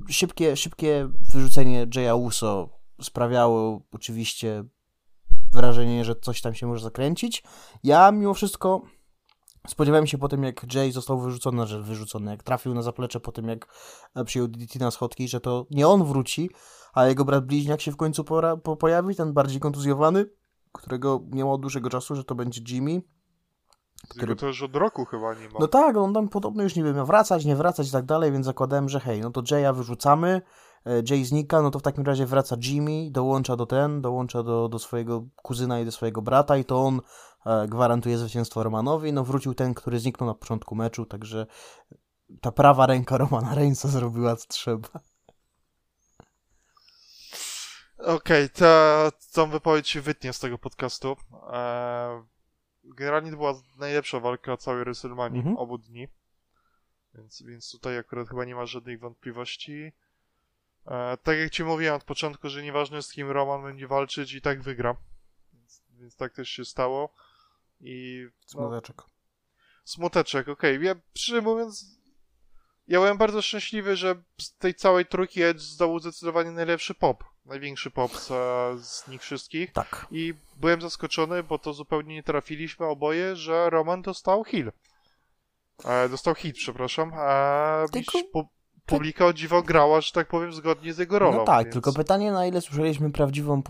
Szybkie, 0.08 0.56
szybkie 0.56 1.08
wyrzucenie 1.32 1.86
Jaya 1.94 2.14
Uso 2.14 2.68
sprawiało 3.00 3.80
oczywiście 3.92 4.64
wrażenie, 5.52 6.04
że 6.04 6.14
coś 6.14 6.40
tam 6.40 6.54
się 6.54 6.66
może 6.66 6.82
zakręcić. 6.82 7.42
Ja 7.84 8.12
mimo 8.12 8.34
wszystko 8.34 8.82
Spodziewałem 9.68 10.06
się 10.06 10.18
po 10.18 10.28
tym, 10.28 10.42
jak 10.42 10.74
Jay 10.74 10.92
został 10.92 11.20
wyrzucony, 11.20 11.66
że 11.66 11.82
wyrzucony, 11.82 12.30
jak 12.30 12.42
trafił 12.42 12.74
na 12.74 12.82
zaplecze 12.82 13.20
po 13.20 13.32
tym, 13.32 13.48
jak 13.48 13.66
e, 14.14 14.24
przyjął 14.24 14.48
DDT 14.48 14.80
na 14.80 14.90
schodki, 14.90 15.28
że 15.28 15.40
to 15.40 15.66
nie 15.70 15.88
on 15.88 16.04
wróci, 16.04 16.50
a 16.94 17.06
jego 17.06 17.24
brat 17.24 17.46
bliźniak 17.46 17.80
się 17.80 17.92
w 17.92 17.96
końcu 17.96 18.24
pora, 18.24 18.56
po, 18.56 18.76
pojawi, 18.76 19.14
ten 19.14 19.32
bardziej 19.32 19.60
kontuzjowany, 19.60 20.26
którego 20.72 21.20
nie 21.30 21.44
ma 21.44 21.50
od 21.50 21.60
dłuższego 21.60 21.90
czasu, 21.90 22.14
że 22.14 22.24
to 22.24 22.34
będzie 22.34 22.60
Jimmy. 22.68 23.02
Który... 24.08 24.36
to 24.36 24.46
już 24.46 24.62
od 24.62 24.76
roku 24.76 25.04
chyba 25.04 25.34
nie 25.34 25.48
ma. 25.48 25.58
No 25.60 25.68
tak, 25.68 25.96
on 25.96 26.14
tam 26.14 26.28
podobno 26.28 26.62
już 26.62 26.76
nie 26.76 26.82
miał 26.82 27.06
wracać, 27.06 27.44
nie 27.44 27.56
wracać 27.56 27.88
i 27.88 27.92
tak 27.92 28.04
dalej, 28.04 28.32
więc 28.32 28.46
zakładałem, 28.46 28.88
że 28.88 29.00
hej, 29.00 29.20
no 29.20 29.30
to 29.30 29.42
Jaya 29.50 29.72
wyrzucamy, 29.74 30.42
e, 30.86 31.02
Jay 31.10 31.24
znika, 31.24 31.62
no 31.62 31.70
to 31.70 31.78
w 31.78 31.82
takim 31.82 32.04
razie 32.04 32.26
wraca 32.26 32.56
Jimmy, 32.62 33.10
dołącza 33.10 33.56
do 33.56 33.66
ten, 33.66 34.02
dołącza 34.02 34.42
do, 34.42 34.68
do 34.68 34.78
swojego 34.78 35.24
kuzyna 35.36 35.80
i 35.80 35.84
do 35.84 35.92
swojego 35.92 36.22
brata 36.22 36.56
i 36.56 36.64
to 36.64 36.82
on 36.82 37.00
gwarantuje 37.68 38.18
zwycięstwo 38.18 38.62
Romanowi. 38.62 39.12
No 39.12 39.24
wrócił 39.24 39.54
ten, 39.54 39.74
który 39.74 39.98
zniknął 39.98 40.28
na 40.28 40.34
początku 40.34 40.74
meczu, 40.74 41.06
także 41.06 41.46
ta 42.40 42.52
prawa 42.52 42.86
ręka 42.86 43.18
Romana 43.18 43.54
Reignsa 43.54 43.88
zrobiła 43.88 44.36
co 44.36 44.46
trzeba. 44.48 44.88
Okej, 47.98 48.48
okay, 48.54 49.10
tą 49.32 49.50
wypowiedź 49.50 49.88
się 49.88 50.00
wytnie 50.00 50.32
z 50.32 50.40
tego 50.40 50.58
podcastu. 50.58 51.16
Eee, 51.52 52.22
generalnie 52.84 53.30
to 53.30 53.36
była 53.36 53.54
najlepsza 53.78 54.20
walka 54.20 54.56
całej 54.56 54.84
WrestleMania 54.84 55.38
mhm. 55.38 55.56
obu 55.56 55.78
dni. 55.78 56.08
Więc, 57.14 57.42
więc 57.42 57.70
tutaj 57.70 57.98
akurat 57.98 58.28
chyba 58.28 58.44
nie 58.44 58.54
ma 58.54 58.66
żadnych 58.66 59.00
wątpliwości. 59.00 59.92
Eee, 60.86 61.18
tak 61.22 61.38
jak 61.38 61.50
ci 61.50 61.64
mówiłem 61.64 61.94
od 61.94 62.04
początku, 62.04 62.48
że 62.48 62.62
nieważne 62.62 63.02
z 63.02 63.12
kim 63.12 63.30
Roman 63.30 63.62
będzie 63.62 63.86
walczyć 63.86 64.32
i 64.32 64.40
tak 64.40 64.62
wygra. 64.62 64.96
Więc, 65.52 65.82
więc 65.90 66.16
tak 66.16 66.32
też 66.32 66.48
się 66.48 66.64
stało. 66.64 67.14
I, 67.84 68.26
no, 68.26 68.30
smuteczek. 68.46 69.02
Smuteczek, 69.84 70.48
okej. 70.48 70.76
Okay. 70.76 70.86
Ja, 70.86 70.94
szczerze 71.14 71.42
mówiąc, 71.42 71.98
ja 72.88 72.98
byłem 72.98 73.18
bardzo 73.18 73.42
szczęśliwy, 73.42 73.96
że 73.96 74.22
z 74.40 74.56
tej 74.56 74.74
całej 74.74 75.06
trójki 75.06 75.42
Edge 75.42 75.60
zdobył 75.60 75.98
zdecydowanie 75.98 76.50
najlepszy 76.50 76.94
pop. 76.94 77.24
Największy 77.44 77.90
pop 77.90 78.16
z, 78.16 78.28
z 78.86 79.08
nich 79.08 79.22
wszystkich. 79.22 79.72
Tak. 79.72 80.06
I 80.10 80.34
byłem 80.56 80.80
zaskoczony, 80.80 81.42
bo 81.42 81.58
to 81.58 81.72
zupełnie 81.72 82.14
nie 82.14 82.22
trafiliśmy 82.22 82.86
oboje, 82.86 83.36
że 83.36 83.70
Roman 83.70 84.02
dostał 84.02 84.44
heal. 84.44 84.72
E, 85.84 86.08
dostał 86.08 86.34
hit, 86.34 86.56
przepraszam. 86.56 87.12
E, 87.14 87.84
Tylko... 87.92 88.18
po, 88.32 88.48
publika 88.86 89.26
o 89.26 89.32
dziwo 89.32 89.62
grała, 89.62 90.00
że 90.00 90.12
tak 90.12 90.28
powiem, 90.28 90.52
zgodnie 90.52 90.92
z 90.92 90.98
jego 90.98 91.18
rolą. 91.18 91.36
No 91.36 91.44
tak, 91.44 91.64
więc... 91.64 91.72
tylko 91.72 91.92
pytanie, 91.92 92.32
na 92.32 92.46
ile 92.46 92.60
słyszeliśmy 92.60 93.10
prawdziwą, 93.10 93.62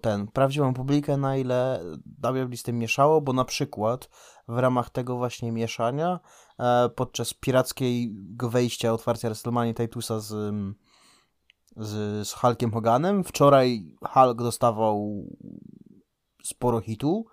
ten, 0.00 0.26
prawdziwą 0.26 0.74
publikę, 0.74 1.16
na 1.16 1.36
ile 1.36 1.80
WWE 2.22 2.56
z 2.56 2.62
tym 2.62 2.78
mieszało, 2.78 3.20
bo 3.20 3.32
na 3.32 3.44
przykład 3.44 4.08
w 4.48 4.58
ramach 4.58 4.90
tego 4.90 5.16
właśnie 5.16 5.52
mieszania 5.52 6.20
e, 6.58 6.88
podczas 6.88 7.34
pirackiego 7.34 8.50
wejścia, 8.50 8.92
otwarcia 8.92 9.28
WrestleMania 9.28 9.74
Titusa 9.74 10.20
z, 10.20 10.54
z, 11.76 12.28
z 12.28 12.32
Hulkiem 12.32 12.72
Hoganem, 12.72 13.24
wczoraj 13.24 13.96
Hulk 14.08 14.38
dostawał 14.38 15.26
sporo 16.44 16.80
hitu, 16.80 17.26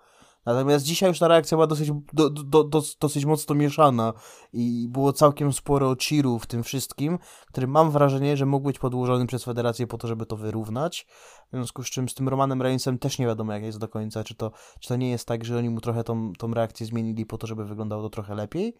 Natomiast 0.48 0.84
dzisiaj 0.84 1.08
już 1.08 1.18
ta 1.18 1.28
reakcja 1.28 1.56
była 1.56 1.66
dosyć, 1.66 1.90
do, 2.12 2.30
do, 2.30 2.64
do, 2.64 2.82
dosyć 3.00 3.24
mocno 3.24 3.54
mieszana 3.54 4.12
i 4.52 4.88
było 4.90 5.12
całkiem 5.12 5.52
sporo 5.52 5.96
cheerów 6.08 6.44
w 6.44 6.46
tym 6.46 6.62
wszystkim, 6.62 7.18
który 7.46 7.66
mam 7.66 7.90
wrażenie, 7.90 8.36
że 8.36 8.46
mógł 8.46 8.66
być 8.66 8.78
podłożony 8.78 9.26
przez 9.26 9.44
federację 9.44 9.86
po 9.86 9.98
to, 9.98 10.08
żeby 10.08 10.26
to 10.26 10.36
wyrównać. 10.36 11.06
W 11.46 11.50
związku 11.50 11.82
z 11.82 11.90
czym 11.90 12.08
z 12.08 12.14
tym 12.14 12.28
Romanem 12.28 12.62
Reignsem 12.62 12.98
też 12.98 13.18
nie 13.18 13.26
wiadomo 13.26 13.52
jak 13.52 13.62
jest 13.62 13.78
do 13.78 13.88
końca, 13.88 14.24
czy 14.24 14.34
to, 14.34 14.50
czy 14.80 14.88
to 14.88 14.96
nie 14.96 15.10
jest 15.10 15.28
tak, 15.28 15.44
że 15.44 15.58
oni 15.58 15.70
mu 15.70 15.80
trochę 15.80 16.04
tą, 16.04 16.32
tą 16.38 16.54
reakcję 16.54 16.86
zmienili 16.86 17.26
po 17.26 17.38
to, 17.38 17.46
żeby 17.46 17.64
wyglądało 17.64 18.02
to 18.02 18.10
trochę 18.10 18.34
lepiej. 18.34 18.74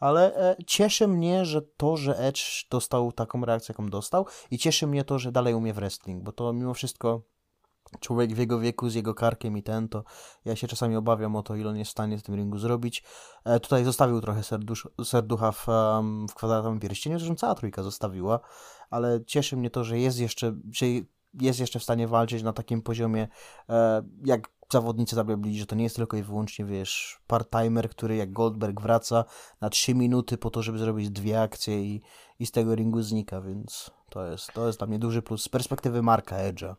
Ale 0.00 0.36
e, 0.36 0.56
cieszy 0.66 1.08
mnie, 1.08 1.44
że 1.44 1.62
to, 1.62 1.96
że 1.96 2.18
Edge 2.18 2.68
dostał 2.70 3.12
taką 3.12 3.44
reakcję, 3.44 3.72
jaką 3.72 3.90
dostał 3.90 4.26
i 4.50 4.58
cieszy 4.58 4.86
mnie 4.86 5.04
to, 5.04 5.18
że 5.18 5.32
dalej 5.32 5.54
umie 5.54 5.72
w 5.72 5.76
wrestling, 5.76 6.22
bo 6.22 6.32
to 6.32 6.52
mimo 6.52 6.74
wszystko 6.74 7.22
człowiek 8.00 8.34
w 8.34 8.38
jego 8.38 8.60
wieku 8.60 8.88
z 8.90 8.94
jego 8.94 9.14
karkiem 9.14 9.58
i 9.58 9.62
ten, 9.62 9.88
to 9.88 10.04
ja 10.44 10.56
się 10.56 10.68
czasami 10.68 10.96
obawiam 10.96 11.36
o 11.36 11.42
to, 11.42 11.56
ile 11.56 11.70
on 11.70 11.76
jest 11.76 11.88
w 11.88 11.92
stanie 11.92 12.18
w 12.18 12.22
tym 12.22 12.34
ringu 12.34 12.58
zrobić. 12.58 13.04
E, 13.44 13.60
tutaj 13.60 13.84
zostawił 13.84 14.20
trochę 14.20 14.42
serdusz, 14.42 14.88
serducha 15.04 15.52
w, 15.52 15.68
um, 15.68 16.28
w 16.28 16.34
kwadratowym 16.34 16.80
pierścieniu, 16.80 17.18
zresztą 17.18 17.36
cała 17.36 17.54
trójka 17.54 17.82
zostawiła, 17.82 18.40
ale 18.90 19.24
cieszy 19.24 19.56
mnie 19.56 19.70
to, 19.70 19.84
że 19.84 19.98
jest 19.98 20.18
jeszcze, 20.18 20.54
że 20.72 20.86
jest 21.34 21.60
jeszcze 21.60 21.78
w 21.78 21.82
stanie 21.82 22.08
walczyć 22.08 22.42
na 22.42 22.52
takim 22.52 22.82
poziomie, 22.82 23.28
e, 23.68 24.02
jak 24.24 24.48
zawodnicy 24.72 25.16
WWE, 25.16 25.52
że 25.52 25.66
to 25.66 25.76
nie 25.76 25.84
jest 25.84 25.96
tylko 25.96 26.16
i 26.16 26.22
wyłącznie, 26.22 26.64
wiesz, 26.64 27.20
part-timer, 27.28 27.88
który 27.88 28.16
jak 28.16 28.32
Goldberg 28.32 28.80
wraca 28.80 29.24
na 29.60 29.70
3 29.70 29.94
minuty 29.94 30.38
po 30.38 30.50
to, 30.50 30.62
żeby 30.62 30.78
zrobić 30.78 31.10
dwie 31.10 31.42
akcje 31.42 31.82
i, 31.82 32.02
i 32.38 32.46
z 32.46 32.50
tego 32.50 32.74
ringu 32.74 33.02
znika, 33.02 33.40
więc 33.40 33.90
to 34.10 34.26
jest, 34.26 34.52
to 34.52 34.66
jest 34.66 34.78
dla 34.78 34.86
mnie 34.86 34.98
duży 34.98 35.22
plus 35.22 35.42
z 35.42 35.48
perspektywy 35.48 36.02
Marka 36.02 36.36
Edge'a. 36.36 36.74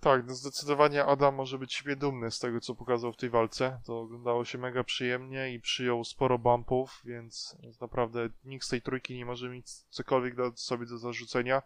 Tak, 0.00 0.26
no 0.26 0.34
zdecydowanie 0.34 1.04
Adam 1.04 1.34
może 1.34 1.58
być 1.58 1.74
siebie 1.74 1.96
dumny 1.96 2.30
z 2.30 2.38
tego, 2.38 2.60
co 2.60 2.74
pokazał 2.74 3.12
w 3.12 3.16
tej 3.16 3.30
walce. 3.30 3.80
To 3.86 4.00
oglądało 4.00 4.44
się 4.44 4.58
mega 4.58 4.84
przyjemnie 4.84 5.54
i 5.54 5.60
przyjął 5.60 6.04
sporo 6.04 6.38
bumpów, 6.38 7.00
więc 7.04 7.56
naprawdę 7.80 8.28
nikt 8.44 8.66
z 8.66 8.68
tej 8.68 8.82
trójki 8.82 9.16
nie 9.16 9.26
może 9.26 9.48
mieć 9.48 9.72
cokolwiek 9.72 10.36
dać 10.36 10.60
sobie 10.60 10.86
do 10.86 10.98
zarzucenia. 10.98 11.62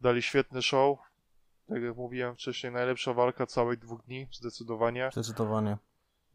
Dali 0.00 0.22
świetny 0.22 0.62
show. 0.62 0.98
Tak 1.68 1.82
jak 1.82 1.96
mówiłem 1.96 2.34
wcześniej, 2.34 2.72
najlepsza 2.72 3.14
walka 3.14 3.46
całych 3.46 3.78
dwóch 3.78 4.04
dni, 4.04 4.28
zdecydowanie. 4.32 5.10
Zdecydowanie. 5.12 5.76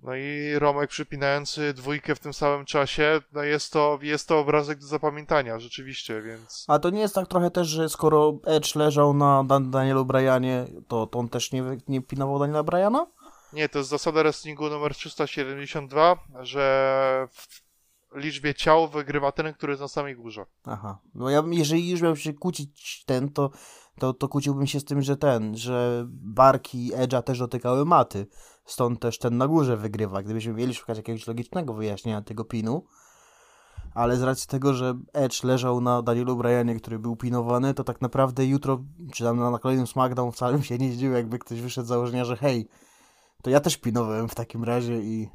No 0.03 0.15
i 0.15 0.59
Romek 0.59 0.89
przypinający 0.89 1.73
dwójkę 1.73 2.15
w 2.15 2.19
tym 2.19 2.33
samym 2.33 2.65
czasie, 2.65 3.21
no 3.33 3.43
jest 3.43 3.73
to, 3.73 3.99
jest 4.01 4.27
to 4.27 4.39
obrazek 4.39 4.79
do 4.79 4.87
zapamiętania, 4.87 5.59
rzeczywiście, 5.59 6.21
więc... 6.21 6.65
A 6.67 6.79
to 6.79 6.89
nie 6.89 6.99
jest 6.99 7.15
tak 7.15 7.27
trochę 7.27 7.51
też, 7.51 7.67
że 7.67 7.89
skoro 7.89 8.39
Edge 8.45 8.75
leżał 8.75 9.13
na 9.13 9.43
Dan 9.43 9.71
Danielu 9.71 10.05
Bryanie, 10.05 10.65
to, 10.87 11.07
to 11.07 11.19
on 11.19 11.29
też 11.29 11.51
nie, 11.51 11.63
nie 11.87 12.01
pinował 12.01 12.39
Daniela 12.39 12.63
Bryana? 12.63 13.07
Nie, 13.53 13.69
to 13.69 13.77
jest 13.77 13.89
zasada 13.89 14.23
wrestlingu 14.23 14.69
numer 14.69 14.95
372, 14.95 16.15
że 16.41 17.27
w 17.31 17.63
liczbie 18.15 18.53
ciał 18.53 18.87
wygrywa 18.87 19.31
ten, 19.31 19.53
który 19.53 19.71
jest 19.71 19.81
na 19.81 19.87
samej 19.87 20.15
górze. 20.15 20.45
Aha. 20.65 20.99
No 21.15 21.29
ja, 21.29 21.43
jeżeli 21.51 21.89
już 21.89 22.01
miał 22.01 22.15
się 22.15 22.33
kłócić 22.33 23.03
ten, 23.05 23.29
to, 23.29 23.49
to, 23.99 24.13
to 24.13 24.27
kłóciłbym 24.27 24.67
się 24.67 24.79
z 24.79 24.85
tym, 24.85 25.01
że 25.01 25.17
ten, 25.17 25.57
że 25.57 26.05
barki 26.09 26.91
Edge'a 26.93 27.23
też 27.23 27.39
dotykały 27.39 27.85
maty. 27.85 28.27
Stąd 28.65 28.99
też 28.99 29.17
ten 29.17 29.37
na 29.37 29.47
górze 29.47 29.77
wygrywa. 29.77 30.23
Gdybyśmy 30.23 30.53
mieli 30.53 30.73
szukać 30.73 30.97
jakiegoś 30.97 31.27
logicznego 31.27 31.73
wyjaśnienia 31.73 32.21
tego 32.21 32.45
pinu, 32.45 32.85
ale 33.93 34.17
z 34.17 34.23
racji 34.23 34.47
tego, 34.47 34.73
że 34.73 34.93
Edge 35.13 35.43
leżał 35.43 35.81
na 35.81 36.01
Danielu 36.01 36.35
Bryanie, 36.35 36.75
który 36.75 36.99
był 36.99 37.15
pinowany, 37.15 37.73
to 37.73 37.83
tak 37.83 38.01
naprawdę 38.01 38.45
jutro, 38.45 38.83
czy 39.13 39.23
tam 39.23 39.51
na 39.51 39.59
kolejnym 39.59 39.87
SmackDown 39.87 40.31
wcale 40.31 40.53
bym 40.53 40.63
się 40.63 40.77
nie 40.77 40.91
zdziwił, 40.91 41.13
jakby 41.13 41.39
ktoś 41.39 41.61
wyszedł 41.61 41.85
z 41.85 41.89
założenia, 41.89 42.25
że 42.25 42.37
hej, 42.37 42.67
to 43.41 43.49
ja 43.49 43.59
też 43.59 43.77
pinowałem 43.77 44.29
w 44.29 44.35
takim 44.35 44.63
razie 44.63 45.01
i, 45.01 45.29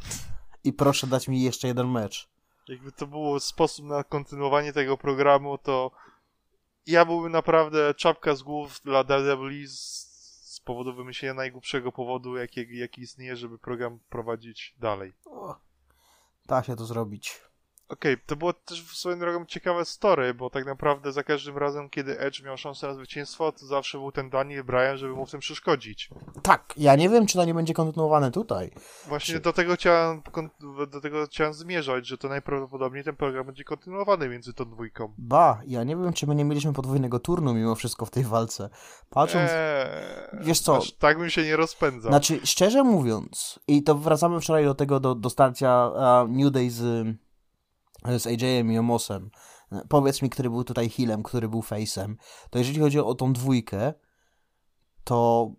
i 0.64 0.72
proszę 0.72 1.06
dać 1.06 1.28
mi 1.28 1.42
jeszcze 1.42 1.68
jeden 1.68 1.90
mecz. 1.90 2.28
Jakby 2.68 2.92
to 2.92 3.06
był 3.06 3.40
sposób 3.40 3.84
na 3.86 4.04
kontynuowanie 4.04 4.72
tego 4.72 4.96
programu, 4.96 5.58
to 5.58 5.90
ja 6.86 7.04
byłbym 7.04 7.32
naprawdę 7.32 7.94
czapka 7.94 8.34
z 8.34 8.42
głów 8.42 8.80
dla 8.84 9.04
WWE 9.04 9.66
z 9.66 10.07
powodu 10.68 10.94
wymyślenia 10.94 11.34
najgłupszego 11.34 11.92
powodu, 11.92 12.36
jaki, 12.36 12.78
jaki 12.78 13.00
istnieje, 13.02 13.36
żeby 13.36 13.58
program 13.58 13.98
prowadzić 14.08 14.74
dalej. 14.78 15.12
O, 15.26 15.56
da 16.46 16.62
się 16.62 16.76
to 16.76 16.84
zrobić. 16.84 17.47
Okej, 17.88 18.14
okay, 18.14 18.26
to 18.26 18.36
było 18.36 18.52
też 18.52 18.86
swoją 18.86 19.18
drogą 19.18 19.44
ciekawe 19.46 19.84
story, 19.84 20.34
bo 20.34 20.50
tak 20.50 20.66
naprawdę 20.66 21.12
za 21.12 21.22
każdym 21.22 21.58
razem, 21.58 21.90
kiedy 21.90 22.20
Edge 22.20 22.42
miał 22.42 22.56
szansę 22.56 22.86
na 22.86 22.94
zwycięstwo, 22.94 23.52
to 23.52 23.66
zawsze 23.66 23.98
był 23.98 24.12
ten 24.12 24.30
Daniel 24.30 24.64
Bryan, 24.64 24.96
żeby 24.96 25.14
mu 25.14 25.26
w 25.26 25.30
tym 25.30 25.40
przeszkodzić. 25.40 26.10
Tak, 26.42 26.74
ja 26.76 26.96
nie 26.96 27.08
wiem, 27.08 27.26
czy 27.26 27.38
to 27.38 27.44
nie 27.44 27.54
będzie 27.54 27.74
kontynuowane 27.74 28.30
tutaj. 28.30 28.70
Właśnie 29.06 29.34
czy... 29.34 29.40
do, 29.40 29.52
tego 29.52 29.74
chciałem, 29.74 30.22
do 30.90 31.00
tego 31.00 31.26
chciałem 31.26 31.54
zmierzać, 31.54 32.06
że 32.06 32.18
to 32.18 32.28
najprawdopodobniej 32.28 33.04
ten 33.04 33.16
program 33.16 33.46
będzie 33.46 33.64
kontynuowany 33.64 34.28
między 34.28 34.52
tą 34.54 34.64
dwójką. 34.64 35.14
Ba, 35.18 35.60
ja 35.66 35.84
nie 35.84 35.96
wiem, 35.96 36.12
czy 36.12 36.26
my 36.26 36.34
nie 36.34 36.44
mieliśmy 36.44 36.72
podwójnego 36.72 37.18
turnu 37.18 37.54
mimo 37.54 37.74
wszystko 37.74 38.06
w 38.06 38.10
tej 38.10 38.24
walce. 38.24 38.70
Patrząc, 39.10 39.50
eee, 39.50 40.38
wiesz 40.40 40.60
co... 40.60 40.80
tak 40.98 41.18
bym 41.18 41.30
się 41.30 41.44
nie 41.44 41.56
rozpędzał. 41.56 42.12
Znaczy, 42.12 42.40
szczerze 42.44 42.84
mówiąc, 42.84 43.60
i 43.68 43.82
to 43.82 43.94
wracamy 43.94 44.40
wczoraj 44.40 44.64
do 44.64 44.74
tego, 44.74 45.00
do, 45.00 45.14
do 45.14 45.30
starcia 45.30 45.88
uh, 45.88 46.30
New 46.30 46.52
Day 46.52 46.70
z 46.70 47.06
z 48.18 48.26
AJ-em 48.26 48.72
i 48.72 48.78
Omosem, 48.78 49.30
powiedz 49.88 50.22
mi, 50.22 50.30
który 50.30 50.50
był 50.50 50.64
tutaj 50.64 50.90
healem, 50.90 51.22
który 51.22 51.48
był 51.48 51.60
face'em, 51.60 52.14
to 52.50 52.58
jeżeli 52.58 52.80
chodzi 52.80 53.00
o 53.00 53.14
tą 53.14 53.32
dwójkę, 53.32 53.94
to 55.04 55.50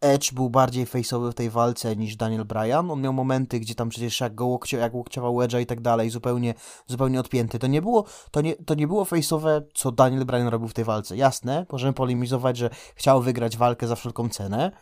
Edge 0.00 0.32
był 0.32 0.50
bardziej 0.50 0.86
face'owy 0.86 1.30
w 1.30 1.34
tej 1.34 1.50
walce 1.50 1.96
niż 1.96 2.16
Daniel 2.16 2.44
Bryan. 2.44 2.90
On 2.90 3.00
miał 3.00 3.12
momenty, 3.12 3.60
gdzie 3.60 3.74
tam 3.74 3.88
przecież 3.88 4.20
jak 4.20 4.34
go 4.34 4.58
jak 4.72 4.94
łokciował 4.94 5.34
Edge'a 5.34 5.60
i 5.60 5.66
tak 5.66 5.80
dalej, 5.80 6.10
zupełnie, 6.10 6.54
zupełnie 6.86 7.20
odpięty. 7.20 7.58
To 7.58 7.66
nie 7.66 7.82
było, 7.82 8.04
to 8.30 8.40
nie, 8.40 8.56
to 8.56 8.74
nie 8.74 8.86
było 8.86 9.04
face'owe, 9.04 9.62
co 9.74 9.92
Daniel 9.92 10.24
Bryan 10.24 10.48
robił 10.48 10.68
w 10.68 10.74
tej 10.74 10.84
walce. 10.84 11.16
Jasne, 11.16 11.66
możemy 11.72 11.92
polemizować, 11.92 12.56
że 12.56 12.70
chciał 12.94 13.22
wygrać 13.22 13.56
walkę 13.56 13.86
za 13.86 13.96
wszelką 13.96 14.28
cenę. 14.28 14.72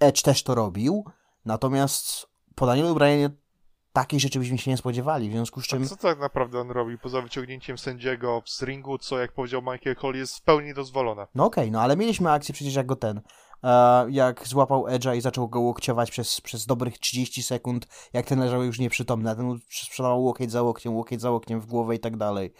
Edge 0.00 0.22
też 0.22 0.42
to 0.42 0.54
robił, 0.54 1.04
natomiast 1.44 2.26
po 2.54 2.66
Danielu 2.66 2.94
Bryanie 2.94 3.30
takiej 3.92 4.20
rzeczy 4.20 4.38
byśmy 4.38 4.58
się 4.58 4.70
nie 4.70 4.76
spodziewali, 4.76 5.28
w 5.28 5.32
związku 5.32 5.60
z 5.60 5.66
czym... 5.66 5.82
A 5.82 5.86
co 5.86 5.96
tak 5.96 6.18
naprawdę 6.18 6.60
on 6.60 6.70
robi, 6.70 6.98
poza 6.98 7.22
wyciągnięciem 7.22 7.78
sędziego 7.78 8.42
z 8.46 8.62
ringu, 8.62 8.98
co 8.98 9.18
jak 9.18 9.32
powiedział 9.32 9.62
Michael 9.62 9.96
Cole 9.96 10.18
jest 10.18 10.36
w 10.36 10.42
pełni 10.42 10.74
dozwolone? 10.74 11.26
No 11.34 11.44
okej, 11.44 11.64
okay, 11.64 11.70
no 11.70 11.80
ale 11.80 11.96
mieliśmy 11.96 12.30
akcję 12.30 12.54
przecież 12.54 12.74
jak 12.74 12.86
go 12.86 12.96
ten, 12.96 13.20
e, 13.62 14.06
jak 14.10 14.48
złapał 14.48 14.84
Edge'a 14.84 15.16
i 15.16 15.20
zaczął 15.20 15.48
go 15.48 15.60
łokciować 15.60 16.10
przez, 16.10 16.40
przez 16.40 16.66
dobrych 16.66 16.98
30 16.98 17.42
sekund, 17.42 17.86
jak 18.12 18.26
ten 18.26 18.40
leżał 18.40 18.64
już 18.64 18.78
nieprzytomny, 18.78 19.30
a 19.30 19.34
ten 19.34 19.58
sprzedawał 19.70 20.24
łokieć 20.24 20.50
za 20.50 20.62
łokciem, 20.62 20.94
łokieć 20.94 21.20
za 21.20 21.30
łokciem 21.30 21.60
w 21.60 21.66
głowę 21.66 21.94
i 21.94 21.98
tak 21.98 22.16
dalej. 22.16 22.52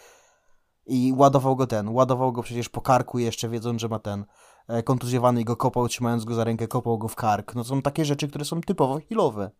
I 0.86 1.12
ładował 1.16 1.56
go 1.56 1.66
ten, 1.66 1.88
ładował 1.88 2.32
go 2.32 2.42
przecież 2.42 2.68
po 2.68 2.80
karku 2.80 3.18
jeszcze, 3.18 3.48
wiedząc, 3.48 3.80
że 3.80 3.88
ma 3.88 3.98
ten 3.98 4.24
e, 4.68 4.82
kontuzjowany 4.82 5.40
i 5.40 5.44
go 5.44 5.56
kopał, 5.56 5.88
trzymając 5.88 6.24
go 6.24 6.34
za 6.34 6.44
rękę, 6.44 6.68
kopał 6.68 6.98
go 6.98 7.08
w 7.08 7.16
kark. 7.16 7.54
No 7.54 7.64
są 7.64 7.82
takie 7.82 8.04
rzeczy, 8.04 8.28
które 8.28 8.44
są 8.44 8.60
typowo 8.60 9.00
healowe. 9.08 9.50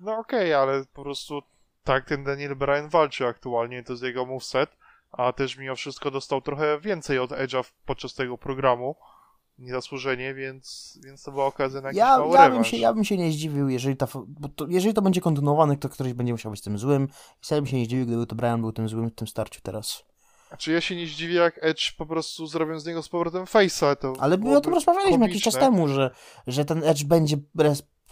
No 0.00 0.18
okej, 0.18 0.54
okay, 0.54 0.56
ale 0.56 0.84
po 0.94 1.02
prostu 1.02 1.42
tak 1.84 2.08
ten 2.08 2.24
Daniel 2.24 2.56
Bryan 2.56 2.88
walczy 2.88 3.26
aktualnie, 3.26 3.82
to 3.82 3.92
jest 3.92 4.02
jego 4.02 4.26
moveset, 4.26 4.70
a 5.12 5.32
też 5.32 5.56
mimo 5.56 5.76
wszystko 5.76 6.10
dostał 6.10 6.40
trochę 6.40 6.80
więcej 6.80 7.18
od 7.18 7.30
Edge'a 7.30 7.64
podczas 7.86 8.14
tego 8.14 8.38
programu. 8.38 8.96
Niezasłużenie, 9.58 10.34
więc, 10.34 10.98
więc 11.04 11.22
to 11.22 11.32
była 11.32 11.46
okazja 11.46 11.80
na 11.80 11.88
jakiś 11.88 11.98
ja, 11.98 12.18
mały 12.18 12.34
ja 12.34 12.50
bym, 12.50 12.64
się, 12.64 12.76
ja 12.76 12.94
bym 12.94 13.04
się 13.04 13.16
nie 13.16 13.32
zdziwił, 13.32 13.68
jeżeli, 13.68 13.96
ta, 13.96 14.06
bo 14.26 14.48
to, 14.48 14.66
jeżeli 14.68 14.94
to 14.94 15.02
będzie 15.02 15.20
kontynuowane, 15.20 15.76
to 15.76 15.88
ktoś 15.88 16.12
będzie 16.12 16.32
musiał 16.32 16.52
być 16.52 16.60
tym 16.60 16.78
złym. 16.78 17.08
Ja 17.50 17.56
bym 17.56 17.66
się 17.66 17.76
nie 17.76 17.84
zdziwił, 17.84 18.06
gdyby 18.06 18.26
to 18.26 18.34
Brian 18.34 18.60
był 18.60 18.72
tym 18.72 18.88
złym 18.88 19.10
w 19.10 19.14
tym 19.14 19.28
starciu 19.28 19.60
teraz. 19.62 20.04
Znaczy 20.48 20.72
ja 20.72 20.80
się 20.80 20.96
nie 20.96 21.06
zdziwię, 21.06 21.34
jak 21.34 21.58
Edge 21.62 21.96
po 21.96 22.06
prostu 22.06 22.46
zrobią 22.46 22.80
z 22.80 22.86
niego 22.86 23.02
z 23.02 23.08
powrotem 23.08 23.44
face'a. 23.44 23.96
To 23.96 24.12
Ale 24.20 24.36
my 24.36 24.56
o 24.56 24.60
tym 24.60 24.74
rozmawialiśmy 24.74 25.12
komiczne. 25.12 25.28
jakiś 25.28 25.42
czas 25.42 25.54
temu, 25.54 25.88
że, 25.88 26.10
że 26.46 26.64
ten 26.64 26.84
Edge 26.84 27.04
będzie 27.04 27.36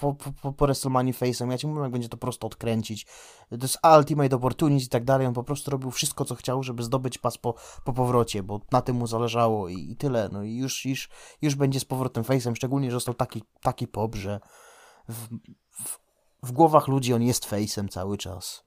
po, 0.01 0.15
po, 0.15 0.53
po 0.53 0.67
WrestleMania 0.67 1.13
Face'em, 1.13 1.51
ja 1.51 1.59
ci 1.59 1.67
mówię, 1.67 1.83
jak 1.83 1.91
będzie 1.91 2.09
to 2.09 2.17
prosto 2.17 2.47
odkręcić. 2.47 3.07
To 3.51 3.57
jest 3.63 3.79
Ultimate 3.99 4.37
Opportunity 4.37 4.87
i 4.87 4.89
tak 4.89 5.05
dalej, 5.05 5.27
on 5.27 5.35
po 5.35 5.45
prostu 5.45 5.71
robił 5.71 5.91
wszystko, 5.91 6.25
co 6.25 6.35
chciał, 6.35 6.63
żeby 6.63 6.83
zdobyć 6.83 7.19
pas 7.19 7.39
po, 7.39 7.55
po 7.85 7.93
powrocie, 7.93 8.43
bo 8.43 8.61
na 8.73 8.83
tym 8.83 8.97
mu 8.97 9.07
zależało 9.07 9.69
i, 9.69 9.91
i 9.91 9.97
tyle, 9.97 10.29
no 10.33 10.43
i 10.43 10.57
już, 10.57 10.85
już, 10.85 11.09
już 11.43 11.55
będzie 11.55 11.81
z 11.81 11.85
powrotem 11.85 12.25
Face'em, 12.25 12.55
szczególnie, 12.55 12.91
że 12.91 12.97
został 12.97 13.15
taki, 13.15 13.43
taki 13.61 13.89
pop, 13.89 14.15
że 14.15 14.41
w, 15.09 15.29
w, 15.85 15.99
w 16.43 16.53
głowach 16.53 16.89
ludzi 16.89 17.15
on 17.15 17.23
jest 17.23 17.51
Face'em 17.51 17.89
cały 17.89 18.19
czas. 18.19 18.65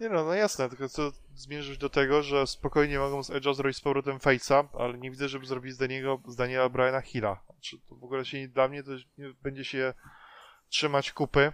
Nie 0.00 0.08
no, 0.08 0.24
no 0.24 0.34
jasne, 0.34 0.68
tylko 0.68 0.88
co 0.88 1.12
zmierzyć 1.34 1.78
do 1.78 1.90
tego, 1.90 2.22
że 2.22 2.46
spokojnie 2.46 2.98
mogą 2.98 3.22
z 3.22 3.30
Edge'a 3.30 3.54
zrobić 3.54 3.76
z 3.76 3.80
powrotem 3.80 4.18
Face'a, 4.18 4.64
ale 4.78 4.98
nie 4.98 5.10
widzę, 5.10 5.28
żeby 5.28 5.46
zrobili 5.46 5.74
z, 5.74 5.78
Daniego, 5.78 6.20
z 6.28 6.36
Daniela 6.36 7.00
Hilla. 7.00 7.40
Znaczy, 7.52 7.78
to 7.88 7.96
w 7.96 8.04
ogóle 8.04 8.24
się 8.24 8.38
nie, 8.38 8.48
dla 8.48 8.68
mnie 8.68 8.82
to 8.82 8.90
będzie 9.42 9.64
się 9.64 9.94
trzymać 10.70 11.12
kupy, 11.12 11.52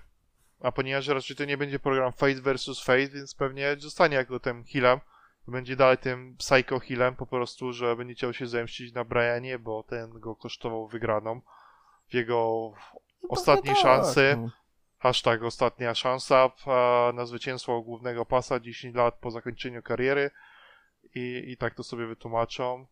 a 0.61 0.73
ponieważ 0.73 1.09
raczej 1.09 1.37
to 1.37 1.45
nie 1.45 1.57
będzie 1.57 1.79
program 1.79 2.13
Face 2.13 2.41
versus 2.41 2.85
Face, 2.85 3.09
więc 3.09 3.35
pewnie 3.35 3.77
zostanie 3.79 4.17
jako 4.17 4.41
tym 4.41 4.65
healem. 4.65 5.01
Będzie 5.49 5.77
dalej 5.77 5.99
tym 5.99 6.37
psycho 6.37 6.81
healem 6.81 7.17
po 7.17 7.27
prostu, 7.27 7.73
że 7.73 7.97
będzie 7.97 8.15
chciał 8.15 8.33
się 8.33 8.47
zemścić 8.47 8.93
na 8.93 9.05
Brianie, 9.05 9.59
bo 9.59 9.83
ten 9.83 10.21
go 10.21 10.37
kosztował 10.37 10.89
wygraną 10.89 11.41
w 12.09 12.15
jego 12.15 12.73
no 13.23 13.29
ostatniej 13.29 13.75
tak. 13.75 13.83
szansy. 13.83 14.37
No. 14.37 14.51
Hashtag 14.99 15.43
ostatnia 15.43 15.95
szansa 15.95 16.51
na 17.15 17.27
zwycięstwo 17.27 17.81
głównego 17.81 18.27
pasa 18.27 18.61
10 18.61 18.97
lat 18.97 19.15
po 19.15 19.31
zakończeniu 19.31 19.83
kariery. 19.83 20.31
I, 21.15 21.45
i 21.47 21.57
tak 21.57 21.75
to 21.75 21.83
sobie 21.83 22.07
wytłumaczą. 22.07 22.87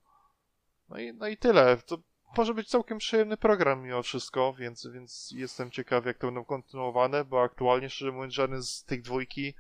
No 0.89 0.99
i, 0.99 1.15
no 1.15 1.29
i 1.29 1.37
tyle. 1.37 1.77
To 1.77 1.99
może 2.37 2.55
być 2.55 2.69
całkiem 2.69 2.99
przyjemny 2.99 3.37
program 3.37 3.83
mimo 3.83 4.03
wszystko, 4.03 4.53
więc, 4.53 4.87
więc 4.87 5.31
jestem 5.37 5.71
ciekaw, 5.71 6.07
jak 6.07 6.19
to 6.19 6.27
będą 6.27 6.45
kontynuowane, 6.45 7.25
bo 7.25 7.43
aktualnie, 7.43 7.91
szczerze 7.91 8.13
mówiąc, 8.13 8.35
żaden 8.35 8.63
z 8.63 8.85
tych 8.85 9.03
dwójki 9.03 9.55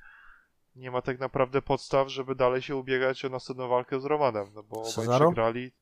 nie 0.77 0.91
ma 0.91 1.03
tak 1.03 1.18
naprawdę 1.18 1.62
podstaw, 1.62 2.09
żeby 2.09 2.35
dalej 2.35 2.62
się 2.62 2.77
ubiegać 2.77 3.25
o 3.25 3.29
następną 3.29 3.68
walkę 3.68 4.01
z 4.01 4.05
Romanem, 4.05 4.51
no 4.55 4.62
bo 4.62 4.77
obaj 4.77 5.18
przegrali. 5.18 5.72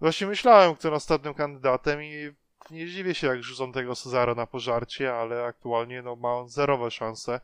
Właśnie 0.00 0.26
myślałem, 0.26 0.74
kto 0.74 0.90
następnym 0.90 1.34
kandydatem 1.34 2.02
i 2.02 2.34
nie 2.70 2.86
dziwię 2.86 3.14
się, 3.14 3.26
jak 3.26 3.42
rzucą 3.42 3.72
tego 3.72 3.96
Cezara 3.96 4.34
na 4.34 4.46
pożarcie, 4.46 5.14
ale 5.14 5.44
aktualnie 5.44 6.02
no, 6.02 6.16
ma 6.16 6.34
on 6.34 6.48
zerowe 6.48 6.90
szanse, 6.90 7.40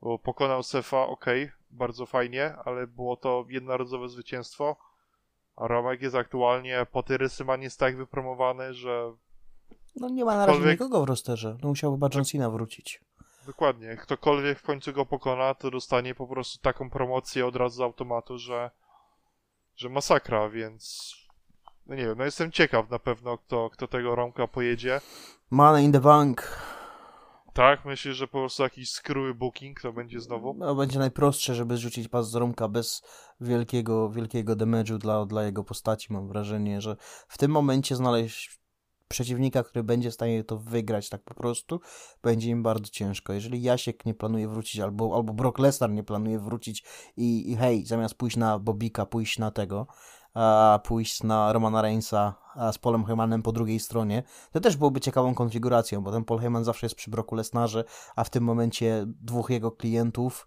bo 0.00 0.18
pokonał 0.18 0.62
Sefa, 0.62 1.06
ok, 1.06 1.26
bardzo 1.70 2.06
fajnie, 2.06 2.54
ale 2.64 2.86
było 2.86 3.16
to 3.16 3.44
jednorazowe 3.48 4.08
zwycięstwo 4.08 4.76
a 5.60 5.68
Romek 5.68 6.02
jest 6.02 6.14
aktualnie 6.14 6.86
po 6.92 7.02
tej 7.02 7.18
Rysymanie 7.18 7.64
jest 7.64 7.78
tak 7.78 7.96
wypromowany, 7.96 8.74
że... 8.74 9.12
No 9.96 10.08
nie 10.08 10.24
ma 10.24 10.36
na 10.36 10.46
razie 10.46 10.66
nikogo 10.66 11.00
w 11.00 11.08
rosterze. 11.08 11.56
No 11.62 11.68
musiał 11.68 11.92
chyba 11.92 12.08
John 12.14 12.24
Cena 12.24 12.50
wrócić. 12.50 13.00
Dokładnie. 13.46 13.96
Ktokolwiek 13.96 14.58
w 14.58 14.62
końcu 14.62 14.92
go 14.92 15.06
pokona, 15.06 15.54
to 15.54 15.70
dostanie 15.70 16.14
po 16.14 16.26
prostu 16.26 16.62
taką 16.62 16.90
promocję 16.90 17.46
od 17.46 17.56
razu 17.56 17.76
z 17.76 17.80
automatu, 17.80 18.38
że 18.38 18.70
że 19.76 19.88
masakra, 19.88 20.48
więc 20.48 21.14
no 21.86 21.94
nie 21.94 22.06
wiem, 22.06 22.18
no 22.18 22.24
jestem 22.24 22.52
ciekaw 22.52 22.90
na 22.90 22.98
pewno, 22.98 23.38
kto, 23.38 23.70
kto 23.70 23.88
tego 23.88 24.14
Romka 24.14 24.46
pojedzie. 24.46 25.00
Money 25.50 25.84
in 25.84 25.92
the 25.92 26.00
Bank. 26.00 26.58
Tak? 27.58 27.84
Myślisz, 27.84 28.16
że 28.16 28.26
po 28.26 28.38
prostu 28.38 28.62
jakiś 28.62 28.90
skrój 28.90 29.34
booking 29.34 29.80
to 29.80 29.92
będzie 29.92 30.20
znowu? 30.20 30.54
No, 30.54 30.74
będzie 30.74 30.98
najprostsze, 30.98 31.54
żeby 31.54 31.76
zrzucić 31.76 32.08
pas 32.08 32.30
z 32.30 32.34
rąka 32.34 32.68
bez 32.68 33.02
wielkiego, 33.40 34.10
wielkiego 34.10 34.56
damage'u 34.56 34.98
dla, 34.98 35.26
dla 35.26 35.44
jego 35.44 35.64
postaci. 35.64 36.12
Mam 36.12 36.28
wrażenie, 36.28 36.80
że 36.80 36.96
w 37.28 37.38
tym 37.38 37.50
momencie 37.50 37.96
znaleźć 37.96 38.60
przeciwnika, 39.08 39.62
który 39.62 39.84
będzie 39.84 40.10
w 40.10 40.14
stanie 40.14 40.44
to 40.44 40.58
wygrać 40.58 41.08
tak 41.08 41.22
po 41.22 41.34
prostu, 41.34 41.80
będzie 42.22 42.50
im 42.50 42.62
bardzo 42.62 42.90
ciężko. 42.90 43.32
Jeżeli 43.32 43.62
Jasiek 43.62 44.06
nie 44.06 44.14
planuje 44.14 44.48
wrócić, 44.48 44.80
albo, 44.80 45.16
albo 45.16 45.32
Brock 45.32 45.58
Lesnar 45.58 45.90
nie 45.90 46.04
planuje 46.04 46.38
wrócić 46.38 46.84
i, 47.16 47.52
i 47.52 47.56
hej, 47.56 47.86
zamiast 47.86 48.14
pójść 48.14 48.36
na 48.36 48.58
Bobika, 48.58 49.06
pójść 49.06 49.38
na 49.38 49.50
tego, 49.50 49.86
pójść 50.84 51.22
na 51.22 51.52
Romana 51.52 51.82
Reignsa 51.82 52.34
z 52.72 52.78
Polem 52.78 53.04
Heymanem 53.04 53.42
po 53.42 53.52
drugiej 53.52 53.80
stronie, 53.80 54.22
to 54.52 54.60
też 54.60 54.76
byłoby 54.76 55.00
ciekawą 55.00 55.34
konfiguracją, 55.34 56.00
bo 56.02 56.12
ten 56.12 56.24
Paul 56.24 56.40
Heyman 56.40 56.64
zawsze 56.64 56.86
jest 56.86 56.96
przy 56.96 57.10
Broku 57.10 57.34
Lesnarze, 57.34 57.84
a 58.16 58.24
w 58.24 58.30
tym 58.30 58.44
momencie 58.44 59.04
dwóch 59.06 59.50
jego 59.50 59.72
klientów 59.72 60.46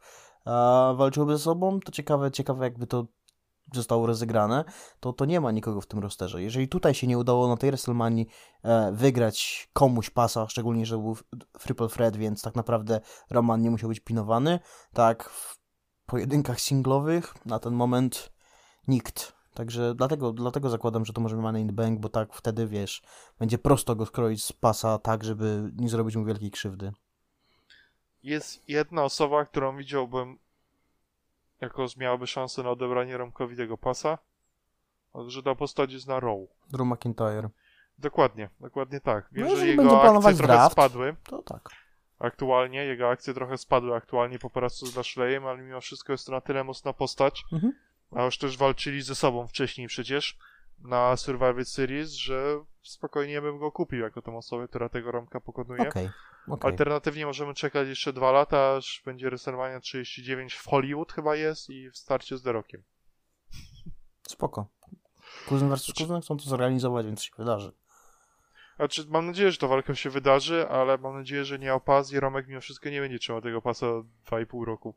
walczyłoby 0.96 1.38
ze 1.38 1.44
sobą, 1.44 1.80
to 1.80 1.92
ciekawe, 1.92 2.32
ciekawe 2.32 2.66
jakby 2.66 2.88
to 2.88 3.08
zostało 3.74 4.08
rozegrane, 4.08 4.64
to, 5.00 5.14
to 5.14 5.26
nie 5.26 5.42
ma 5.42 5.52
nikogo 5.52 5.82
w 5.82 5.88
tym 5.88 6.00
rosterze. 6.00 6.42
Jeżeli 6.42 6.68
tutaj 6.68 6.94
się 6.94 7.08
nie 7.08 7.18
udało 7.18 7.48
na 7.48 7.58
tej 7.58 7.72
WrestleManii 7.72 8.28
e, 8.64 8.92
wygrać 8.92 9.70
komuś 9.74 10.10
pasa, 10.10 10.48
szczególnie, 10.48 10.86
że 10.86 10.98
był 10.98 11.18
Triple 11.60 11.88
Threat, 11.88 12.18
więc 12.18 12.42
tak 12.42 12.56
naprawdę 12.56 13.02
Roman 13.30 13.62
nie 13.62 13.72
musiał 13.72 13.90
być 13.90 14.00
pinowany, 14.00 14.60
tak 14.94 15.30
w 15.30 15.60
pojedynkach 16.06 16.62
singlowych 16.62 17.34
na 17.46 17.60
ten 17.60 17.74
moment 17.74 18.32
nikt. 18.88 19.41
Także 19.54 19.96
dlatego, 19.96 20.32
dlatego 20.32 20.70
zakładam, 20.70 21.06
że 21.06 21.14
to 21.14 21.22
może 21.22 21.36
być 21.36 21.44
Money 21.44 21.62
in 21.62 21.68
the 21.68 21.74
Bank, 21.74 22.00
bo 22.00 22.10
tak 22.10 22.34
wtedy, 22.34 22.68
wiesz, 22.68 23.02
będzie 23.40 23.58
prosto 23.58 23.96
go 23.96 24.06
skroić 24.06 24.44
z 24.44 24.54
pasa 24.54 24.98
tak, 25.00 25.24
żeby 25.24 25.72
nie 25.76 25.90
zrobić 25.90 26.16
mu 26.16 26.26
wielkiej 26.26 26.52
krzywdy. 26.52 26.92
Jest 28.24 28.70
jedna 28.70 29.04
osoba, 29.04 29.46
którą 29.46 29.78
widziałbym 29.78 30.38
jako 31.62 31.86
miałaby 31.98 32.28
szansę 32.28 32.64
na 32.64 32.70
odebranie 32.70 33.18
Romkowi 33.18 33.56
tego 33.56 33.78
pasa, 33.78 34.18
że 35.28 35.44
ta 35.44 35.56
postać 35.56 35.94
jest 35.94 36.08
na 36.08 36.20
Raw. 36.20 36.40
Drew 36.70 36.88
McIntyre. 36.88 37.50
Dokładnie, 37.98 38.50
dokładnie 38.60 39.00
tak. 39.00 39.30
Wiem, 39.32 39.48
no, 39.48 39.56
że 39.56 39.68
jego 39.68 40.02
akcje 40.02 40.22
trochę 40.22 40.34
draft, 40.34 40.72
spadły. 40.72 41.16
To 41.24 41.44
tak. 41.44 41.70
Aktualnie, 42.20 42.86
jego 42.86 43.10
akcje 43.10 43.34
trochę 43.34 43.58
spadły 43.58 43.96
aktualnie 43.96 44.40
po 44.40 44.50
porażce 44.50 44.86
z 44.86 44.96
Lashleyem, 44.96 45.46
ale 45.46 45.62
mimo 45.62 45.82
wszystko 45.82 46.12
jest 46.12 46.26
to 46.26 46.32
na 46.32 46.42
tyle 46.42 46.64
mocna 46.64 46.94
postać, 46.94 47.44
mhm. 47.54 47.74
A 48.12 48.24
już 48.24 48.38
też 48.38 48.58
walczyli 48.58 49.02
ze 49.02 49.16
sobą 49.16 49.48
wcześniej 49.48 49.88
przecież 49.88 50.38
na 50.80 51.18
Survivor 51.18 51.66
Series, 51.66 52.12
że 52.12 52.64
spokojnie 52.84 53.42
bym 53.42 53.60
go 53.60 53.72
kupił 53.72 54.00
jako 54.00 54.22
tą 54.22 54.38
osobę, 54.38 54.68
która 54.68 54.90
tego 54.90 55.12
Romka 55.12 55.40
pokonuje. 55.40 55.90
Okay. 55.90 56.12
Okay. 56.48 56.72
Alternatywnie 56.72 57.26
możemy 57.26 57.54
czekać 57.54 57.88
jeszcze 57.88 58.14
dwa 58.14 58.32
lata, 58.32 58.76
aż 58.76 59.02
będzie 59.06 59.30
WrestleMania 59.30 59.80
39 59.80 60.54
w 60.54 60.68
Hollywood 60.68 61.14
chyba 61.14 61.36
jest 61.36 61.70
i 61.70 61.90
w 61.90 61.98
starcie 61.98 62.38
z 62.38 62.42
Derokiem. 62.42 62.84
Spoko. 64.28 64.68
Kuzyn 65.48 65.70
versus 65.70 65.96
kuzyn 65.96 66.22
chcą 66.22 66.38
to 66.38 66.44
zorganizować, 66.44 67.06
więc 67.06 67.24
się 67.24 67.32
wydarzy. 67.38 67.72
Znaczy, 68.76 69.06
mam 69.10 69.26
nadzieję, 69.26 69.52
że 69.52 69.58
to 69.58 69.68
walka 69.68 69.96
się 69.96 70.10
wydarzy, 70.10 70.70
ale 70.70 70.98
mam 70.98 71.14
nadzieję, 71.14 71.46
że 71.46 71.60
nie 71.60 71.74
o 71.74 71.80
pas 71.80 72.12
i 72.12 72.20
Romek 72.20 72.48
mimo 72.48 72.62
wszystko 72.62 72.90
nie 72.90 73.02
będzie 73.02 73.20
trzymał 73.20 73.42
tego 73.42 73.62
pasa 73.62 73.86
2,5 73.86 74.66
roku. 74.66 74.96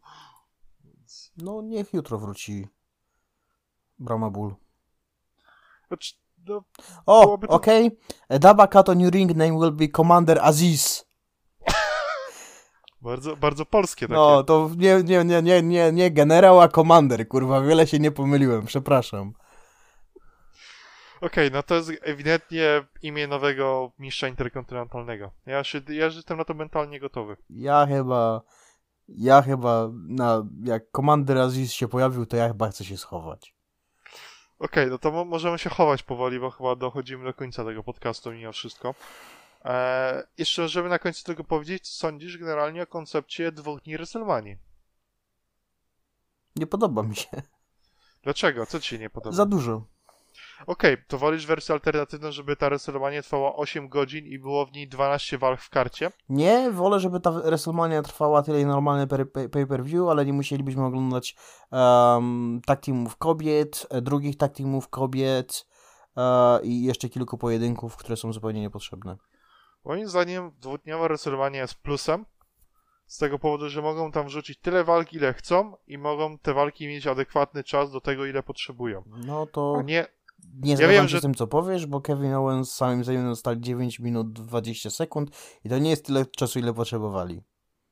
Więc... 0.85 1.33
No, 1.37 1.63
niech 1.63 1.93
jutro 1.93 2.19
wróci 2.19 2.69
Brahma 3.99 4.31
Bull. 4.31 4.55
Znaczy, 5.89 6.15
no, 6.47 6.65
o, 7.07 7.39
to... 7.39 7.49
okej. 7.49 7.87
Okay. 7.87 8.39
Daba 8.39 8.67
Kato 8.67 8.95
new 8.95 9.15
ring 9.15 9.37
name 9.37 9.59
will 9.59 9.73
be 9.73 9.89
Commander 9.89 10.39
Aziz. 10.43 11.05
Bardzo, 13.03 13.37
bardzo 13.37 13.67
polskie 13.67 14.07
takie. 14.07 14.15
No, 14.15 14.43
to 14.43 14.71
nie, 14.77 15.03
nie, 15.03 15.25
nie, 15.25 15.43
nie, 15.43 15.63
nie, 15.63 15.93
nie 15.93 16.11
generał, 16.11 16.61
a 16.61 16.69
komander, 16.69 17.29
kurwa, 17.29 17.61
wiele 17.61 17.87
się 17.87 17.99
nie 17.99 18.11
pomyliłem, 18.11 18.67
przepraszam. 18.67 19.33
Okej, 21.17 21.47
okay, 21.47 21.51
no 21.51 21.63
to 21.63 21.75
jest 21.75 21.93
ewidentnie 22.03 22.87
imię 23.03 23.27
nowego 23.29 23.93
mistrza 23.99 24.29
interkontynentalnego. 24.29 25.31
Ja, 25.47 25.65
się, 25.65 25.81
ja 25.89 26.05
jestem 26.05 26.39
na 26.39 26.45
to 26.45 26.55
mentalnie 26.55 27.01
gotowy. 27.01 27.37
Ja 27.51 27.87
chyba, 27.87 28.43
ja 29.09 29.43
chyba, 29.43 29.91
na, 30.09 30.47
jak 30.65 30.91
komander 30.91 31.39
Aziz 31.39 31.73
się 31.73 31.89
pojawił, 31.89 32.27
to 32.27 32.37
ja 32.37 32.49
chyba 32.49 32.69
chcę 32.69 32.85
się 32.85 32.97
schować. 32.97 33.54
Okej, 34.59 34.85
okay, 34.85 34.91
no 34.91 34.99
to 34.99 35.11
mo 35.11 35.25
możemy 35.25 35.59
się 35.59 35.71
chować 35.71 36.03
powoli, 36.03 36.41
bo 36.41 36.51
chyba 36.51 36.77
dochodzimy 36.77 37.25
do 37.25 37.35
końca 37.35 37.65
tego 37.65 37.83
podcastu 37.83 38.33
mimo 38.33 38.53
wszystko. 38.53 38.95
Eee, 39.65 40.23
jeszcze, 40.39 40.69
żeby 40.69 40.89
na 40.89 40.99
końcu 40.99 41.25
tego 41.25 41.45
powiedzieć, 41.45 41.89
co 41.89 41.95
sądzisz 41.95 42.39
generalnie 42.39 42.83
o 42.83 42.87
koncepcie 42.87 43.53
dwóch 43.53 43.81
dni 43.83 43.97
WrestleMania? 43.97 44.57
Nie 46.57 46.67
podoba 46.67 47.03
mi 47.03 47.17
się. 47.17 47.29
Dlaczego? 48.23 48.67
Co 48.67 48.81
ci 48.81 48.89
się 48.89 48.99
nie 48.99 49.11
podoba? 49.11 49.37
Za 49.37 49.47
dużo. 49.47 49.94
Okej, 50.67 50.95
okay, 50.95 51.05
to 51.09 51.19
wolisz 51.19 51.47
wersję 51.47 51.73
alternatywną, 51.73 52.33
żeby 52.33 52.57
ta 52.57 52.69
WrestleMania 52.69 53.23
trwała 53.23 53.57
8 53.57 53.89
godzin 53.89 54.27
i 54.27 54.39
było 54.39 54.67
w 54.67 54.73
niej 54.73 54.89
12 54.89 55.39
walk 55.39 55.61
w 55.61 55.71
karcie? 55.71 56.11
Nie, 56.29 56.71
wolę, 56.71 57.01
żeby 57.01 57.21
ta 57.21 57.31
WrestleMania 57.31 58.03
trwała 58.03 58.43
tyle 58.43 58.61
i 58.61 58.67
normalny 58.67 59.07
pay-per-view, 59.53 60.09
ale 60.11 60.27
nie 60.27 60.33
musielibyśmy 60.33 60.85
oglądać 60.85 61.37
um, 61.71 62.61
tag 62.67 62.81
teamów 62.81 63.17
kobiet, 63.17 63.87
e, 63.91 64.03
drugich 64.03 64.37
tag 64.37 64.53
teamów 64.53 64.89
kobiet 64.89 65.67
uh, 66.17 66.67
i 66.67 66.85
jeszcze 66.85 67.09
kilku 67.09 67.39
pojedynków, 67.39 67.97
które 67.97 68.17
są 68.17 68.33
zupełnie 68.33 68.61
niepotrzebne. 68.61 69.17
Moim 69.85 70.09
zdaniem 70.09 70.53
dwudniowa 70.61 71.09
WrestleMania 71.09 71.61
jest 71.61 71.75
plusem, 71.75 72.25
z 73.07 73.19
tego 73.19 73.39
powodu, 73.39 73.69
że 73.69 73.83
mogą 73.83 74.13
tam 74.13 74.27
wrzucić 74.27 74.59
tyle 74.59 74.85
walk, 74.85 75.13
ile 75.13 75.35
chcą 75.35 75.77
i 75.87 75.99
mogą 75.99 76.39
te 76.39 76.55
walki 76.55 76.87
mieć 76.87 77.07
adekwatny 77.07 77.65
czas 77.65 77.91
do 77.91 78.01
tego, 78.01 78.27
ile 78.27 78.43
potrzebują. 78.43 79.03
No 79.27 79.47
to... 79.47 79.77
A 79.79 79.83
nie... 79.83 80.07
Nie 80.63 80.77
zgadzam 80.77 80.95
ja 80.95 81.01
wiem, 81.01 81.09
się 81.09 81.13
że... 81.13 81.19
z 81.19 81.23
tym, 81.23 81.35
co 81.35 81.47
powiesz, 81.47 81.87
bo 81.87 82.01
Kevin 82.01 82.35
Owens 82.35 82.71
z 82.71 82.75
samym 82.75 83.05
zdaniem 83.05 83.25
dostali 83.25 83.61
9 83.61 84.01
minut 84.01 84.33
20 84.33 84.91
sekund 84.91 85.31
i 85.65 85.69
to 85.69 85.79
nie 85.79 85.91
jest 85.91 86.07
tyle 86.07 86.27
czasu, 86.27 86.59
ile 86.59 86.75
potrzebowali. 86.75 87.43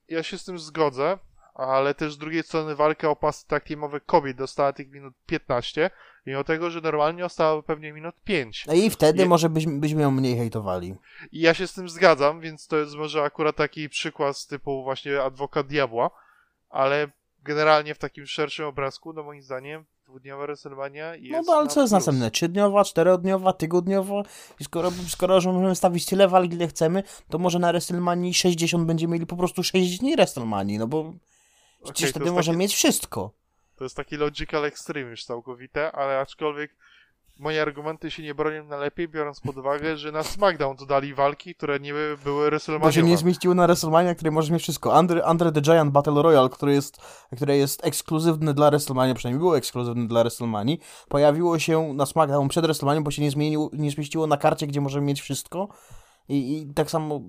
Ja 0.08 0.22
się 0.22 0.38
z 0.38 0.44
tym 0.44 0.58
zgodzę, 0.58 1.18
ale 1.54 1.94
też 1.94 2.12
z 2.12 2.18
drugiej 2.18 2.42
strony 2.42 2.74
walka 2.74 3.10
o 3.10 3.16
pasy 3.16 3.46
tak 3.46 3.64
teamowe 3.64 4.00
kobiet 4.00 4.36
dostała 4.36 4.72
tych 4.72 4.90
minut 4.90 5.14
15, 5.26 5.90
mimo 6.26 6.44
tego, 6.44 6.70
że 6.70 6.80
normalnie 6.80 7.24
ostała 7.24 7.62
pewnie 7.62 7.92
minut 7.92 8.14
5. 8.24 8.64
No 8.66 8.74
i 8.74 8.90
wtedy 8.90 9.22
I... 9.22 9.26
może 9.26 9.50
byśmy, 9.50 9.80
byśmy 9.80 10.02
ją 10.02 10.10
mniej 10.10 10.36
hejtowali. 10.36 10.94
I 11.32 11.40
ja 11.40 11.54
się 11.54 11.66
z 11.66 11.74
tym 11.74 11.88
zgadzam, 11.88 12.40
więc 12.40 12.66
to 12.66 12.76
jest 12.76 12.94
może 12.94 13.22
akurat 13.22 13.56
taki 13.56 13.88
przykład 13.88 14.36
z 14.36 14.46
typu 14.46 14.82
właśnie 14.82 15.22
adwokat 15.22 15.66
diabła, 15.66 16.10
ale 16.70 17.08
generalnie 17.42 17.94
w 17.94 17.98
takim 17.98 18.26
szerszym 18.26 18.66
obrazku, 18.66 19.12
no 19.12 19.22
moim 19.22 19.42
zdaniem, 19.42 19.84
dwudniowa 20.12 20.46
WrestleMania 20.46 21.16
jest. 21.16 21.48
No 21.48 21.54
ale 21.54 21.68
co 21.68 21.80
jest 21.80 21.92
następne? 21.92 22.30
Trzydniowa, 22.30 22.84
czterodniowa, 22.84 23.52
tygodniowa? 23.52 24.22
I 24.60 24.64
skoro, 24.64 24.90
skoro 25.08 25.40
że 25.40 25.52
możemy 25.52 25.76
stawić 25.76 26.06
tyle 26.06 26.28
walk, 26.28 26.52
ile 26.52 26.68
chcemy, 26.68 27.02
to 27.28 27.38
może 27.38 27.58
na 27.58 27.68
WrestleManii 27.72 28.34
60 28.34 28.86
będziemy 28.86 29.12
mieli 29.12 29.26
po 29.26 29.36
prostu 29.36 29.62
6 29.62 29.98
dni 29.98 30.16
WrestleManii, 30.16 30.78
no 30.78 30.86
bo 30.86 31.12
Przecież 31.84 32.10
okay, 32.10 32.10
wtedy 32.10 32.32
możemy 32.32 32.56
taki, 32.56 32.60
mieć 32.60 32.74
wszystko. 32.74 33.30
To 33.76 33.84
jest 33.84 33.96
taki 33.96 34.16
logical 34.16 34.64
extreme 34.64 35.10
już 35.10 35.24
całkowite, 35.24 35.92
ale 35.92 36.18
aczkolwiek 36.18 36.76
moje 37.42 37.62
argumenty 37.62 38.10
się 38.10 38.22
nie 38.22 38.34
bronią 38.34 38.64
na 38.64 38.76
lepiej, 38.76 39.08
biorąc 39.08 39.40
pod 39.40 39.56
uwagę, 39.56 39.96
że 39.96 40.12
na 40.12 40.22
SmackDown 40.22 40.76
dodali 40.76 41.14
walki, 41.14 41.54
które 41.54 41.80
nie 41.80 41.92
były 42.24 42.44
WrestleMania. 42.50 42.86
To 42.86 42.92
się 42.92 43.02
nie 43.02 43.16
zmieściły 43.16 43.54
na 43.54 43.66
WrestleMania, 43.66 44.14
które 44.14 44.30
może 44.30 44.52
mieć 44.52 44.62
wszystko. 44.62 44.94
Andre, 44.94 45.24
Andre 45.24 45.52
the 45.52 45.60
Giant 45.60 45.92
Battle 45.92 46.22
Royale, 46.22 46.48
który 46.48 46.72
jest, 46.72 46.96
które 47.36 47.56
jest 47.56 47.86
ekskluzywny 47.86 48.54
dla 48.54 48.70
WrestleMania, 48.70 49.14
przynajmniej 49.14 49.38
było 49.38 49.56
ekskluzywny 49.56 50.08
dla 50.08 50.20
WrestleMania, 50.20 50.76
pojawiło 51.08 51.58
się 51.58 51.94
na 51.94 52.06
SmackDown 52.06 52.48
przed 52.48 52.64
WrestleMania, 52.64 53.00
bo 53.00 53.10
się 53.10 53.22
nie, 53.22 53.30
zmieniło, 53.30 53.70
nie 53.72 53.90
zmieściło 53.90 54.26
na 54.26 54.36
karcie, 54.36 54.66
gdzie 54.66 54.80
możemy 54.80 55.06
mieć 55.06 55.20
wszystko. 55.20 55.68
I, 56.28 56.58
i 56.58 56.74
tak 56.74 56.90
samo 56.90 57.20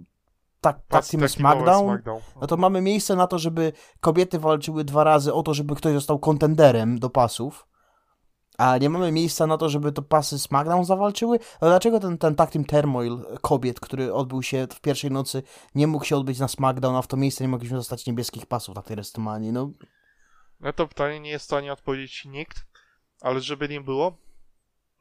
tak, 0.62 0.80
tak 0.88 1.06
Team 1.06 1.30
SmackDown, 1.30 1.86
SmackDown, 1.86 2.22
no 2.42 2.48
to 2.48 2.58
mamy 2.58 2.82
miejsce 2.82 3.16
na 3.16 3.28
to, 3.28 3.40
żeby 3.40 3.72
kobiety 4.00 4.40
walczyły 4.40 4.84
dwa 4.84 5.04
razy 5.04 5.34
o 5.34 5.44
to, 5.44 5.54
żeby 5.54 5.76
ktoś 5.76 5.94
został 5.94 6.20
kontenderem 6.20 7.00
do 7.00 7.10
pasów, 7.10 7.68
a 8.58 8.78
nie 8.78 8.90
mamy 8.90 9.12
miejsca 9.12 9.48
na 9.48 9.58
to, 9.58 9.70
żeby 9.70 9.92
to 9.92 10.02
pasy 10.02 10.40
SmackDown 10.40 10.86
zawalczyły? 10.86 11.40
A 11.62 11.66
dlaczego 11.66 12.00
ten, 12.00 12.18
ten 12.18 12.36
Team 12.36 12.66
Turmoil 12.66 13.20
kobiet, 13.42 13.80
który 13.80 14.14
odbył 14.14 14.44
się 14.44 14.68
w 14.74 14.82
pierwszej 14.82 15.12
nocy, 15.12 15.44
nie 15.76 15.88
mógł 15.88 16.06
się 16.06 16.18
odbyć 16.18 16.40
na 16.40 16.48
SmackDown, 16.48 16.96
a 16.96 17.02
w 17.02 17.08
to 17.08 17.18
miejsce 17.18 17.44
nie 17.44 17.48
mogliśmy 17.48 17.78
dostać 17.78 18.06
niebieskich 18.06 18.46
pasów 18.46 18.76
na 18.76 18.82
tej 18.82 18.96
WrestleMania? 18.96 19.52
No. 19.52 19.72
Na 20.60 20.74
to 20.74 20.88
pytanie 20.88 21.20
nie 21.20 21.30
jest 21.30 21.44
w 21.44 21.46
stanie 21.46 21.74
odpowiedzieć 21.74 22.26
nikt, 22.26 22.66
ale 23.22 23.42
żeby 23.42 23.70
nie 23.70 23.82
było, 23.82 24.18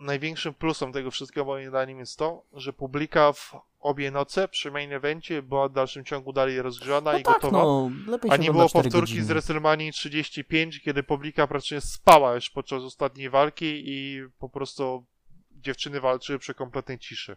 największym 0.03 0.55
plusem 0.55 0.93
tego 0.93 1.11
wszystkiego 1.11 1.45
moim 1.45 1.69
zdaniem 1.69 1.99
jest 1.99 2.19
to, 2.19 2.43
że 2.53 2.73
publika 2.73 3.33
w 3.33 3.57
obie 3.81 4.11
noce 4.11 4.49
przy 4.49 4.71
main 4.71 4.93
evencie 4.93 5.43
była 5.43 5.69
w 5.69 5.73
dalszym 5.73 6.05
ciągu 6.05 6.33
dalej 6.33 6.63
rozgrzana 6.63 7.13
no 7.13 7.19
i 7.19 7.23
tak, 7.23 7.35
gotowa. 7.35 7.59
No, 7.63 7.91
a 8.31 8.37
nie 8.37 8.53
było 8.53 8.69
powtórki 8.69 9.01
godziny. 9.01 9.25
z 9.25 9.29
WrestleMania 9.29 9.93
35, 9.93 10.81
kiedy 10.81 11.03
publika 11.03 11.47
praktycznie 11.47 11.81
spała 11.81 12.35
już 12.35 12.51
podczas 12.51 12.83
ostatniej 12.83 13.31
walki 13.31 13.83
i 13.87 14.23
po 14.39 14.49
prostu 14.49 15.05
dziewczyny 15.53 16.01
walczyły 16.01 16.39
przy 16.39 16.55
kompletnej 16.55 16.99
ciszy. 16.99 17.37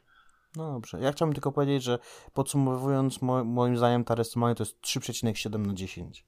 No 0.55 0.74
dobrze. 0.74 0.97
Ja 1.01 1.11
chciałbym 1.11 1.34
tylko 1.34 1.51
powiedzieć, 1.51 1.84
że 1.84 1.99
podsumowując, 2.34 3.22
mo 3.22 3.43
moim 3.43 3.78
zdaniem 3.78 4.03
ta 4.03 4.16
WrestleMania 4.16 4.55
to 4.55 4.63
jest 4.63 4.82
3,7 4.82 5.68
na 5.68 5.74
10. 5.74 6.26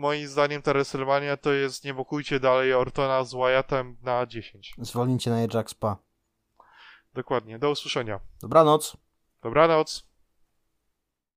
Moim 0.00 0.28
zdaniem 0.28 0.62
ta 0.62 0.72
WrestleMania 0.72 1.36
to 1.36 1.52
jest 1.52 1.84
nie 1.84 1.94
bokujcie 1.94 2.40
dalej 2.40 2.74
Ortona 2.74 3.24
z 3.24 3.34
Wyattem 3.34 3.96
na 4.02 4.26
10. 4.26 4.74
Zwolnijcie 4.78 5.30
na 5.30 5.36
Ajax 5.36 5.72
Spa. 5.72 5.96
Dokładnie. 7.14 7.58
Do 7.58 7.70
usłyszenia. 7.70 8.20
Dobranoc. 8.40 8.96
Dobranoc. 9.42 10.09